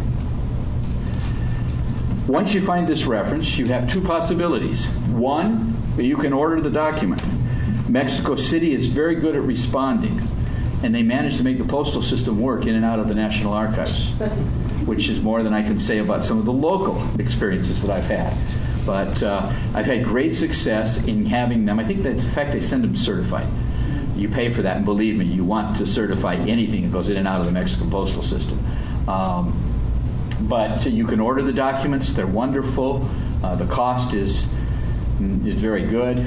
Once 2.27 2.53
you 2.53 2.61
find 2.61 2.87
this 2.87 3.05
reference, 3.05 3.57
you 3.57 3.65
have 3.65 3.91
two 3.91 4.01
possibilities. 4.01 4.87
One, 5.09 5.75
you 5.97 6.17
can 6.17 6.33
order 6.33 6.61
the 6.61 6.69
document. 6.69 7.21
Mexico 7.89 8.35
City 8.35 8.73
is 8.73 8.87
very 8.87 9.15
good 9.15 9.35
at 9.35 9.41
responding 9.41 10.21
and 10.83 10.93
they 10.93 11.01
managed 11.01 11.37
to 11.37 11.43
make 11.43 11.57
the 11.57 11.63
postal 11.63 12.01
system 12.01 12.39
work 12.39 12.67
in 12.67 12.75
and 12.75 12.83
out 12.83 12.99
of 12.99 13.07
the 13.07 13.15
National 13.15 13.53
Archives, 13.53 14.09
which 14.85 15.07
is 15.09 15.21
more 15.21 15.41
than 15.41 15.53
I 15.53 15.63
can 15.63 15.79
say 15.79 15.99
about 15.99 16.23
some 16.23 16.37
of 16.37 16.45
the 16.45 16.53
local 16.53 17.01
experiences 17.19 17.81
that 17.81 17.89
I've 17.89 18.05
had. 18.05 18.35
But 18.85 19.23
uh, 19.23 19.49
I've 19.73 19.85
had 19.85 20.03
great 20.03 20.35
success 20.35 21.01
in 21.07 21.25
having 21.25 21.65
them. 21.65 21.79
I 21.79 21.85
think 21.85 22.03
that, 22.03 22.11
in 22.11 22.19
fact, 22.19 22.51
they 22.51 22.59
send 22.59 22.83
them 22.83 22.95
certified. 22.97 23.47
You 24.15 24.27
pay 24.27 24.49
for 24.49 24.61
that, 24.61 24.75
and 24.75 24.85
believe 24.85 25.17
me, 25.17 25.25
you 25.25 25.45
want 25.45 25.77
to 25.77 25.87
certify 25.87 26.35
anything 26.35 26.83
that 26.83 26.91
goes 26.91 27.09
in 27.09 27.15
and 27.15 27.27
out 27.27 27.39
of 27.39 27.45
the 27.45 27.51
Mexican 27.53 27.89
postal 27.89 28.21
system. 28.21 28.59
Um, 29.07 29.57
but 30.41 30.85
you 30.85 31.05
can 31.05 31.21
order 31.21 31.41
the 31.41 31.53
documents; 31.53 32.11
they're 32.11 32.27
wonderful. 32.27 33.09
Uh, 33.41 33.55
the 33.55 33.65
cost 33.65 34.13
is 34.13 34.47
is 35.45 35.59
very 35.59 35.85
good 35.85 36.17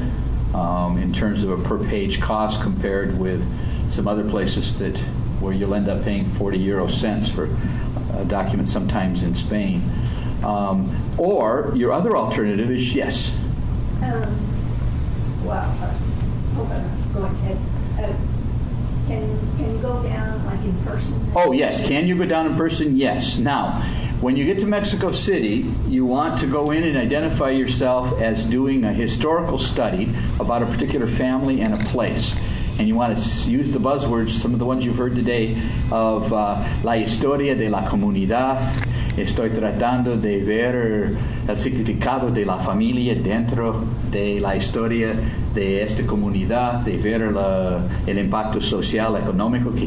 um, 0.55 0.97
in 0.97 1.13
terms 1.13 1.45
of 1.45 1.51
a 1.51 1.69
per 1.69 1.79
page 1.85 2.21
cost 2.21 2.63
compared 2.63 3.19
with 3.19 3.45
some 3.89 4.09
other 4.09 4.29
places 4.29 4.79
that 4.79 4.97
where 5.41 5.53
you'll 5.53 5.75
end 5.75 5.89
up 5.89 6.03
paying 6.03 6.25
40 6.25 6.59
euro 6.59 6.87
cents 6.87 7.29
for 7.29 7.49
a 8.15 8.25
document 8.25 8.69
sometimes 8.69 9.23
in 9.23 9.35
Spain. 9.35 9.83
Um, 10.43 10.95
or 11.19 11.73
your 11.75 11.93
other 11.93 12.17
alternative 12.17 12.71
is 12.71 12.95
yes. 12.95 13.37
Um, 14.03 15.45
well, 15.45 15.71
uh, 15.83 15.95
hold 16.55 16.73
on, 16.73 17.13
go 17.13 17.23
ahead. 17.25 17.59
Uh, 17.99 18.15
can, 19.07 19.57
can 19.57 19.75
you 19.75 19.81
go 19.81 20.03
down 20.03 20.45
like 20.47 20.61
in 20.65 20.77
person? 20.83 21.33
Oh, 21.35 21.53
yes. 21.53 21.87
Can 21.87 22.07
you 22.07 22.17
go 22.17 22.27
down 22.27 22.47
in 22.47 22.57
person? 22.57 22.97
Yes. 22.97 23.39
Now, 23.39 23.81
when 24.21 24.37
you 24.37 24.45
get 24.45 24.59
to 24.61 24.67
Mexico 24.67 25.13
City, 25.13 25.71
you 25.87 26.05
want 26.05 26.39
to 26.41 26.47
go 26.47 26.71
in 26.71 26.83
and 26.83 26.97
identify 26.97 27.51
yourself 27.51 28.21
as 28.21 28.45
doing 28.45 28.85
a 28.85 28.93
historical 28.93 29.59
study 29.59 30.13
about 30.41 30.63
a 30.63 30.67
particular 30.67 31.07
family 31.07 31.61
and 31.61 31.75
a 31.75 31.85
place 31.85 32.39
and 32.79 32.87
you 32.87 32.95
want 32.95 33.17
to 33.17 33.51
use 33.51 33.71
the 33.71 33.79
buzzwords, 33.79 34.31
some 34.31 34.53
of 34.53 34.59
the 34.59 34.65
ones 34.65 34.85
you've 34.85 34.97
heard 34.97 35.15
today, 35.15 35.57
of 35.91 36.33
uh, 36.33 36.63
la 36.83 36.93
historia 36.93 37.55
de 37.55 37.69
la 37.69 37.83
comunidad. 37.83 38.61
Estoy 39.17 39.51
tratando 39.51 40.21
de 40.21 40.45
ver 40.45 41.17
el 41.49 41.57
significado 41.57 42.33
de 42.33 42.45
la 42.45 42.59
familia 42.59 43.15
dentro 43.15 43.87
de 44.11 44.41
la 44.41 44.57
historia 44.57 45.15
de 45.55 45.83
esta 45.83 46.03
comunidad, 46.07 46.85
de 46.85 46.99
ver 46.99 47.33
la, 47.33 47.83
el 48.07 48.19
impacto 48.19 48.61
social, 48.61 49.17
económico 49.17 49.75
que. 49.75 49.87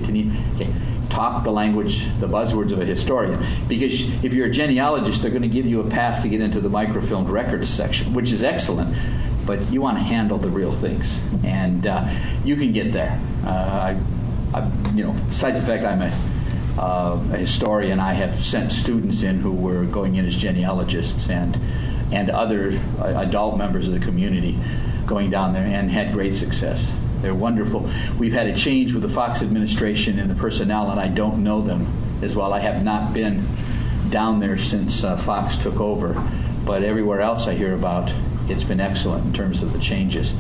Okay. 0.56 0.68
Talk 1.10 1.44
the 1.44 1.52
language, 1.52 2.06
the 2.20 2.28
buzzwords 2.28 2.72
of 2.72 2.82
a 2.82 2.86
historian. 2.86 3.44
Because 3.68 4.24
if 4.24 4.32
you're 4.32 4.46
a 4.46 4.52
genealogist, 4.52 5.24
they're 5.24 5.32
going 5.32 5.42
to 5.42 5.48
give 5.48 5.66
you 5.66 5.82
a 5.82 5.90
pass 5.90 6.22
to 6.22 6.30
get 6.30 6.40
into 6.40 6.60
the 6.60 6.70
microfilmed 6.70 7.32
records 7.32 7.68
section, 7.68 8.14
which 8.14 8.32
is 8.32 8.44
excellent 8.44 8.96
but 9.50 9.72
you 9.72 9.82
want 9.82 9.98
to 9.98 10.04
handle 10.04 10.38
the 10.38 10.48
real 10.48 10.72
things, 10.72 11.20
and 11.44 11.88
uh, 11.88 12.08
you 12.46 12.56
can 12.56 12.72
get 12.72 12.92
there. 12.92 13.20
Uh, 13.44 13.96
I, 14.54 14.60
I, 14.60 14.72
you 14.94 15.04
know, 15.04 15.16
besides 15.28 15.60
the 15.60 15.66
fact 15.66 15.84
I'm 15.84 16.04
a, 16.04 16.80
uh, 16.80 17.20
a 17.34 17.38
historian, 17.38 18.00
I 18.00 18.14
have 18.14 18.36
sent 18.36 18.72
students 18.72 19.24
in 19.24 19.40
who 19.40 19.52
were 19.52 19.86
going 19.86 20.18
in 20.18 20.26
as 20.28 20.38
genealogists 20.38 21.32
and 21.32 21.58
and 22.12 22.30
other 22.30 22.80
uh, 23.00 23.26
adult 23.26 23.58
members 23.58 23.88
of 23.88 23.96
the 23.96 24.00
community 24.00 24.56
going 25.08 25.32
down 25.32 25.54
there 25.54 25.66
and 25.66 25.90
had 25.90 26.14
great 26.14 26.36
success. 26.36 26.94
They're 27.22 27.34
wonderful. 27.34 27.90
We've 28.20 28.34
had 28.34 28.46
a 28.46 28.56
change 28.56 28.94
with 28.94 29.02
the 29.02 29.10
Fox 29.10 29.42
administration 29.42 30.20
and 30.20 30.30
the 30.30 30.36
personnel, 30.36 30.92
and 30.92 31.00
I 31.00 31.08
don't 31.08 31.44
know 31.44 31.64
them 31.64 31.88
as 32.22 32.36
well. 32.36 32.54
I 32.54 32.60
have 32.60 32.84
not 32.84 33.16
been 33.16 33.48
down 34.12 34.42
there 34.42 34.60
since 34.60 35.04
uh, 35.04 35.18
Fox 35.18 35.58
took 35.58 35.80
over, 35.80 36.14
but 36.66 36.84
everywhere 36.84 37.22
else 37.22 37.48
I 37.48 37.56
hear 37.56 37.74
about 37.74 38.14
it's 38.50 38.64
been 38.64 38.80
excellent 38.80 39.26
in 39.26 39.34
terms 39.34 39.64
of 39.64 39.74
the 39.74 39.80
changes 39.80 40.34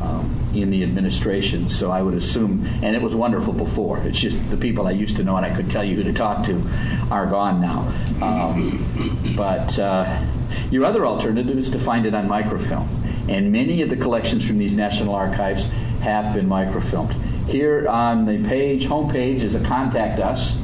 um, 0.00 0.30
in 0.54 0.70
the 0.70 0.82
administration. 0.82 1.68
So 1.68 1.90
I 1.90 2.02
would 2.02 2.14
assume, 2.14 2.66
and 2.82 2.94
it 2.94 3.02
was 3.02 3.14
wonderful 3.14 3.52
before. 3.52 3.98
It's 4.00 4.20
just 4.20 4.50
the 4.50 4.56
people 4.56 4.86
I 4.86 4.92
used 4.92 5.16
to 5.16 5.24
know 5.24 5.36
and 5.36 5.46
I 5.46 5.54
could 5.54 5.70
tell 5.70 5.84
you 5.84 5.96
who 5.96 6.04
to 6.04 6.12
talk 6.12 6.44
to 6.46 6.62
are 7.10 7.26
gone 7.26 7.60
now. 7.60 7.80
Um, 8.22 9.34
but 9.36 9.78
uh, 9.78 10.24
your 10.70 10.84
other 10.84 11.06
alternative 11.06 11.56
is 11.56 11.70
to 11.70 11.78
find 11.78 12.06
it 12.06 12.14
on 12.14 12.28
microfilm. 12.28 12.88
And 13.28 13.50
many 13.50 13.82
of 13.82 13.88
the 13.88 13.96
collections 13.96 14.46
from 14.46 14.58
these 14.58 14.74
national 14.74 15.14
archives 15.14 15.70
have 16.02 16.34
been 16.34 16.46
microfilmed. 16.46 17.12
Here 17.48 17.88
on 17.88 18.26
the 18.26 18.42
page, 18.46 18.86
homepage, 18.86 19.40
is 19.40 19.54
a 19.54 19.64
contact 19.64 20.20
us, 20.20 20.56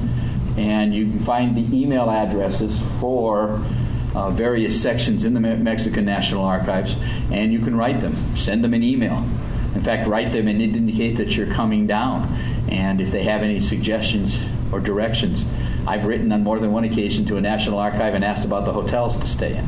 and 0.57 0.95
you 0.95 1.07
can 1.07 1.21
find 1.21 1.57
the 1.57 1.79
email 1.79 2.11
addresses 2.11 2.81
for 3.01 3.63
uh, 4.21 4.29
various 4.29 4.81
sections 4.81 5.25
in 5.25 5.33
the 5.33 5.41
Me- 5.41 5.57
Mexican 5.57 6.05
National 6.05 6.45
Archives, 6.45 6.95
and 7.33 7.53
you 7.53 7.59
can 7.59 7.75
write 7.75 8.01
them, 8.01 8.15
send 8.37 8.63
them 8.63 8.75
an 8.75 8.83
email. 8.83 9.25
In 9.75 9.81
fact, 9.81 10.07
write 10.07 10.31
them 10.31 10.47
and 10.47 10.61
indicate 10.61 11.17
that 11.17 11.37
you're 11.37 11.47
coming 11.47 11.87
down. 11.87 12.29
And 12.69 13.01
if 13.01 13.11
they 13.11 13.23
have 13.23 13.43
any 13.43 13.61
suggestions 13.61 14.39
or 14.73 14.81
directions, 14.81 15.47
I've 15.87 16.07
written 16.07 16.31
on 16.33 16.45
more 16.45 16.59
than 16.59 16.71
one 16.71 16.85
occasion 16.85 17.25
to 17.27 17.39
a 17.39 17.41
National 17.41 17.79
Archive 17.79 18.13
and 18.15 18.23
asked 18.23 18.45
about 18.45 18.67
the 18.67 18.73
hotels 18.75 19.17
to 19.17 19.27
stay 19.27 19.57
in. 19.57 19.67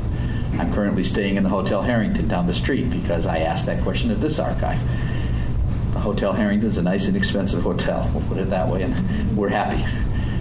I'm 0.61 0.71
currently 0.71 1.03
staying 1.03 1.37
in 1.37 1.45
the 1.45 1.49
Hotel 1.49 1.81
Harrington 1.81 2.29
down 2.29 2.47
the 2.47 2.53
street 2.53 2.91
because 2.91 3.25
I 3.25 3.39
asked 3.39 3.65
that 3.67 3.83
question 3.83 4.11
of 4.11 4.21
this 4.21 4.39
archive. 4.39 4.79
The 5.95 6.01
Hotel 6.01 6.33
Harrington 6.35 6.69
is 6.69 6.77
a 6.77 6.83
nice, 6.83 7.07
and 7.07 7.17
inexpensive 7.17 7.63
hotel. 7.63 8.11
We'll 8.13 8.27
put 8.29 8.37
it 8.37 8.51
that 8.51 8.69
way, 8.69 8.83
and 8.83 9.37
we're 9.37 9.49
happy. 9.49 9.83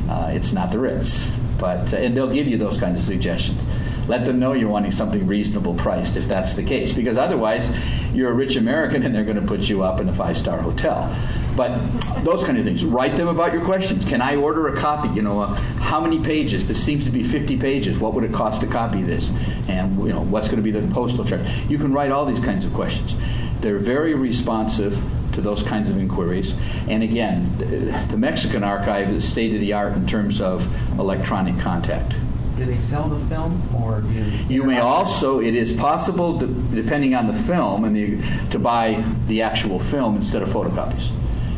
Uh, 0.09 0.31
it's 0.33 0.51
not 0.51 0.71
the 0.71 0.79
Ritz, 0.79 1.31
but 1.57 1.93
uh, 1.93 1.97
and 1.97 2.15
they'll 2.15 2.33
give 2.33 2.47
you 2.47 2.57
those 2.57 2.77
kinds 2.77 2.99
of 2.99 3.05
suggestions. 3.05 3.63
Let 4.07 4.25
them 4.25 4.39
know 4.39 4.53
you're 4.53 4.69
wanting 4.69 4.91
something 4.91 5.25
reasonable 5.27 5.75
priced 5.75 6.17
if 6.17 6.27
that's 6.27 6.53
the 6.53 6.63
case, 6.63 6.93
because 6.93 7.17
otherwise 7.17 7.69
you're 8.13 8.31
a 8.31 8.33
rich 8.33 8.55
American 8.55 9.03
and 9.03 9.13
they're 9.13 9.23
going 9.23 9.39
to 9.39 9.45
put 9.45 9.69
you 9.69 9.83
up 9.83 10.01
in 10.01 10.09
a 10.09 10.13
five-star 10.13 10.61
hotel. 10.61 11.15
But 11.55 11.77
those 12.23 12.43
kind 12.43 12.57
of 12.57 12.63
things. 12.63 12.85
Write 12.85 13.15
them 13.15 13.27
about 13.27 13.53
your 13.53 13.63
questions. 13.63 14.05
Can 14.05 14.21
I 14.21 14.35
order 14.35 14.67
a 14.67 14.75
copy? 14.75 15.09
You 15.09 15.21
know, 15.21 15.41
uh, 15.41 15.53
how 15.55 15.99
many 15.99 16.21
pages? 16.21 16.67
This 16.67 16.83
seems 16.83 17.03
to 17.05 17.11
be 17.11 17.23
50 17.23 17.57
pages. 17.57 17.99
What 17.99 18.13
would 18.13 18.23
it 18.23 18.33
cost 18.33 18.61
to 18.61 18.67
copy 18.67 19.01
this? 19.01 19.31
And 19.67 19.97
you 19.99 20.13
know, 20.13 20.21
what's 20.21 20.47
going 20.47 20.63
to 20.63 20.63
be 20.63 20.71
the 20.71 20.85
postal 20.93 21.25
charge? 21.25 21.41
You 21.67 21.77
can 21.77 21.93
write 21.93 22.11
all 22.11 22.25
these 22.25 22.39
kinds 22.39 22.65
of 22.65 22.73
questions. 22.73 23.15
They're 23.59 23.77
very 23.77 24.13
responsive 24.13 25.01
to 25.33 25.41
those 25.41 25.63
kinds 25.63 25.89
of 25.89 25.97
inquiries. 25.97 26.55
And 26.87 27.03
again, 27.03 27.49
the 27.57 28.17
Mexican 28.17 28.63
archive 28.63 29.09
is 29.09 29.27
state 29.27 29.53
of 29.53 29.59
the 29.59 29.73
art 29.73 29.93
in 29.93 30.05
terms 30.05 30.41
of 30.41 30.65
electronic 30.99 31.57
contact. 31.59 32.15
Do 32.61 32.67
they 32.67 32.77
sell 32.77 33.09
the 33.09 33.17
film, 33.25 33.59
or 33.75 34.01
do 34.01 34.13
You 34.47 34.63
may 34.63 34.77
also, 34.77 35.41
it 35.41 35.55
is 35.55 35.73
possible, 35.73 36.37
to, 36.37 36.45
depending 36.45 37.15
on 37.15 37.25
the 37.25 37.33
film, 37.33 37.85
and 37.85 37.95
the, 37.95 38.21
to 38.51 38.59
buy 38.59 39.03
the 39.25 39.41
actual 39.41 39.79
film 39.79 40.15
instead 40.15 40.43
of 40.43 40.49
photocopies. 40.49 41.09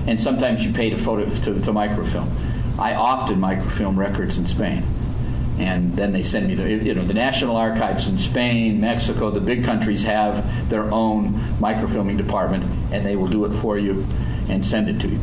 And 0.07 0.19
sometimes 0.19 0.65
you 0.65 0.71
pay 0.71 0.89
to 0.91 0.97
photo 0.97 1.25
to, 1.25 1.59
to 1.59 1.73
microfilm. 1.73 2.33
I 2.79 2.95
often 2.95 3.37
microfilm 3.37 3.99
records 3.99 4.37
in 4.37 4.45
Spain, 4.45 4.81
and 5.59 5.93
then 5.97 6.13
they 6.13 6.23
send 6.23 6.47
me 6.47 6.55
the 6.55 6.71
you 6.71 6.93
know 6.93 7.03
the 7.03 7.13
National 7.13 7.57
Archives 7.57 8.07
in 8.07 8.17
Spain, 8.17 8.79
Mexico, 8.79 9.29
the 9.29 9.41
big 9.41 9.65
countries 9.65 10.03
have 10.03 10.69
their 10.69 10.89
own 10.89 11.33
microfilming 11.59 12.15
department, 12.15 12.63
and 12.93 13.05
they 13.05 13.17
will 13.17 13.27
do 13.27 13.43
it 13.43 13.51
for 13.51 13.77
you 13.77 14.07
and 14.47 14.63
send 14.63 14.87
it 14.87 15.01
to 15.01 15.09
you 15.09 15.19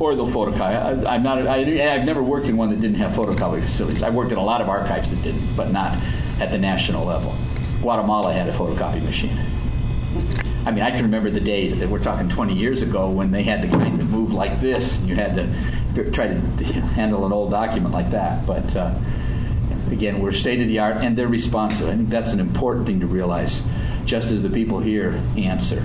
or 0.00 0.14
they'll 0.14 0.26
photocopy. 0.26 1.06
I, 1.06 1.14
I'm 1.14 1.22
not. 1.22 1.46
I, 1.46 1.94
I've 1.94 2.04
never 2.04 2.22
worked 2.22 2.48
in 2.48 2.56
one 2.56 2.70
that 2.70 2.80
didn't 2.80 2.96
have 2.96 3.12
photocopy 3.12 3.62
facilities. 3.62 4.02
I 4.02 4.10
worked 4.10 4.32
in 4.32 4.38
a 4.38 4.44
lot 4.44 4.60
of 4.60 4.68
archives 4.68 5.10
that 5.10 5.22
didn't, 5.22 5.54
but 5.56 5.70
not 5.70 5.96
at 6.40 6.50
the 6.50 6.58
national 6.58 7.04
level. 7.04 7.34
Guatemala 7.80 8.32
had 8.32 8.48
a 8.48 8.52
photocopy 8.52 9.02
machine. 9.02 9.38
I 10.66 10.70
mean, 10.70 10.82
I 10.82 10.90
can 10.90 11.02
remember 11.02 11.28
the 11.28 11.40
days 11.40 11.78
that 11.78 11.88
we're 11.88 12.02
talking 12.02 12.28
20 12.28 12.54
years 12.54 12.80
ago 12.80 13.10
when 13.10 13.30
they 13.30 13.42
had 13.42 13.60
the 13.60 13.68
kind 13.68 13.98
that 13.98 14.04
moved 14.04 14.32
like 14.32 14.58
this, 14.60 14.98
and 14.98 15.08
you 15.08 15.14
had 15.14 15.34
to 15.34 16.10
try 16.10 16.28
to 16.28 16.40
handle 16.94 17.26
an 17.26 17.32
old 17.32 17.50
document 17.50 17.92
like 17.92 18.10
that. 18.10 18.46
But 18.46 18.74
uh, 18.74 18.94
again, 19.90 20.20
we're 20.20 20.32
state 20.32 20.60
of 20.60 20.68
the 20.68 20.78
art, 20.78 21.02
and 21.02 21.16
they're 21.16 21.28
responsive. 21.28 21.88
I 21.88 21.96
think 21.96 22.08
that's 22.08 22.32
an 22.32 22.40
important 22.40 22.86
thing 22.86 23.00
to 23.00 23.06
realize, 23.06 23.62
just 24.06 24.32
as 24.32 24.40
the 24.40 24.48
people 24.48 24.80
here 24.80 25.20
answer. 25.36 25.84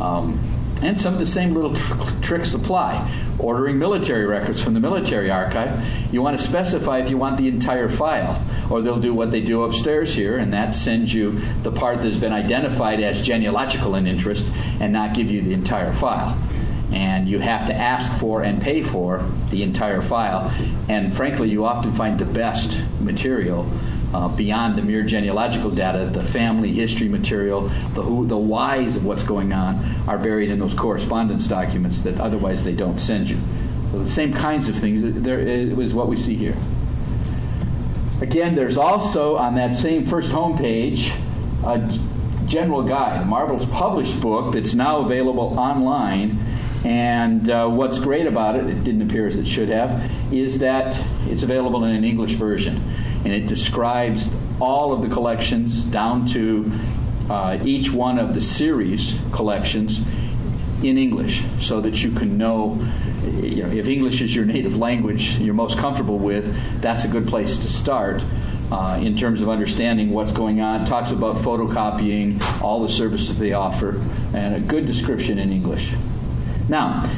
Um, 0.00 0.40
and 0.82 0.98
some 0.98 1.12
of 1.12 1.20
the 1.20 1.26
same 1.26 1.54
little 1.54 1.74
tr- 1.74 1.94
tricks 2.22 2.54
apply. 2.54 3.08
Ordering 3.38 3.78
military 3.78 4.26
records 4.26 4.62
from 4.62 4.74
the 4.74 4.80
military 4.80 5.30
archive, 5.30 5.82
you 6.12 6.20
want 6.20 6.38
to 6.38 6.42
specify 6.42 6.98
if 6.98 7.08
you 7.08 7.16
want 7.16 7.38
the 7.38 7.48
entire 7.48 7.88
file, 7.88 8.42
or 8.70 8.82
they'll 8.82 9.00
do 9.00 9.14
what 9.14 9.30
they 9.30 9.40
do 9.40 9.62
upstairs 9.64 10.14
here, 10.14 10.38
and 10.38 10.52
that 10.52 10.74
sends 10.74 11.12
you 11.14 11.32
the 11.62 11.72
part 11.72 12.02
that's 12.02 12.18
been 12.18 12.32
identified 12.32 13.00
as 13.00 13.22
genealogical 13.22 13.94
in 13.94 14.06
interest 14.06 14.52
and 14.80 14.92
not 14.92 15.14
give 15.14 15.30
you 15.30 15.40
the 15.40 15.54
entire 15.54 15.92
file. 15.92 16.38
And 16.92 17.28
you 17.28 17.38
have 17.38 17.66
to 17.68 17.74
ask 17.74 18.20
for 18.20 18.42
and 18.42 18.60
pay 18.60 18.82
for 18.82 19.24
the 19.50 19.62
entire 19.62 20.02
file. 20.02 20.52
And 20.88 21.14
frankly, 21.14 21.48
you 21.48 21.64
often 21.64 21.92
find 21.92 22.18
the 22.18 22.26
best 22.26 22.84
material 23.00 23.64
uh, 24.12 24.28
beyond 24.36 24.76
the 24.76 24.82
mere 24.82 25.02
genealogical 25.02 25.70
data, 25.70 26.06
the 26.06 26.24
family 26.24 26.72
history 26.72 27.08
material, 27.08 27.62
the 27.94 28.02
who, 28.02 28.26
the 28.26 28.36
whys 28.36 28.96
of 28.96 29.04
what's 29.04 29.22
going 29.22 29.52
on 29.52 29.84
are 30.08 30.18
buried 30.18 30.50
in 30.50 30.58
those 30.58 30.74
correspondence 30.74 31.46
documents 31.46 32.00
that 32.00 32.18
otherwise 32.20 32.62
they 32.62 32.74
don't 32.74 32.98
send 32.98 33.28
you. 33.30 33.38
So 33.92 33.98
the 34.00 34.10
same 34.10 34.32
kinds 34.32 34.68
of 34.68 34.76
things. 34.76 35.02
There 35.02 35.40
is 35.40 35.94
what 35.94 36.08
we 36.08 36.16
see 36.16 36.36
here. 36.36 36.56
Again, 38.20 38.54
there's 38.54 38.76
also 38.76 39.36
on 39.36 39.54
that 39.54 39.74
same 39.74 40.04
first 40.04 40.32
homepage 40.32 41.12
a 41.64 41.98
general 42.46 42.82
guide, 42.82 43.26
Marvel's 43.26 43.66
published 43.66 44.20
book 44.20 44.52
that's 44.52 44.74
now 44.74 44.98
available 44.98 45.58
online. 45.58 46.38
And 46.84 47.50
uh, 47.50 47.68
what's 47.68 47.98
great 47.98 48.26
about 48.26 48.56
it, 48.56 48.64
it 48.64 48.82
didn't 48.84 49.02
appear 49.02 49.26
as 49.26 49.36
it 49.36 49.46
should 49.46 49.68
have, 49.68 50.10
is 50.32 50.58
that 50.60 50.98
it's 51.26 51.42
available 51.42 51.84
in 51.84 51.94
an 51.94 52.04
English 52.04 52.32
version 52.32 52.80
and 53.24 53.32
it 53.32 53.46
describes 53.46 54.34
all 54.60 54.92
of 54.92 55.02
the 55.02 55.08
collections 55.08 55.84
down 55.84 56.26
to 56.26 56.70
uh, 57.28 57.58
each 57.64 57.92
one 57.92 58.18
of 58.18 58.34
the 58.34 58.40
series 58.40 59.20
collections 59.32 60.00
in 60.82 60.98
English 60.98 61.44
so 61.60 61.80
that 61.80 62.02
you 62.02 62.10
can 62.10 62.36
know 62.38 62.78
you 63.42 63.62
know 63.62 63.68
if 63.68 63.86
English 63.86 64.22
is 64.22 64.34
your 64.34 64.44
native 64.44 64.76
language 64.76 65.38
you're 65.38 65.54
most 65.54 65.78
comfortable 65.78 66.18
with 66.18 66.56
that's 66.80 67.04
a 67.04 67.08
good 67.08 67.26
place 67.26 67.58
to 67.58 67.68
start 67.68 68.22
uh, 68.70 68.98
in 69.02 69.16
terms 69.16 69.42
of 69.42 69.48
understanding 69.48 70.10
what's 70.10 70.32
going 70.32 70.60
on. 70.60 70.84
Talks 70.84 71.10
about 71.10 71.36
photocopying 71.36 72.40
all 72.62 72.80
the 72.82 72.88
services 72.88 73.38
they 73.38 73.52
offer 73.52 74.00
and 74.32 74.54
a 74.54 74.60
good 74.60 74.86
description 74.86 75.38
in 75.38 75.52
English. 75.52 75.92
Now 76.68 77.08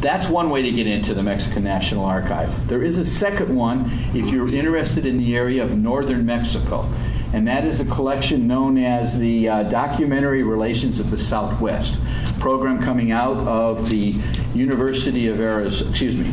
that's 0.00 0.28
one 0.28 0.50
way 0.50 0.62
to 0.62 0.70
get 0.70 0.86
into 0.86 1.12
the 1.12 1.22
Mexican 1.22 1.64
National 1.64 2.04
Archive. 2.04 2.68
There 2.68 2.82
is 2.82 2.98
a 2.98 3.06
second 3.06 3.54
one 3.54 3.90
if 4.14 4.30
you're 4.30 4.52
interested 4.52 5.04
in 5.04 5.18
the 5.18 5.36
area 5.36 5.64
of 5.64 5.76
northern 5.76 6.24
Mexico, 6.24 6.88
and 7.32 7.46
that 7.48 7.64
is 7.64 7.80
a 7.80 7.84
collection 7.84 8.46
known 8.46 8.78
as 8.78 9.18
the 9.18 9.48
uh, 9.48 9.62
Documentary 9.64 10.42
Relations 10.42 11.00
of 11.00 11.10
the 11.10 11.18
Southwest 11.18 12.00
program 12.38 12.80
coming 12.80 13.10
out 13.10 13.36
of 13.38 13.90
the 13.90 14.14
University 14.54 15.26
of 15.26 15.40
Arizona. 15.40 15.90
Excuse 15.90 16.16
me. 16.16 16.32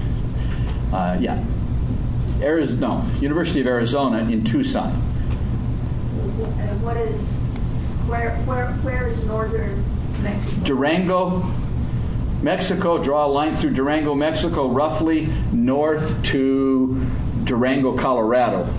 Uh, 0.93 1.17
yeah. 1.19 1.43
Arizona, 2.41 3.03
no, 3.03 3.19
University 3.19 3.61
of 3.61 3.67
Arizona 3.67 4.19
in 4.19 4.43
Tucson. 4.43 4.91
And 4.91 6.83
what 6.83 6.97
is, 6.97 7.41
where, 8.07 8.35
where, 8.45 8.73
where 8.73 9.07
is 9.07 9.23
northern 9.25 9.83
Mexico? 10.21 10.63
Durango, 10.63 11.39
Mexico, 12.45 13.01
draw 13.01 13.25
a 13.25 13.27
line 13.27 13.57
through 13.57 13.71
Durango, 13.71 14.13
Mexico, 14.13 14.69
roughly 14.69 15.29
north 15.51 16.21
to 16.21 17.03
Durango, 17.43 17.97
Colorado, 17.97 18.71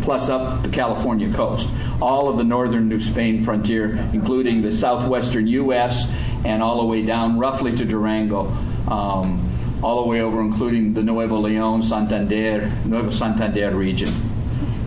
plus 0.00 0.28
up 0.28 0.64
the 0.64 0.68
California 0.68 1.32
coast. 1.32 1.68
All 2.00 2.28
of 2.28 2.36
the 2.36 2.42
northern 2.42 2.88
New 2.88 2.98
Spain 2.98 3.44
frontier, 3.44 3.96
including 4.12 4.60
the 4.60 4.72
southwestern 4.72 5.46
U.S., 5.46 6.12
and 6.44 6.64
all 6.64 6.80
the 6.80 6.86
way 6.88 7.04
down 7.04 7.38
roughly 7.38 7.70
to 7.76 7.84
Durango, 7.84 8.48
um, 8.90 9.48
all 9.84 10.02
the 10.02 10.08
way 10.08 10.20
over, 10.20 10.40
including 10.40 10.92
the 10.92 11.04
Nuevo 11.04 11.36
Leon, 11.36 11.84
Santander, 11.84 12.72
Nuevo 12.84 13.10
Santander 13.10 13.70
region. 13.70 14.12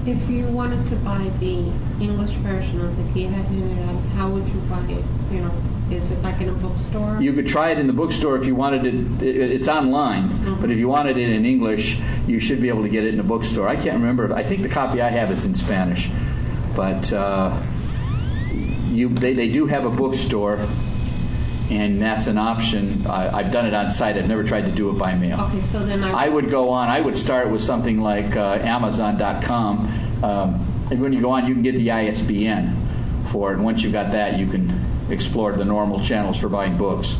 If 0.05 0.29
you 0.29 0.45
wanted 0.47 0.85
to 0.87 0.97
buy 0.97 1.31
the 1.39 1.71
English 2.01 2.31
version 2.31 2.81
of 2.81 2.97
the 2.97 3.03
Guía 3.17 3.31
General, 3.47 3.97
how 4.17 4.27
would 4.27 4.45
you 4.49 4.59
buy 4.69 4.83
it? 4.89 5.05
You 5.31 5.39
know, 5.39 5.51
is 5.91 6.11
it 6.11 6.21
like 6.23 6.41
in 6.41 6.49
a 6.49 6.53
bookstore? 6.53 7.17
You 7.21 7.31
could 7.33 7.47
try 7.47 7.69
it 7.69 7.77
in 7.79 7.87
the 7.87 7.93
bookstore 7.93 8.35
if 8.37 8.45
you 8.47 8.55
wanted 8.55 8.85
it. 8.85 8.95
it- 9.21 9.51
It's 9.51 9.67
online, 9.67 10.29
Mm-hmm. 10.29 10.61
but 10.61 10.71
if 10.71 10.77
you 10.79 10.87
wanted 10.87 11.17
it 11.17 11.29
in 11.29 11.45
English, 11.45 11.99
you 12.27 12.39
should 12.39 12.59
be 12.61 12.69
able 12.69 12.81
to 12.83 12.89
get 12.89 13.03
it 13.03 13.13
in 13.13 13.19
a 13.19 13.23
bookstore. 13.23 13.67
I 13.67 13.75
can't 13.75 13.97
remember. 13.99 14.33
I 14.33 14.43
think 14.43 14.61
the 14.63 14.69
copy 14.69 15.01
I 15.01 15.09
have 15.09 15.29
is 15.31 15.45
in 15.45 15.53
Spanish, 15.55 16.09
but 16.75 17.11
uh, 17.13 17.55
you 18.89 19.09
they, 19.09 19.33
they 19.33 19.47
do 19.51 19.65
have 19.67 19.85
a 19.85 19.89
bookstore, 19.89 20.59
and 21.69 22.01
that's 22.01 22.27
an 22.27 22.37
option. 22.37 23.05
I, 23.07 23.29
I've 23.37 23.51
done 23.51 23.65
it 23.65 23.73
on 23.73 23.89
site. 23.89 24.17
I've 24.17 24.27
never 24.27 24.43
tried 24.43 24.65
to 24.65 24.71
do 24.71 24.89
it 24.89 24.93
by 24.97 25.15
mail. 25.15 25.39
Okay, 25.41 25.61
so 25.61 25.85
then 25.85 26.03
I, 26.03 26.25
I 26.25 26.29
would 26.29 26.49
go 26.49 26.69
on. 26.69 26.89
I 26.89 27.01
would 27.01 27.15
start 27.17 27.49
with 27.49 27.61
something 27.61 27.99
like 27.99 28.35
uh, 28.35 28.59
Amazon.com. 28.61 29.87
Um, 30.23 30.65
and 30.91 31.01
when 31.01 31.11
you 31.13 31.21
go 31.21 31.31
on, 31.31 31.47
you 31.47 31.53
can 31.53 31.63
get 31.63 31.75
the 31.75 31.91
ISBN 31.91 32.75
for 33.25 33.51
it. 33.51 33.55
And 33.55 33.63
once 33.65 33.81
you've 33.83 33.93
got 33.93 34.11
that, 34.11 34.37
you 34.39 34.45
can 34.45 34.71
explore 35.09 35.53
the 35.53 35.65
normal 35.65 35.99
channels 35.99 36.39
for 36.39 36.49
buying 36.49 36.77
books. 36.77 37.15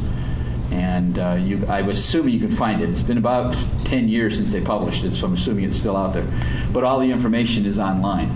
And 0.71 1.19
uh, 1.19 1.37
you, 1.39 1.65
I'm 1.67 1.89
assuming 1.89 2.33
you 2.33 2.39
can 2.39 2.51
find 2.51 2.81
it. 2.81 2.89
It's 2.89 3.03
been 3.03 3.17
about 3.19 3.53
10 3.85 4.09
years 4.09 4.35
since 4.35 4.51
they 4.51 4.61
published 4.61 5.03
it, 5.03 5.13
so 5.15 5.27
I'm 5.27 5.33
assuming 5.33 5.65
it's 5.65 5.77
still 5.77 5.95
out 5.95 6.13
there. 6.13 6.25
But 6.73 6.83
all 6.83 6.99
the 6.99 7.11
information 7.11 7.65
is 7.65 7.77
online. 7.79 8.29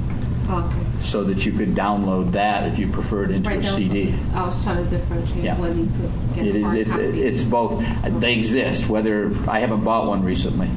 Okay. 0.50 0.80
so 1.02 1.24
that 1.26 1.45
you 1.45 1.52
could 1.52 1.76
download 1.76 2.32
that 2.32 2.68
if 2.68 2.80
you 2.80 2.88
preferred 2.88 3.30
into 3.30 3.47
Right, 3.47 3.58
a 3.58 3.60
was- 3.60 3.70
CD. 3.76 4.16
I 4.34 4.43
was 4.43 4.64
trying 4.64 4.84
to 4.84 4.89
differentiate 4.89 5.43
Yeah. 5.43 5.56
whether 5.60 5.76
you 5.80 5.86
could 5.86 6.36
get 6.36 6.47
It 6.47 6.56
a 6.56 6.58
is, 6.58 6.64
hard 6.64 6.78
it's, 6.78 6.91
copy. 6.91 7.22
it's 7.22 7.43
both. 7.43 8.20
They 8.20 8.34
exist, 8.36 8.89
whether, 8.89 9.32
I 9.47 9.60
haven't 9.60 9.84
bought 9.84 10.08
one 10.08 10.24
recently. 10.24 10.68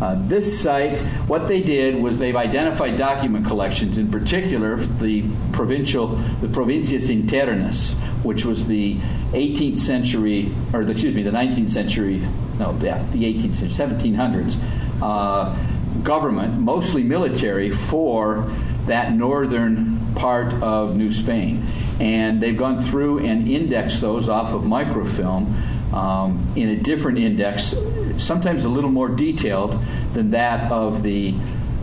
Uh, 0.00 0.16
this 0.26 0.60
site, 0.60 0.98
what 1.26 1.48
they 1.48 1.62
did 1.62 2.00
was 2.02 2.18
they've 2.18 2.36
identified 2.36 2.96
document 2.96 3.46
collections, 3.46 3.96
in 3.96 4.10
particular 4.10 4.76
the 4.76 5.24
provincial, 5.52 6.08
the 6.40 6.48
Provincias 6.48 7.08
Internas, 7.08 7.94
which 8.22 8.44
was 8.44 8.66
the 8.66 8.96
18th 9.32 9.78
century, 9.78 10.50
or 10.74 10.84
the, 10.84 10.92
excuse 10.92 11.14
me, 11.14 11.22
the 11.22 11.30
19th 11.30 11.68
century, 11.68 12.18
no, 12.58 12.78
yeah, 12.82 13.02
the 13.12 13.24
18th 13.24 13.52
century, 13.52 14.12
1700s, 14.12 14.58
uh, 15.02 15.56
government, 16.02 16.58
mostly 16.58 17.02
military, 17.02 17.70
for 17.70 18.50
that 18.84 19.12
northern 19.12 19.98
part 20.14 20.52
of 20.62 20.96
New 20.96 21.10
Spain. 21.10 21.62
And 22.00 22.40
they've 22.40 22.56
gone 22.56 22.80
through 22.80 23.20
and 23.20 23.48
indexed 23.48 24.00
those 24.00 24.28
off 24.28 24.52
of 24.52 24.64
microfilm 24.66 25.54
um, 25.92 26.46
in 26.56 26.70
a 26.70 26.76
different 26.76 27.18
index, 27.18 27.74
sometimes 28.18 28.64
a 28.64 28.68
little 28.68 28.90
more 28.90 29.08
detailed 29.08 29.82
than 30.12 30.30
that 30.30 30.70
of 30.70 31.02
the 31.02 31.34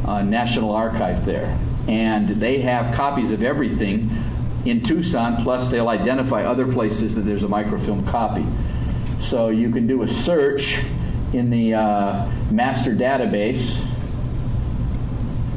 uh, 0.06 0.24
National 0.24 0.72
Archive 0.72 1.26
there. 1.26 1.58
And 1.88 2.30
they 2.30 2.60
have 2.62 2.94
copies 2.96 3.32
of 3.32 3.44
everything 3.44 4.10
in 4.66 4.82
Tucson, 4.82 5.38
plus 5.44 5.68
they'll 5.68 5.90
identify 5.90 6.44
other 6.44 6.72
places 6.72 7.16
that 7.16 7.22
there's 7.22 7.44
a 7.44 7.48
microfilm 7.48 8.06
copy. 8.08 8.46
So 9.20 9.50
you 9.50 9.70
can 9.70 9.88
do 9.88 10.02
a 10.04 10.08
search 10.08 10.82
in 11.34 11.50
the 11.50 11.74
uh, 11.74 12.32
master 12.52 12.92
database 12.92 13.84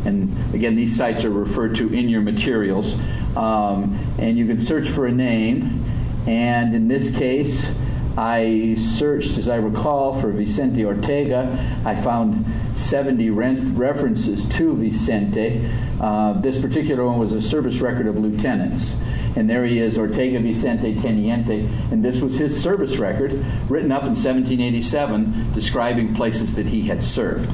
and 0.07 0.55
again, 0.55 0.77
these 0.77 0.97
sites 0.97 1.25
are 1.25 1.31
referred 1.31 1.75
to 1.77 1.93
in 1.93 2.09
your 2.09 2.21
materials. 2.21 2.95
Um, 3.37 3.99
and 4.19 4.39
you 4.39 4.47
can 4.47 4.59
search 4.59 4.89
for 4.89 5.07
a 5.07 5.13
name. 5.13 5.85
And 6.27 6.75
in 6.75 6.89
this 6.89 7.17
case, 7.17 7.71
I 8.17 8.75
searched, 8.75 9.37
as 9.37 9.49
I 9.49 9.57
recall, 9.57 10.15
for 10.15 10.31
Vicente 10.31 10.85
Ortega. 10.85 11.59
I 11.85 11.95
found 11.95 12.47
70 12.75 13.31
re- 13.31 13.55
references 13.57 14.49
to 14.57 14.75
Vicente. 14.75 15.69
Uh, 16.01 16.33
this 16.41 16.59
particular 16.59 17.05
one 17.05 17.19
was 17.19 17.35
a 17.35 17.43
service 17.43 17.81
record 17.81 18.07
of 18.07 18.17
lieutenants. 18.17 18.99
And 19.37 19.51
there 19.51 19.67
he 19.67 19.79
is, 19.81 19.99
Ortega 19.99 20.41
Vicente 20.41 20.95
Teniente. 20.95 21.69
And 21.91 22.03
this 22.03 22.23
was 22.23 22.39
his 22.39 22.59
service 22.61 22.97
record, 22.97 23.33
written 23.69 23.93
up 23.93 24.05
in 24.05 24.15
1787, 24.15 25.53
describing 25.53 26.15
places 26.15 26.55
that 26.55 26.67
he 26.67 26.83
had 26.83 27.05
served. 27.05 27.51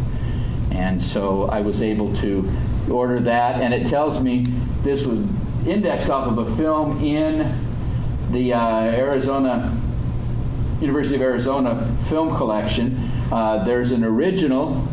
And 0.71 1.03
so 1.03 1.45
I 1.47 1.61
was 1.61 1.83
able 1.83 2.15
to 2.17 2.49
order 2.89 3.19
that, 3.21 3.61
and 3.61 3.75
it 3.75 3.89
tells 3.89 4.23
me 4.23 4.45
this 4.83 5.05
was 5.05 5.21
indexed 5.67 6.09
off 6.09 6.29
of 6.29 6.39
a 6.39 6.57
film 6.57 7.03
in 7.05 7.53
the 8.31 8.53
uh, 8.53 8.85
Arizona 8.85 9.77
University 10.83 11.15
of 11.15 11.23
Arizona 11.23 11.87
film 12.09 12.35
collection. 12.35 12.97
Uh, 13.31 13.63
there's 13.65 13.93
an 13.93 14.05
original. 14.05 14.87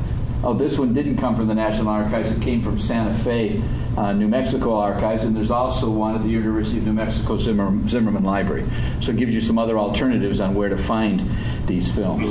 Oh, 0.44 0.54
this 0.54 0.80
one 0.80 0.94
didn't 0.94 1.18
come 1.18 1.36
from 1.36 1.48
the 1.48 1.56
National 1.56 1.90
Archives. 1.90 2.32
It 2.32 2.42
came 2.42 2.62
from 2.62 2.78
Santa 2.78 3.14
Fe, 3.14 3.62
uh, 3.98 4.14
New 4.14 4.28
Mexico 4.28 4.76
Archives, 4.76 5.26
and 5.26 5.36
there's 5.36 5.52
also 5.52 5.90
one 5.90 6.16
at 6.16 6.22
the 6.22 6.30
University 6.30 6.78
of 6.78 6.86
New 6.86 6.94
Mexico 6.94 7.38
Zimmer, 7.38 7.76
Zimmerman 7.88 8.24
Library. 8.24 8.64
So 9.02 9.12
it 9.12 9.18
gives 9.18 9.34
you 9.34 9.42
some 9.42 9.58
other 9.58 9.78
alternatives 9.78 10.40
on 10.40 10.54
where 10.54 10.70
to 10.70 10.78
find 10.78 11.22
these 11.66 11.92
films. 11.92 12.26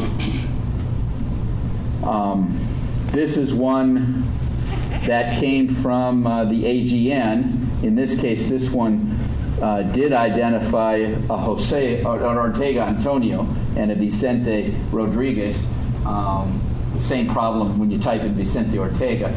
Um, 2.04 2.56
this 3.10 3.36
is 3.36 3.52
one 3.52 4.24
that 5.06 5.38
came 5.38 5.68
from 5.68 6.26
uh, 6.26 6.44
the 6.44 6.62
AGN. 6.62 7.82
In 7.82 7.94
this 7.94 8.18
case, 8.18 8.48
this 8.48 8.70
one 8.70 9.17
uh, 9.60 9.82
did 9.82 10.12
identify 10.12 10.94
a 10.96 11.36
Jose 11.36 12.04
or, 12.04 12.20
or 12.20 12.38
Ortega 12.38 12.82
Antonio 12.82 13.46
and 13.76 13.90
a 13.90 13.94
Vicente 13.94 14.74
Rodriguez. 14.90 15.66
Um, 16.06 16.60
same 16.98 17.28
problem 17.28 17.78
when 17.78 17.90
you 17.90 17.98
type 17.98 18.22
in 18.22 18.34
Vicente 18.34 18.78
Ortega. 18.78 19.28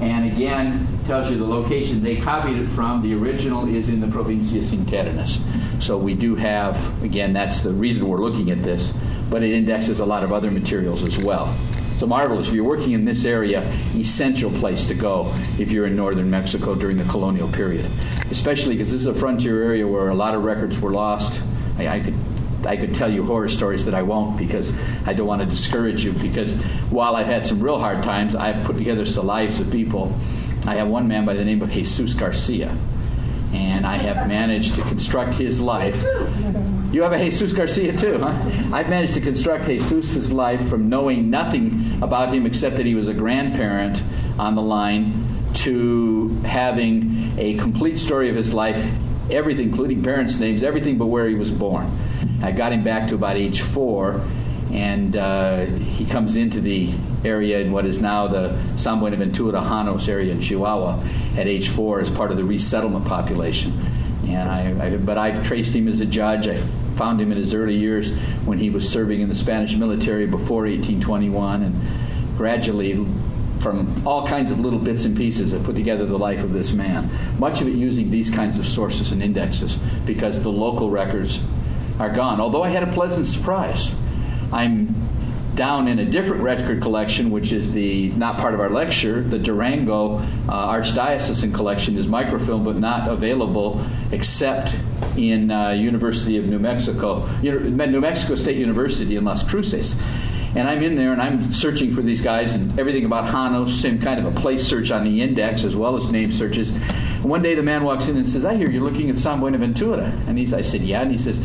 And 0.00 0.30
again, 0.30 0.86
tells 1.06 1.30
you 1.30 1.36
the 1.36 1.46
location 1.46 2.02
they 2.02 2.16
copied 2.16 2.56
it 2.56 2.66
from. 2.66 3.02
The 3.02 3.14
original 3.14 3.68
is 3.68 3.88
in 3.88 4.00
the 4.00 4.06
Provincias 4.06 4.74
Internas. 4.74 5.40
So 5.82 5.98
we 5.98 6.14
do 6.14 6.34
have, 6.34 7.02
again, 7.02 7.32
that's 7.32 7.60
the 7.60 7.72
reason 7.72 8.08
we're 8.08 8.18
looking 8.18 8.50
at 8.50 8.62
this, 8.62 8.92
but 9.30 9.42
it 9.42 9.52
indexes 9.52 10.00
a 10.00 10.06
lot 10.06 10.24
of 10.24 10.32
other 10.32 10.50
materials 10.50 11.04
as 11.04 11.18
well. 11.18 11.54
So 11.96 12.06
marvelous. 12.06 12.48
If 12.48 12.54
you're 12.54 12.64
working 12.64 12.92
in 12.92 13.04
this 13.04 13.24
area, 13.24 13.62
essential 13.94 14.50
place 14.50 14.84
to 14.86 14.94
go 14.94 15.32
if 15.58 15.70
you're 15.70 15.86
in 15.86 15.94
northern 15.94 16.28
Mexico 16.28 16.74
during 16.74 16.96
the 16.96 17.04
colonial 17.04 17.48
period, 17.48 17.88
especially 18.30 18.74
because 18.74 18.90
this 18.90 19.02
is 19.02 19.06
a 19.06 19.14
frontier 19.14 19.62
area 19.62 19.86
where 19.86 20.08
a 20.08 20.14
lot 20.14 20.34
of 20.34 20.44
records 20.44 20.80
were 20.80 20.90
lost. 20.90 21.42
I, 21.78 21.88
I 21.88 22.00
could 22.00 22.14
I 22.66 22.76
could 22.76 22.94
tell 22.94 23.10
you 23.10 23.24
horror 23.24 23.48
stories 23.48 23.84
that 23.84 23.94
I 23.94 24.02
won't 24.02 24.38
because 24.38 24.72
I 25.06 25.12
don't 25.12 25.26
want 25.26 25.42
to 25.42 25.46
discourage 25.46 26.04
you. 26.04 26.12
Because 26.12 26.54
while 26.90 27.14
I've 27.14 27.26
had 27.26 27.44
some 27.44 27.60
real 27.60 27.78
hard 27.78 28.02
times, 28.02 28.34
I've 28.34 28.64
put 28.64 28.76
together 28.76 29.04
some 29.04 29.26
lives 29.26 29.60
of 29.60 29.70
people. 29.70 30.16
I 30.66 30.76
have 30.76 30.88
one 30.88 31.06
man 31.06 31.24
by 31.24 31.34
the 31.34 31.44
name 31.44 31.60
of 31.62 31.70
Jesus 31.70 32.14
Garcia, 32.14 32.74
and 33.52 33.86
I 33.86 33.98
have 33.98 34.28
managed 34.28 34.76
to 34.76 34.82
construct 34.82 35.34
his 35.34 35.60
life. 35.60 36.02
You 36.94 37.02
have 37.02 37.12
a 37.12 37.18
Jesus 37.18 37.52
Garcia 37.52 37.96
too, 37.96 38.18
huh? 38.18 38.30
I've 38.72 38.88
managed 38.88 39.14
to 39.14 39.20
construct 39.20 39.64
Jesus's 39.64 40.32
life 40.32 40.68
from 40.68 40.88
knowing 40.88 41.28
nothing 41.28 42.00
about 42.00 42.32
him 42.32 42.46
except 42.46 42.76
that 42.76 42.86
he 42.86 42.94
was 42.94 43.08
a 43.08 43.12
grandparent 43.12 44.00
on 44.38 44.54
the 44.54 44.62
line 44.62 45.12
to 45.54 46.28
having 46.44 47.32
a 47.36 47.54
complete 47.54 47.98
story 47.98 48.28
of 48.28 48.36
his 48.36 48.54
life, 48.54 48.76
everything, 49.28 49.70
including 49.70 50.04
parents' 50.04 50.38
names, 50.38 50.62
everything 50.62 50.96
but 50.96 51.06
where 51.06 51.26
he 51.26 51.34
was 51.34 51.50
born. 51.50 51.90
I 52.44 52.52
got 52.52 52.72
him 52.72 52.84
back 52.84 53.08
to 53.08 53.16
about 53.16 53.36
age 53.38 53.60
four, 53.60 54.20
and 54.70 55.16
uh, 55.16 55.64
he 55.64 56.06
comes 56.06 56.36
into 56.36 56.60
the 56.60 56.94
area 57.24 57.58
in 57.58 57.72
what 57.72 57.86
is 57.86 58.00
now 58.00 58.28
the 58.28 58.56
San 58.76 59.00
Buenaventura 59.00 59.60
Janos 59.62 60.06
area 60.06 60.30
in 60.30 60.40
Chihuahua 60.40 61.02
at 61.36 61.48
age 61.48 61.70
four 61.70 61.98
as 61.98 62.08
part 62.08 62.30
of 62.30 62.36
the 62.36 62.44
resettlement 62.44 63.04
population. 63.04 63.72
And 64.34 64.50
I, 64.50 64.86
I, 64.86 64.96
but 64.96 65.18
I've 65.18 65.46
traced 65.46 65.74
him 65.74 65.88
as 65.88 66.00
a 66.00 66.06
judge. 66.06 66.46
I 66.46 66.56
found 66.56 67.20
him 67.20 67.32
in 67.32 67.38
his 67.38 67.54
early 67.54 67.76
years 67.76 68.12
when 68.44 68.58
he 68.58 68.70
was 68.70 68.88
serving 68.88 69.20
in 69.20 69.28
the 69.28 69.34
Spanish 69.34 69.76
military 69.76 70.26
before 70.26 70.62
1821, 70.62 71.62
and 71.62 71.74
gradually, 72.36 72.94
from 73.60 74.06
all 74.06 74.26
kinds 74.26 74.50
of 74.50 74.60
little 74.60 74.78
bits 74.78 75.04
and 75.04 75.16
pieces, 75.16 75.52
have 75.52 75.64
put 75.64 75.74
together 75.74 76.06
the 76.06 76.18
life 76.18 76.44
of 76.44 76.52
this 76.52 76.72
man. 76.72 77.08
Much 77.38 77.60
of 77.60 77.68
it 77.68 77.74
using 77.74 78.10
these 78.10 78.30
kinds 78.30 78.58
of 78.58 78.66
sources 78.66 79.12
and 79.12 79.22
indexes 79.22 79.76
because 80.06 80.42
the 80.42 80.52
local 80.52 80.90
records 80.90 81.42
are 81.98 82.10
gone. 82.10 82.40
Although 82.40 82.62
I 82.62 82.68
had 82.68 82.82
a 82.82 82.92
pleasant 82.92 83.26
surprise. 83.26 83.94
I'm 84.52 84.94
down 85.54 85.88
in 85.88 85.98
a 85.98 86.04
different 86.04 86.42
record 86.42 86.82
collection, 86.82 87.30
which 87.30 87.52
is 87.52 87.72
the 87.72 88.10
not 88.12 88.38
part 88.38 88.54
of 88.54 88.60
our 88.60 88.70
lecture. 88.70 89.20
The 89.22 89.38
Durango 89.38 90.16
uh, 90.48 90.72
Archdiocesan 90.72 91.54
collection 91.54 91.96
is 91.96 92.06
microfilm, 92.06 92.64
but 92.64 92.76
not 92.76 93.08
available 93.08 93.84
except 94.12 94.74
in 95.16 95.50
uh, 95.50 95.70
University 95.70 96.36
of 96.36 96.46
New 96.46 96.58
Mexico, 96.58 97.26
New 97.42 98.00
Mexico 98.00 98.34
State 98.34 98.56
University 98.56 99.16
in 99.16 99.24
Las 99.24 99.42
Cruces. 99.48 100.00
And 100.56 100.68
I'm 100.68 100.82
in 100.84 100.94
there 100.94 101.12
and 101.12 101.20
I'm 101.20 101.50
searching 101.50 101.92
for 101.92 102.00
these 102.00 102.20
guys 102.20 102.54
and 102.54 102.78
everything 102.78 103.04
about 103.04 103.28
Janos, 103.30 103.74
same 103.74 103.98
kind 103.98 104.24
of 104.24 104.36
a 104.36 104.40
place 104.40 104.64
search 104.64 104.92
on 104.92 105.02
the 105.02 105.20
index 105.20 105.64
as 105.64 105.74
well 105.74 105.96
as 105.96 106.12
name 106.12 106.30
searches. 106.30 106.70
And 106.70 107.24
one 107.24 107.42
day 107.42 107.56
the 107.56 107.62
man 107.62 107.82
walks 107.82 108.06
in 108.06 108.16
and 108.16 108.28
says, 108.28 108.44
I 108.44 108.54
hear 108.54 108.70
you're 108.70 108.88
looking 108.88 109.10
at 109.10 109.18
San 109.18 109.40
Buenaventura. 109.40 110.12
And 110.28 110.38
he's, 110.38 110.52
I 110.52 110.62
said, 110.62 110.82
Yeah. 110.82 111.02
And 111.02 111.10
he 111.10 111.18
says, 111.18 111.44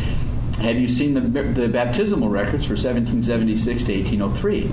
Have 0.62 0.78
you 0.78 0.88
seen 0.88 1.14
the, 1.14 1.22
the 1.22 1.70
baptismal 1.70 2.30
records 2.30 2.66
for 2.66 2.74
1776 2.74 3.84
to 3.86 3.94
1803? 3.94 4.72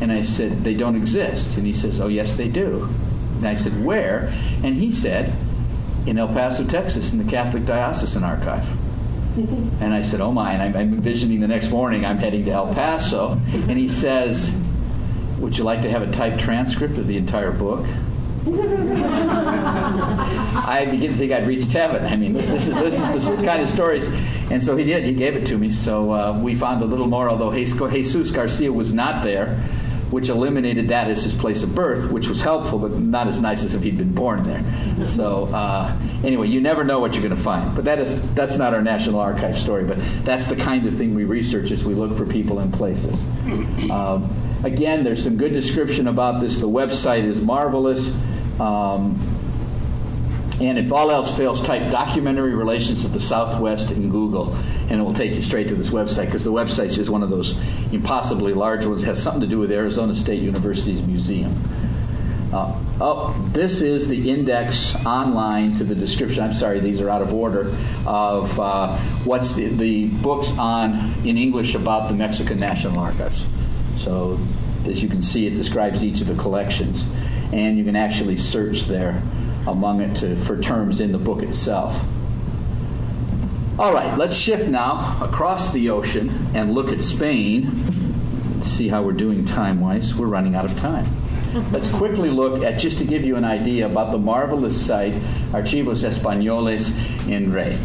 And 0.00 0.12
I 0.12 0.22
said, 0.22 0.62
They 0.62 0.74
don't 0.74 0.96
exist. 0.96 1.56
And 1.56 1.66
he 1.66 1.72
says, 1.72 2.00
Oh, 2.00 2.08
yes, 2.08 2.34
they 2.34 2.48
do. 2.48 2.88
And 3.36 3.46
I 3.46 3.54
said, 3.54 3.84
Where? 3.84 4.32
And 4.62 4.76
he 4.76 4.92
said, 4.92 5.32
In 6.06 6.18
El 6.18 6.28
Paso, 6.28 6.64
Texas, 6.64 7.12
in 7.12 7.18
the 7.18 7.30
Catholic 7.30 7.64
Diocesan 7.66 8.24
Archive. 8.24 8.66
And 9.80 9.94
I 9.94 10.02
said, 10.02 10.20
Oh 10.20 10.32
my. 10.32 10.52
And 10.52 10.62
I'm, 10.62 10.76
I'm 10.76 10.94
envisioning 10.94 11.38
the 11.40 11.46
next 11.46 11.70
morning 11.70 12.04
I'm 12.04 12.18
heading 12.18 12.44
to 12.46 12.50
El 12.50 12.72
Paso. 12.74 13.32
And 13.52 13.78
he 13.78 13.88
says, 13.88 14.52
Would 15.38 15.56
you 15.56 15.64
like 15.64 15.82
to 15.82 15.90
have 15.90 16.02
a 16.02 16.10
typed 16.10 16.40
transcript 16.40 16.98
of 16.98 17.06
the 17.06 17.16
entire 17.16 17.52
book? 17.52 17.86
I 20.68 20.86
begin 20.90 21.12
to 21.12 21.16
think 21.16 21.32
I'd 21.32 21.46
reached 21.46 21.72
heaven. 21.72 22.04
I 22.04 22.16
mean, 22.16 22.32
this 22.32 22.66
is 22.66 22.74
this 22.74 22.98
is 22.98 23.28
the 23.28 23.44
kind 23.44 23.62
of 23.62 23.68
stories, 23.68 24.06
and 24.50 24.62
so 24.62 24.76
he 24.76 24.84
did. 24.84 25.04
He 25.04 25.12
gave 25.12 25.36
it 25.36 25.46
to 25.46 25.58
me. 25.58 25.70
So 25.70 26.12
uh, 26.12 26.40
we 26.42 26.54
found 26.54 26.82
a 26.82 26.86
little 26.86 27.06
more. 27.06 27.28
Although 27.28 27.52
Jesus 27.52 28.30
Garcia 28.30 28.72
was 28.72 28.92
not 28.92 29.22
there, 29.22 29.56
which 30.10 30.28
eliminated 30.28 30.88
that 30.88 31.08
as 31.08 31.22
his 31.22 31.34
place 31.34 31.62
of 31.62 31.74
birth, 31.74 32.10
which 32.10 32.28
was 32.28 32.40
helpful, 32.40 32.78
but 32.78 32.92
not 32.92 33.26
as 33.26 33.40
nice 33.40 33.64
as 33.64 33.74
if 33.74 33.82
he'd 33.82 33.98
been 33.98 34.14
born 34.14 34.42
there. 34.44 34.64
So 35.04 35.46
uh, 35.46 35.96
anyway, 36.24 36.48
you 36.48 36.60
never 36.60 36.84
know 36.84 36.98
what 36.98 37.14
you're 37.14 37.22
going 37.22 37.36
to 37.36 37.42
find. 37.42 37.74
But 37.74 37.84
that 37.84 37.98
is 37.98 38.34
that's 38.34 38.56
not 38.56 38.74
our 38.74 38.82
National 38.82 39.20
Archive 39.20 39.56
story. 39.56 39.84
But 39.84 39.98
that's 40.24 40.46
the 40.46 40.56
kind 40.56 40.86
of 40.86 40.94
thing 40.94 41.14
we 41.14 41.24
research 41.24 41.70
as 41.70 41.84
we 41.84 41.94
look 41.94 42.16
for 42.16 42.26
people 42.26 42.60
and 42.60 42.72
places. 42.72 43.24
Um, 43.90 44.28
again, 44.64 45.04
there's 45.04 45.22
some 45.22 45.36
good 45.36 45.52
description 45.52 46.08
about 46.08 46.40
this. 46.40 46.58
The 46.58 46.68
website 46.68 47.24
is 47.24 47.40
marvelous. 47.40 48.16
Um, 48.60 49.18
And 50.60 50.76
if 50.76 50.90
all 50.90 51.12
else 51.12 51.36
fails, 51.36 51.62
type 51.62 51.88
documentary 51.92 52.52
relations 52.52 53.04
of 53.04 53.12
the 53.12 53.20
Southwest 53.20 53.92
in 53.92 54.10
Google, 54.10 54.56
and 54.90 55.00
it 55.00 55.04
will 55.04 55.14
take 55.14 55.36
you 55.36 55.42
straight 55.42 55.68
to 55.68 55.76
this 55.76 55.90
website 55.90 56.26
because 56.26 56.42
the 56.42 56.52
website 56.52 56.98
is 56.98 57.08
one 57.08 57.22
of 57.22 57.30
those 57.30 57.56
impossibly 57.92 58.52
large 58.54 58.84
ones. 58.84 59.04
It 59.04 59.06
has 59.06 59.22
something 59.22 59.42
to 59.42 59.46
do 59.46 59.60
with 59.60 59.70
Arizona 59.70 60.16
State 60.16 60.42
University's 60.42 61.00
museum. 61.00 61.54
Uh, 62.52 62.74
oh, 63.00 63.50
this 63.52 63.82
is 63.82 64.08
the 64.08 64.30
index 64.30 64.96
online 65.06 65.76
to 65.76 65.84
the 65.84 65.94
description. 65.94 66.42
I'm 66.42 66.54
sorry, 66.54 66.80
these 66.80 67.00
are 67.00 67.08
out 67.08 67.22
of 67.22 67.32
order 67.32 67.72
of 68.04 68.58
uh, 68.58 68.96
what's 69.24 69.52
the, 69.52 69.68
the 69.68 70.08
books 70.08 70.50
on 70.58 71.14
in 71.24 71.38
English 71.38 71.76
about 71.76 72.08
the 72.08 72.14
Mexican 72.14 72.58
National 72.58 72.98
Archives. 72.98 73.44
So, 73.94 74.40
as 74.86 75.02
you 75.04 75.08
can 75.08 75.22
see, 75.22 75.46
it 75.46 75.54
describes 75.54 76.02
each 76.02 76.20
of 76.20 76.26
the 76.26 76.34
collections, 76.34 77.04
and 77.52 77.78
you 77.78 77.84
can 77.84 77.96
actually 77.96 78.36
search 78.36 78.82
there 78.82 79.22
among 79.66 80.00
it 80.00 80.14
to, 80.16 80.36
for 80.36 80.60
terms 80.60 81.00
in 81.00 81.12
the 81.12 81.18
book 81.18 81.42
itself. 81.42 82.04
All 83.78 83.92
right, 83.92 84.16
let's 84.18 84.36
shift 84.36 84.68
now 84.68 85.18
across 85.22 85.72
the 85.72 85.90
ocean 85.90 86.30
and 86.54 86.74
look 86.74 86.92
at 86.92 87.02
Spain. 87.02 87.70
See 88.62 88.88
how 88.88 89.02
we're 89.02 89.12
doing 89.12 89.44
time 89.44 89.80
wise. 89.80 90.14
We're 90.14 90.26
running 90.26 90.56
out 90.56 90.64
of 90.64 90.76
time. 90.78 91.06
Let's 91.70 91.88
quickly 91.88 92.28
look 92.28 92.62
at, 92.62 92.78
just 92.78 92.98
to 92.98 93.04
give 93.04 93.24
you 93.24 93.36
an 93.36 93.44
idea, 93.44 93.86
about 93.86 94.10
the 94.10 94.18
marvelous 94.18 94.84
site 94.84 95.14
Archivos 95.52 96.04
Españoles 96.04 96.90
en 97.30 97.52
Red. 97.52 97.78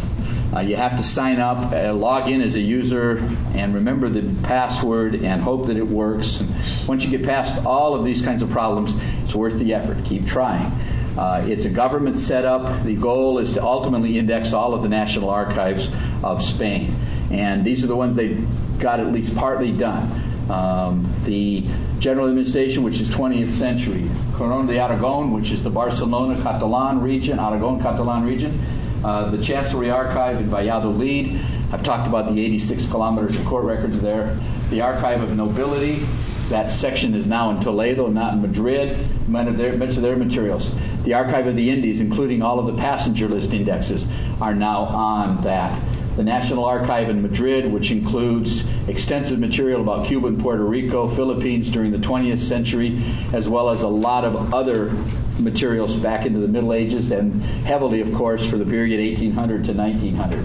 Uh, 0.54 0.60
you 0.60 0.76
have 0.76 0.96
to 0.96 1.02
sign 1.02 1.40
up, 1.40 1.72
uh, 1.72 1.92
log 1.92 2.30
in 2.30 2.40
as 2.40 2.54
a 2.54 2.60
user, 2.60 3.18
and 3.54 3.74
remember 3.74 4.08
the 4.08 4.22
password 4.46 5.16
and 5.16 5.42
hope 5.42 5.66
that 5.66 5.76
it 5.76 5.86
works. 5.86 6.40
And 6.40 6.50
once 6.86 7.04
you 7.04 7.10
get 7.10 7.24
past 7.24 7.64
all 7.66 7.94
of 7.94 8.04
these 8.04 8.22
kinds 8.22 8.42
of 8.42 8.50
problems, 8.50 8.94
it's 9.24 9.34
worth 9.34 9.58
the 9.58 9.74
effort. 9.74 10.04
Keep 10.04 10.26
trying. 10.26 10.70
Uh, 11.18 11.44
it's 11.48 11.64
a 11.64 11.70
government 11.70 12.20
setup. 12.20 12.84
The 12.84 12.96
goal 12.96 13.38
is 13.38 13.54
to 13.54 13.62
ultimately 13.62 14.18
index 14.18 14.52
all 14.52 14.74
of 14.74 14.82
the 14.82 14.88
national 14.88 15.28
archives 15.28 15.90
of 16.22 16.42
Spain. 16.42 16.94
And 17.30 17.64
these 17.64 17.82
are 17.82 17.86
the 17.88 17.96
ones 17.96 18.14
they've 18.14 18.46
got 18.78 19.00
at 19.00 19.10
least 19.10 19.34
partly 19.36 19.72
done. 19.72 20.08
Um, 20.50 21.08
the 21.24 21.66
General 21.98 22.28
Administration, 22.28 22.82
which 22.82 23.00
is 23.00 23.08
20th 23.08 23.50
century, 23.50 24.08
Corona 24.34 24.70
de 24.70 24.78
Aragon, 24.78 25.32
which 25.32 25.52
is 25.52 25.62
the 25.62 25.70
Barcelona 25.70 26.40
Catalan 26.42 27.00
region, 27.00 27.38
Aragon 27.38 27.80
Catalan 27.80 28.24
region, 28.24 28.60
uh, 29.04 29.30
the 29.30 29.42
Chancellery 29.42 29.90
Archive 29.90 30.38
in 30.38 30.46
Valladolid. 30.46 31.38
I've 31.72 31.82
talked 31.82 32.08
about 32.08 32.28
the 32.28 32.44
86 32.44 32.86
kilometers 32.86 33.36
of 33.36 33.44
court 33.44 33.64
records 33.64 34.00
there. 34.00 34.38
The 34.70 34.80
Archive 34.80 35.22
of 35.22 35.36
Nobility, 35.36 36.06
that 36.48 36.70
section 36.70 37.14
is 37.14 37.26
now 37.26 37.50
in 37.50 37.60
Toledo, 37.60 38.08
not 38.08 38.34
in 38.34 38.42
Madrid. 38.42 38.98
Much 39.28 39.48
of 39.48 39.56
their, 39.58 39.76
much 39.76 39.96
of 39.96 40.02
their 40.02 40.16
materials. 40.16 40.74
The 41.04 41.14
Archive 41.14 41.46
of 41.46 41.56
the 41.56 41.70
Indies, 41.70 42.00
including 42.00 42.42
all 42.42 42.58
of 42.58 42.66
the 42.66 42.80
passenger 42.80 43.28
list 43.28 43.52
indexes, 43.52 44.08
are 44.40 44.54
now 44.54 44.80
on 44.84 45.42
that 45.42 45.80
the 46.16 46.24
National 46.24 46.64
Archive 46.64 47.08
in 47.08 47.22
Madrid, 47.22 47.70
which 47.72 47.90
includes 47.90 48.64
extensive 48.88 49.40
material 49.40 49.80
about 49.80 50.06
Cuba 50.06 50.28
and 50.28 50.40
Puerto 50.40 50.64
Rico, 50.64 51.08
Philippines 51.08 51.70
during 51.70 51.90
the 51.90 51.98
20th 51.98 52.38
century, 52.38 53.02
as 53.32 53.48
well 53.48 53.68
as 53.68 53.82
a 53.82 53.88
lot 53.88 54.24
of 54.24 54.54
other 54.54 54.94
materials 55.38 55.94
back 55.96 56.26
into 56.26 56.38
the 56.38 56.48
Middle 56.48 56.72
Ages 56.72 57.10
and 57.10 57.42
heavily, 57.42 58.00
of 58.00 58.12
course, 58.14 58.48
for 58.48 58.56
the 58.56 58.64
period 58.64 59.00
1800 59.00 59.64
to 59.64 59.72
1900. 59.72 60.44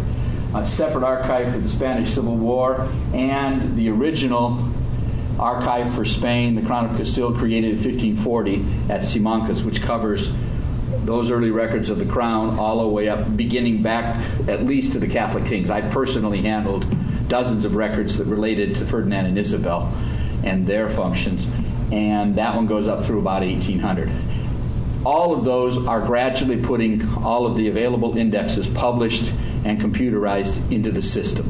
A 0.55 0.65
separate 0.65 1.03
archive 1.03 1.53
for 1.53 1.59
the 1.59 1.67
Spanish 1.67 2.13
Civil 2.13 2.35
War 2.35 2.89
and 3.13 3.75
the 3.75 3.89
original 3.89 4.65
archive 5.39 5.93
for 5.93 6.03
Spain, 6.03 6.55
the 6.55 6.61
Crown 6.61 6.85
of 6.85 6.97
Castile, 6.97 7.33
created 7.33 7.71
in 7.71 7.75
1540 7.75 8.65
at 8.89 9.01
Simancas, 9.01 9.63
which 9.63 9.81
covers 9.81 10.33
those 11.05 11.31
early 11.31 11.51
records 11.51 11.89
of 11.89 11.97
the 11.99 12.05
crown 12.05 12.59
all 12.59 12.81
the 12.81 12.87
way 12.87 13.07
up, 13.07 13.35
beginning 13.37 13.81
back 13.81 14.15
at 14.47 14.65
least 14.65 14.91
to 14.93 14.99
the 14.99 15.07
Catholic 15.07 15.45
kings. 15.45 15.69
I 15.69 15.81
personally 15.89 16.41
handled 16.41 16.85
dozens 17.27 17.63
of 17.63 17.75
records 17.75 18.17
that 18.17 18.25
related 18.25 18.75
to 18.75 18.85
Ferdinand 18.85 19.27
and 19.27 19.37
Isabel 19.37 19.93
and 20.43 20.67
their 20.67 20.89
functions, 20.89 21.47
and 21.91 22.35
that 22.35 22.55
one 22.55 22.65
goes 22.65 22.87
up 22.87 23.03
through 23.03 23.19
about 23.19 23.41
1800. 23.41 24.11
All 25.05 25.33
of 25.33 25.45
those 25.45 25.77
are 25.87 26.01
gradually 26.01 26.61
putting 26.61 27.07
all 27.17 27.45
of 27.45 27.55
the 27.55 27.69
available 27.69 28.17
indexes 28.17 28.67
published 28.67 29.31
and 29.63 29.79
computerized 29.79 30.71
into 30.71 30.91
the 30.91 31.01
system. 31.01 31.49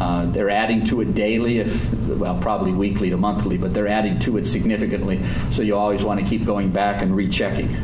Uh, 0.00 0.26
they're 0.26 0.50
adding 0.50 0.84
to 0.84 1.00
it 1.00 1.14
daily, 1.14 1.58
if 1.58 1.92
well, 2.08 2.38
probably 2.40 2.72
weekly 2.72 3.10
to 3.10 3.16
monthly, 3.16 3.58
but 3.58 3.74
they're 3.74 3.88
adding 3.88 4.18
to 4.20 4.36
it 4.36 4.46
significantly. 4.46 5.22
So 5.50 5.62
you 5.62 5.76
always 5.76 6.04
want 6.04 6.20
to 6.20 6.26
keep 6.26 6.44
going 6.44 6.70
back 6.70 7.02
and 7.02 7.14
rechecking. 7.14 7.74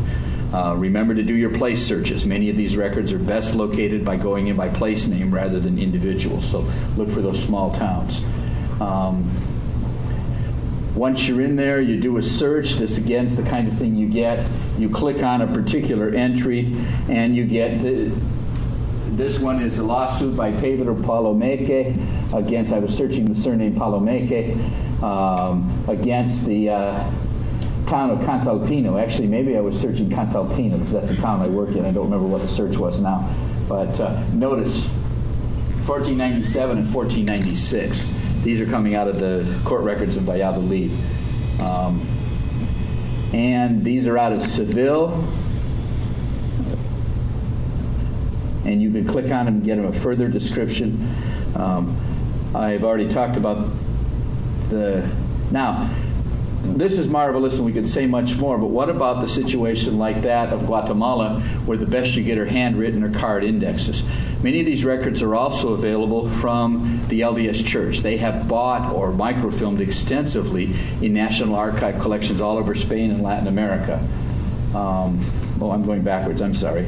Uh, 0.52 0.76
remember 0.76 1.14
to 1.16 1.24
do 1.24 1.34
your 1.34 1.50
place 1.50 1.84
searches. 1.84 2.24
Many 2.24 2.48
of 2.48 2.56
these 2.56 2.76
records 2.76 3.12
are 3.12 3.18
best 3.18 3.56
located 3.56 4.04
by 4.04 4.16
going 4.16 4.46
in 4.46 4.56
by 4.56 4.68
place 4.68 5.08
name 5.08 5.34
rather 5.34 5.58
than 5.58 5.78
individual. 5.80 6.40
So 6.40 6.60
look 6.96 7.10
for 7.10 7.20
those 7.20 7.42
small 7.42 7.72
towns. 7.72 8.22
Um, 8.80 9.28
once 10.94 11.26
you're 11.26 11.40
in 11.40 11.56
there, 11.56 11.80
you 11.80 12.00
do 12.00 12.16
a 12.18 12.22
search. 12.22 12.74
This 12.74 12.98
again 12.98 13.24
is 13.24 13.34
the 13.34 13.42
kind 13.42 13.66
of 13.66 13.76
thing 13.76 13.96
you 13.96 14.08
get. 14.08 14.48
You 14.78 14.88
click 14.88 15.22
on 15.22 15.42
a 15.42 15.46
particular 15.46 16.10
entry, 16.10 16.74
and 17.08 17.34
you 17.34 17.46
get 17.46 17.82
the. 17.82 18.12
This 19.08 19.38
one 19.38 19.62
is 19.62 19.78
a 19.78 19.84
lawsuit 19.84 20.36
by 20.36 20.52
Pedro 20.52 20.94
Palomeque 20.94 22.32
against. 22.34 22.72
I 22.72 22.78
was 22.78 22.96
searching 22.96 23.26
the 23.26 23.34
surname 23.34 23.74
Palomeque 23.74 25.02
um, 25.02 25.84
against 25.88 26.44
the. 26.46 26.70
Uh, 26.70 27.10
town 27.86 28.10
of 28.10 28.18
Cantalpino. 28.20 28.98
Actually, 28.98 29.28
maybe 29.28 29.58
I 29.58 29.60
was 29.60 29.78
searching 29.78 30.08
Cantalpino 30.08 30.78
because 30.78 30.92
that's 30.92 31.10
the 31.10 31.16
town 31.16 31.42
I 31.42 31.48
work 31.48 31.70
in. 31.70 31.84
I 31.84 31.92
don't 31.92 32.04
remember 32.04 32.26
what 32.26 32.40
the 32.40 32.48
search 32.48 32.78
was 32.78 32.98
now. 32.98 33.30
But 33.68 34.00
uh, 34.00 34.22
notice 34.32 34.88
1497 35.86 36.78
and 36.78 36.94
1496. 36.94 38.13
These 38.44 38.60
are 38.60 38.66
coming 38.66 38.94
out 38.94 39.08
of 39.08 39.18
the 39.18 39.58
court 39.64 39.84
records 39.84 40.18
of 40.18 40.24
Valladolid. 40.24 40.92
Um, 41.58 42.06
and 43.32 43.82
these 43.82 44.06
are 44.06 44.18
out 44.18 44.32
of 44.32 44.42
Seville. 44.42 45.12
And 48.66 48.82
you 48.82 48.90
can 48.90 49.06
click 49.06 49.32
on 49.32 49.46
them 49.46 49.54
and 49.54 49.64
get 49.64 49.76
them 49.76 49.86
a 49.86 49.92
further 49.94 50.28
description. 50.28 51.10
Um, 51.56 51.96
I've 52.54 52.84
already 52.84 53.08
talked 53.08 53.38
about 53.38 53.70
the. 54.68 55.10
Now, 55.50 55.90
this 56.62 56.98
is 56.98 57.08
marvelous 57.08 57.56
and 57.56 57.64
we 57.64 57.72
could 57.72 57.88
say 57.88 58.06
much 58.06 58.36
more, 58.36 58.58
but 58.58 58.66
what 58.66 58.90
about 58.90 59.22
the 59.22 59.28
situation 59.28 59.98
like 59.98 60.20
that 60.22 60.50
of 60.50 60.66
Guatemala 60.66 61.40
where 61.64 61.78
the 61.78 61.86
best 61.86 62.14
you 62.14 62.22
get 62.22 62.36
are 62.36 62.46
handwritten 62.46 63.02
or 63.02 63.10
card 63.10 63.42
indexes? 63.42 64.02
Many 64.44 64.60
of 64.60 64.66
these 64.66 64.84
records 64.84 65.22
are 65.22 65.34
also 65.34 65.72
available 65.72 66.28
from 66.28 67.00
the 67.08 67.22
LDS 67.22 67.64
Church. 67.64 68.00
They 68.00 68.18
have 68.18 68.46
bought 68.46 68.92
or 68.92 69.10
microfilmed 69.10 69.80
extensively 69.80 70.70
in 71.00 71.14
National 71.14 71.54
Archive 71.54 71.98
collections 71.98 72.42
all 72.42 72.58
over 72.58 72.74
Spain 72.74 73.10
and 73.10 73.22
Latin 73.22 73.48
America. 73.48 74.06
Um, 74.74 75.18
oh, 75.62 75.70
I'm 75.70 75.82
going 75.82 76.02
backwards, 76.02 76.42
I'm 76.42 76.54
sorry. 76.54 76.86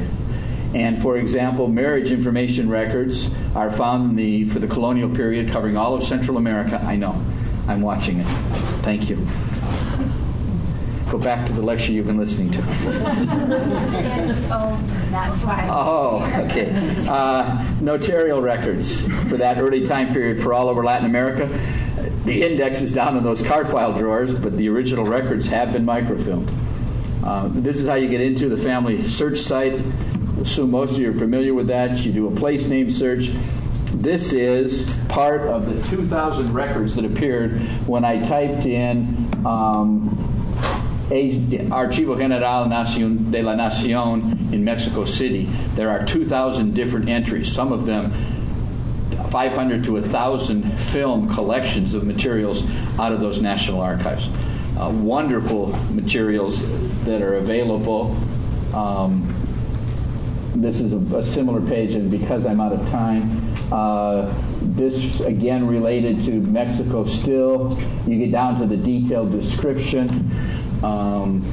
And 0.75 1.01
for 1.01 1.17
example, 1.17 1.67
marriage 1.67 2.11
information 2.11 2.69
records 2.69 3.33
are 3.55 3.71
found 3.71 4.19
the, 4.19 4.45
for 4.45 4.59
the 4.59 4.67
colonial 4.67 5.09
period 5.09 5.49
covering 5.49 5.77
all 5.77 5.95
of 5.95 6.03
Central 6.03 6.37
America. 6.37 6.79
I 6.83 6.95
know, 6.95 7.19
I'm 7.67 7.81
watching 7.81 8.19
it. 8.19 8.27
Thank 8.83 9.09
you. 9.09 9.15
Go 11.09 11.17
back 11.17 11.47
to 11.47 11.53
the 11.53 11.63
lecture 11.63 11.91
you've 11.91 12.05
been 12.05 12.19
listening 12.19 12.51
to. 12.51 12.61
That's 15.11 15.43
why. 15.43 15.67
Oh, 15.69 16.43
okay. 16.45 16.73
Uh, 17.07 17.63
notarial 17.81 18.41
records 18.41 19.01
for 19.29 19.37
that 19.37 19.57
early 19.57 19.85
time 19.85 20.09
period 20.09 20.41
for 20.41 20.53
all 20.53 20.67
over 20.67 20.83
Latin 20.83 21.05
America. 21.05 21.47
The 22.25 22.43
index 22.43 22.81
is 22.81 22.91
down 22.91 23.15
in 23.15 23.23
those 23.23 23.41
card 23.41 23.67
file 23.67 23.97
drawers, 23.97 24.37
but 24.37 24.57
the 24.57 24.67
original 24.69 25.05
records 25.05 25.47
have 25.47 25.71
been 25.71 25.85
microfilmed. 25.85 26.51
Uh, 27.23 27.47
this 27.51 27.79
is 27.79 27.87
how 27.87 27.95
you 27.95 28.07
get 28.07 28.21
into 28.21 28.49
the 28.49 28.57
family 28.57 29.01
search 29.09 29.37
site. 29.37 29.79
Assume 30.41 30.71
most 30.71 30.93
of 30.93 30.99
you 30.99 31.09
are 31.11 31.13
familiar 31.13 31.53
with 31.53 31.67
that. 31.67 31.97
You 31.99 32.11
do 32.11 32.27
a 32.27 32.31
place 32.31 32.67
name 32.67 32.89
search. 32.89 33.29
This 33.93 34.33
is 34.33 34.93
part 35.07 35.41
of 35.41 35.65
the 35.65 35.81
2,000 35.89 36.53
records 36.53 36.95
that 36.95 37.05
appeared 37.05 37.59
when 37.87 38.05
I 38.05 38.21
typed 38.21 38.65
in 38.65 39.05
um, 39.45 40.09
Archivo 41.09 42.17
General 42.17 42.67
de 42.67 43.41
la 43.41 43.55
Nación 43.55 44.53
in 44.53 44.63
Mexico 44.63 45.05
City. 45.05 45.45
There 45.75 45.89
are 45.89 46.05
2,000 46.05 46.73
different 46.73 47.07
entries, 47.07 47.51
some 47.51 47.71
of 47.71 47.85
them 47.85 48.11
500 49.29 49.83
to 49.85 49.93
1,000 49.93 50.63
film 50.77 51.29
collections 51.29 51.93
of 51.93 52.03
materials 52.03 52.63
out 52.99 53.11
of 53.11 53.19
those 53.19 53.41
national 53.41 53.81
archives. 53.81 54.29
Uh, 54.77 54.89
wonderful 54.93 55.67
materials 55.91 56.61
that 57.03 57.21
are 57.21 57.35
available. 57.35 58.15
Um, 58.73 59.33
this 60.55 60.81
is 60.81 60.93
a, 60.93 60.97
a, 61.15 61.23
similar 61.23 61.61
page, 61.61 61.93
and 61.93 62.09
because 62.11 62.45
I'm 62.45 62.59
out 62.59 62.73
of 62.73 62.87
time, 62.89 63.41
uh, 63.71 64.33
this 64.61 65.19
again 65.21 65.67
related 65.67 66.21
to 66.23 66.31
Mexico 66.31 67.05
still. 67.05 67.77
You 68.07 68.17
get 68.17 68.31
down 68.31 68.59
to 68.59 68.65
the 68.65 68.77
detailed 68.77 69.31
description 69.31 70.31
um, 70.83 71.43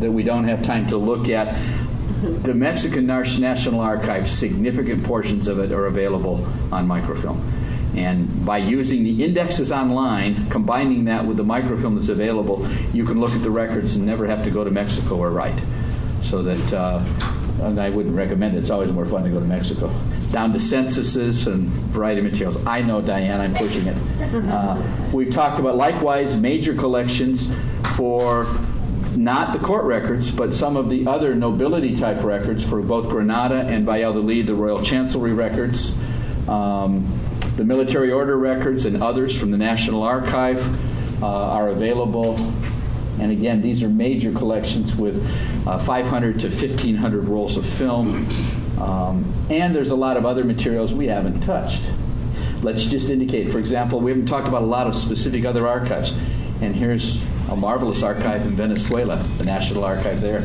that 0.00 0.10
we 0.10 0.22
don't 0.22 0.44
have 0.44 0.62
time 0.62 0.86
to 0.88 0.96
look 0.96 1.28
at. 1.28 1.56
the 2.42 2.54
Mexican 2.54 3.06
National 3.06 3.80
Archive, 3.80 4.26
significant 4.26 5.04
portions 5.04 5.46
of 5.46 5.58
it 5.58 5.70
are 5.70 5.86
available 5.86 6.44
on 6.72 6.86
microfilm. 6.86 7.40
And 7.96 8.44
by 8.44 8.58
using 8.58 9.04
the 9.04 9.24
indexes 9.24 9.72
online, 9.72 10.48
combining 10.50 11.04
that 11.04 11.24
with 11.24 11.36
the 11.36 11.44
microfilm 11.44 11.94
that's 11.94 12.08
available, 12.08 12.66
you 12.92 13.04
can 13.04 13.20
look 13.20 13.32
at 13.32 13.42
the 13.42 13.50
records 13.50 13.94
and 13.94 14.04
never 14.04 14.26
have 14.26 14.42
to 14.44 14.50
go 14.50 14.64
to 14.64 14.70
Mexico 14.70 15.16
or 15.16 15.30
write. 15.30 15.60
So 16.22 16.42
that, 16.42 16.72
uh, 16.72 17.04
and 17.62 17.80
I 17.80 17.90
wouldn't 17.90 18.16
recommend 18.16 18.56
it. 18.56 18.58
It's 18.58 18.70
always 18.70 18.90
more 18.90 19.06
fun 19.06 19.24
to 19.24 19.30
go 19.30 19.40
to 19.40 19.46
Mexico. 19.46 19.92
Down 20.30 20.52
to 20.52 20.60
censuses 20.60 21.46
and 21.46 21.68
variety 21.68 22.20
of 22.20 22.26
materials. 22.26 22.64
I 22.66 22.82
know, 22.82 23.00
Diane, 23.00 23.40
I'm 23.40 23.54
pushing 23.54 23.86
it. 23.86 23.96
Uh, 24.28 24.80
we've 25.12 25.32
talked 25.32 25.58
about 25.58 25.76
likewise 25.76 26.36
major 26.36 26.74
collections 26.74 27.50
for 27.96 28.46
not 29.16 29.52
the 29.52 29.58
court 29.58 29.84
records, 29.84 30.30
but 30.30 30.54
some 30.54 30.76
of 30.76 30.88
the 30.88 31.06
other 31.06 31.34
nobility 31.34 31.96
type 31.96 32.22
records 32.22 32.64
for 32.64 32.80
both 32.80 33.08
Granada 33.08 33.66
and 33.66 33.84
Valladolid, 33.84 34.46
the 34.46 34.54
Royal 34.54 34.82
Chancellery 34.82 35.32
records, 35.32 35.92
um, 36.48 37.06
the 37.56 37.64
military 37.64 38.12
order 38.12 38.38
records, 38.38 38.86
and 38.86 39.02
others 39.02 39.38
from 39.38 39.50
the 39.50 39.56
National 39.56 40.02
Archive 40.02 40.62
uh, 41.22 41.26
are 41.26 41.68
available. 41.68 42.36
And 43.20 43.32
again, 43.32 43.60
these 43.60 43.82
are 43.82 43.88
major 43.88 44.32
collections 44.32 44.94
with 44.94 45.16
uh, 45.66 45.78
500 45.78 46.40
to 46.40 46.46
1,500 46.48 47.24
rolls 47.24 47.56
of 47.56 47.66
film. 47.66 48.28
Um, 48.80 49.32
and 49.50 49.74
there's 49.74 49.90
a 49.90 49.96
lot 49.96 50.16
of 50.16 50.24
other 50.24 50.44
materials 50.44 50.94
we 50.94 51.08
haven't 51.08 51.40
touched. 51.40 51.90
Let's 52.62 52.84
just 52.84 53.10
indicate, 53.10 53.50
for 53.50 53.58
example, 53.58 54.00
we 54.00 54.10
haven't 54.10 54.26
talked 54.26 54.48
about 54.48 54.62
a 54.62 54.66
lot 54.66 54.86
of 54.86 54.94
specific 54.94 55.44
other 55.44 55.66
archives. 55.66 56.10
And 56.60 56.74
here's 56.74 57.22
a 57.50 57.56
marvelous 57.56 58.02
archive 58.02 58.46
in 58.46 58.56
Venezuela, 58.56 59.16
the 59.38 59.44
National 59.44 59.84
Archive 59.84 60.20
there, 60.20 60.40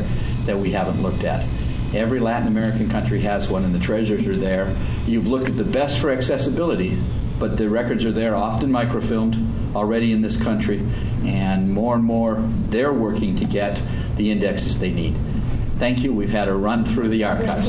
that 0.46 0.58
we 0.58 0.70
haven't 0.70 1.02
looked 1.02 1.24
at. 1.24 1.46
Every 1.92 2.18
Latin 2.18 2.48
American 2.48 2.88
country 2.88 3.20
has 3.20 3.48
one, 3.48 3.64
and 3.64 3.74
the 3.74 3.78
treasures 3.78 4.26
are 4.26 4.36
there. 4.36 4.74
You've 5.06 5.26
looked 5.26 5.48
at 5.48 5.56
the 5.56 5.64
best 5.64 6.00
for 6.00 6.10
accessibility, 6.10 6.98
but 7.38 7.56
the 7.56 7.68
records 7.68 8.04
are 8.04 8.12
there, 8.12 8.34
often 8.34 8.70
microfilmed, 8.70 9.36
already 9.76 10.12
in 10.12 10.20
this 10.20 10.36
country, 10.36 10.82
and 11.24 11.70
more 11.70 11.94
and 11.94 12.04
more 12.04 12.36
they're 12.68 12.92
working 12.92 13.36
to 13.36 13.44
get 13.44 13.80
the 14.16 14.30
indexes 14.30 14.78
they 14.78 14.92
need. 14.92 15.14
Thank 15.84 16.02
you. 16.02 16.14
We've 16.14 16.30
had 16.30 16.48
a 16.48 16.54
run 16.54 16.82
through 16.82 17.10
the 17.10 17.24
archives. 17.24 17.68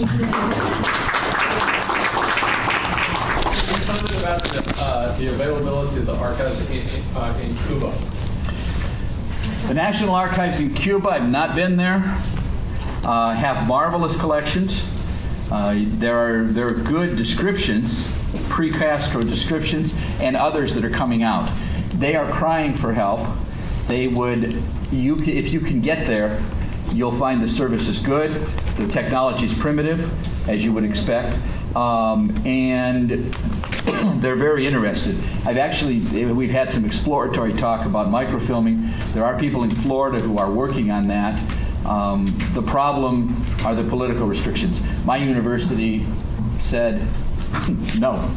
Something 3.83 4.17
about 4.21 4.41
the, 4.41 4.73
uh, 4.77 5.17
the 5.17 5.27
availability 5.27 5.99
of 5.99 6.05
the 6.05 6.15
archives 6.15 6.57
in, 6.69 6.87
uh, 7.17 7.37
in 7.43 7.53
Cuba. 7.67 7.93
The 9.67 9.73
National 9.73 10.15
Archives 10.15 10.61
in 10.61 10.73
Cuba, 10.73 11.09
I've 11.09 11.27
not 11.27 11.55
been 11.55 11.75
there, 11.75 11.97
uh, 13.03 13.33
have 13.33 13.67
marvelous 13.67 14.17
collections. 14.17 14.87
Uh, 15.51 15.75
there, 15.77 16.17
are, 16.17 16.45
there 16.45 16.67
are 16.67 16.83
good 16.83 17.17
descriptions, 17.17 18.07
pre 18.47 18.71
Castro 18.71 19.23
descriptions, 19.23 19.93
and 20.21 20.37
others 20.37 20.73
that 20.75 20.85
are 20.85 20.89
coming 20.89 21.23
out. 21.23 21.51
They 21.95 22.15
are 22.15 22.31
crying 22.31 22.75
for 22.75 22.93
help. 22.93 23.27
They 23.87 24.07
would, 24.07 24.53
you, 24.89 25.17
if 25.17 25.51
you 25.51 25.59
can 25.59 25.81
get 25.81 26.07
there, 26.07 26.39
you'll 26.95 27.11
find 27.11 27.41
the 27.41 27.47
service 27.47 27.87
is 27.87 27.99
good, 27.99 28.31
the 28.77 28.87
technology 28.87 29.45
is 29.45 29.53
primitive, 29.53 30.49
as 30.49 30.63
you 30.63 30.73
would 30.73 30.83
expect, 30.83 31.37
um, 31.75 32.33
and 32.45 33.09
they're 34.21 34.35
very 34.35 34.65
interested. 34.65 35.15
I've 35.45 35.57
actually, 35.57 35.99
we've 36.25 36.51
had 36.51 36.71
some 36.71 36.85
exploratory 36.85 37.53
talk 37.53 37.85
about 37.85 38.07
microfilming. 38.07 39.13
There 39.13 39.25
are 39.25 39.37
people 39.37 39.63
in 39.63 39.69
Florida 39.69 40.19
who 40.19 40.37
are 40.37 40.51
working 40.51 40.91
on 40.91 41.07
that. 41.07 41.41
Um, 41.85 42.25
the 42.53 42.63
problem 42.63 43.35
are 43.63 43.75
the 43.75 43.87
political 43.87 44.25
restrictions. 44.25 44.81
My 45.05 45.17
university 45.17 46.05
said 46.59 47.05
no 47.99 48.31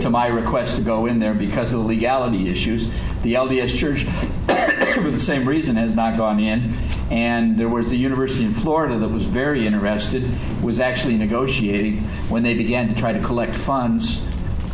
to 0.00 0.10
my 0.10 0.28
request 0.28 0.76
to 0.76 0.82
go 0.82 1.06
in 1.06 1.18
there 1.18 1.34
because 1.34 1.72
of 1.72 1.80
the 1.80 1.84
legality 1.84 2.48
issues. 2.48 2.86
The 3.22 3.34
LDS 3.34 3.76
Church, 3.76 4.04
for 5.02 5.10
the 5.10 5.20
same 5.20 5.48
reason, 5.48 5.76
has 5.76 5.94
not 5.94 6.16
gone 6.16 6.38
in. 6.38 6.72
And 7.10 7.56
there 7.56 7.68
was 7.68 7.90
the 7.90 7.96
university 7.96 8.44
in 8.44 8.52
Florida 8.52 8.98
that 8.98 9.08
was 9.08 9.24
very 9.24 9.66
interested, 9.66 10.24
was 10.62 10.80
actually 10.80 11.16
negotiating 11.16 11.98
when 12.28 12.42
they 12.42 12.54
began 12.54 12.88
to 12.88 12.94
try 12.94 13.12
to 13.12 13.20
collect 13.20 13.54
funds. 13.54 14.26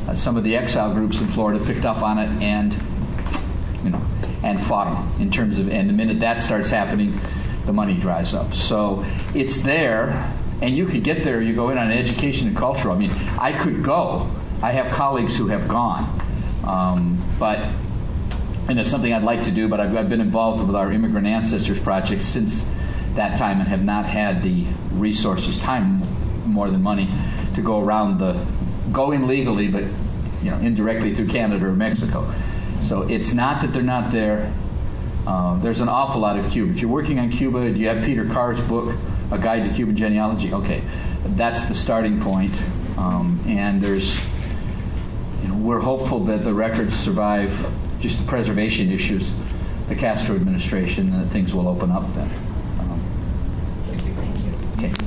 Uh, 0.09 0.15
some 0.15 0.37
of 0.37 0.45
the 0.45 0.57
exile 0.57 0.95
groups 0.95 1.21
in 1.21 1.27
Florida 1.27 1.63
picked 1.65 1.85
up 1.85 2.03
on 2.03 2.19
it 2.19 2.29
and, 2.43 2.75
you 3.85 3.91
know, 3.91 4.01
and 4.43 4.59
fought 4.59 5.21
in 5.21 5.31
terms 5.31 5.59
of. 5.59 5.69
And 5.71 5.89
the 5.89 5.93
minute 5.93 6.21
that 6.21 6.41
starts 6.41 6.71
happening, 6.71 7.13
the 7.67 7.73
money 7.73 7.95
dries 7.95 8.35
up. 8.35 8.55
So 8.55 9.05
it's 9.35 9.63
there, 9.63 10.33
and 10.63 10.77
you 10.77 10.87
could 10.87 11.05
get 11.05 11.23
there. 11.23 11.41
You 11.41 11.55
go 11.55 11.71
in 11.71 11.79
on 11.79 11.91
education 11.91 12.49
and 12.49 12.57
culture. 12.57 12.91
I 12.91 12.97
mean, 12.97 13.11
I 13.39 13.53
could 13.53 13.83
go. 13.83 14.31
I 14.63 14.73
have 14.73 14.93
colleagues 14.93 15.37
who 15.37 15.49
have 15.49 15.69
gone, 15.69 16.05
um, 16.67 17.19
but 17.39 17.59
and 18.69 18.79
it's 18.79 18.91
something 18.91 19.13
I'd 19.13 19.23
like 19.23 19.45
to 19.45 19.51
do. 19.51 19.69
But 19.69 19.81
I've, 19.81 19.97
I've 19.97 20.09
been 20.09 20.21
involved 20.21 20.67
with 20.67 20.77
our 20.77 20.93
Immigrant 20.93 21.27
Ancestors 21.27 21.79
Project 21.79 22.23
since 22.23 22.73
that 23.15 23.39
time, 23.39 23.61
and 23.61 23.69
have 23.69 23.85
not 23.85 24.07
had 24.07 24.43
the 24.43 24.67
resources, 24.93 25.59
time 25.59 26.03
more 26.47 26.71
than 26.71 26.83
money, 26.83 27.09
to 27.55 27.63
go 27.63 27.81
around 27.81 28.19
the 28.19 28.45
go 28.91 29.13
in 29.13 29.27
legally, 29.27 29.69
but 29.69 29.85
you 30.43 30.51
know 30.51 30.59
indirectly 30.59 31.15
through 31.15 31.29
Canada 31.29 31.67
or 31.67 31.73
Mexico. 31.73 32.31
So 32.83 33.03
it's 33.03 33.33
not 33.33 33.63
that 33.63 33.73
they're 33.73 33.83
not 33.83 34.11
there. 34.11 34.53
Uh, 35.27 35.59
there's 35.61 35.81
an 35.81 35.89
awful 35.89 36.21
lot 36.21 36.37
of 36.39 36.51
Cuba. 36.51 36.73
If 36.73 36.81
you're 36.81 36.91
working 36.91 37.21
on 37.21 37.31
Cuba, 37.31 37.73
do 37.73 37.79
you 37.79 37.89
have 37.89 38.05
Peter 38.05 38.25
Carr's 38.25 38.61
book, 38.63 38.95
A 39.31 39.39
Guide 39.39 39.69
to 39.69 39.75
Cuban 39.75 39.97
Genealogy? 39.97 40.53
Okay, 40.53 40.83
that's 41.25 41.67
the 41.67 41.75
starting 41.75 42.21
point. 42.21 42.53
Um, 42.99 43.41
and 43.47 43.81
there's, 43.81 44.27
you 45.43 45.49
know, 45.49 45.55
we're 45.55 45.81
hopeful 45.81 46.21
that 46.25 46.45
the 46.45 46.53
records 46.53 46.97
survive 46.97 47.51
just 48.03 48.19
the 48.19 48.25
preservation 48.27 48.91
issues, 48.91 49.33
the 49.89 49.95
Castro 49.95 50.35
administration, 50.35 51.15
and 51.15 51.31
things 51.31 51.55
will 51.55 51.69
open 51.69 51.93
up 51.93 52.03
then. 52.15 52.29
Um, 52.81 53.01
Thank 53.87 54.05
you. 54.05 54.95
okay. 54.97 55.03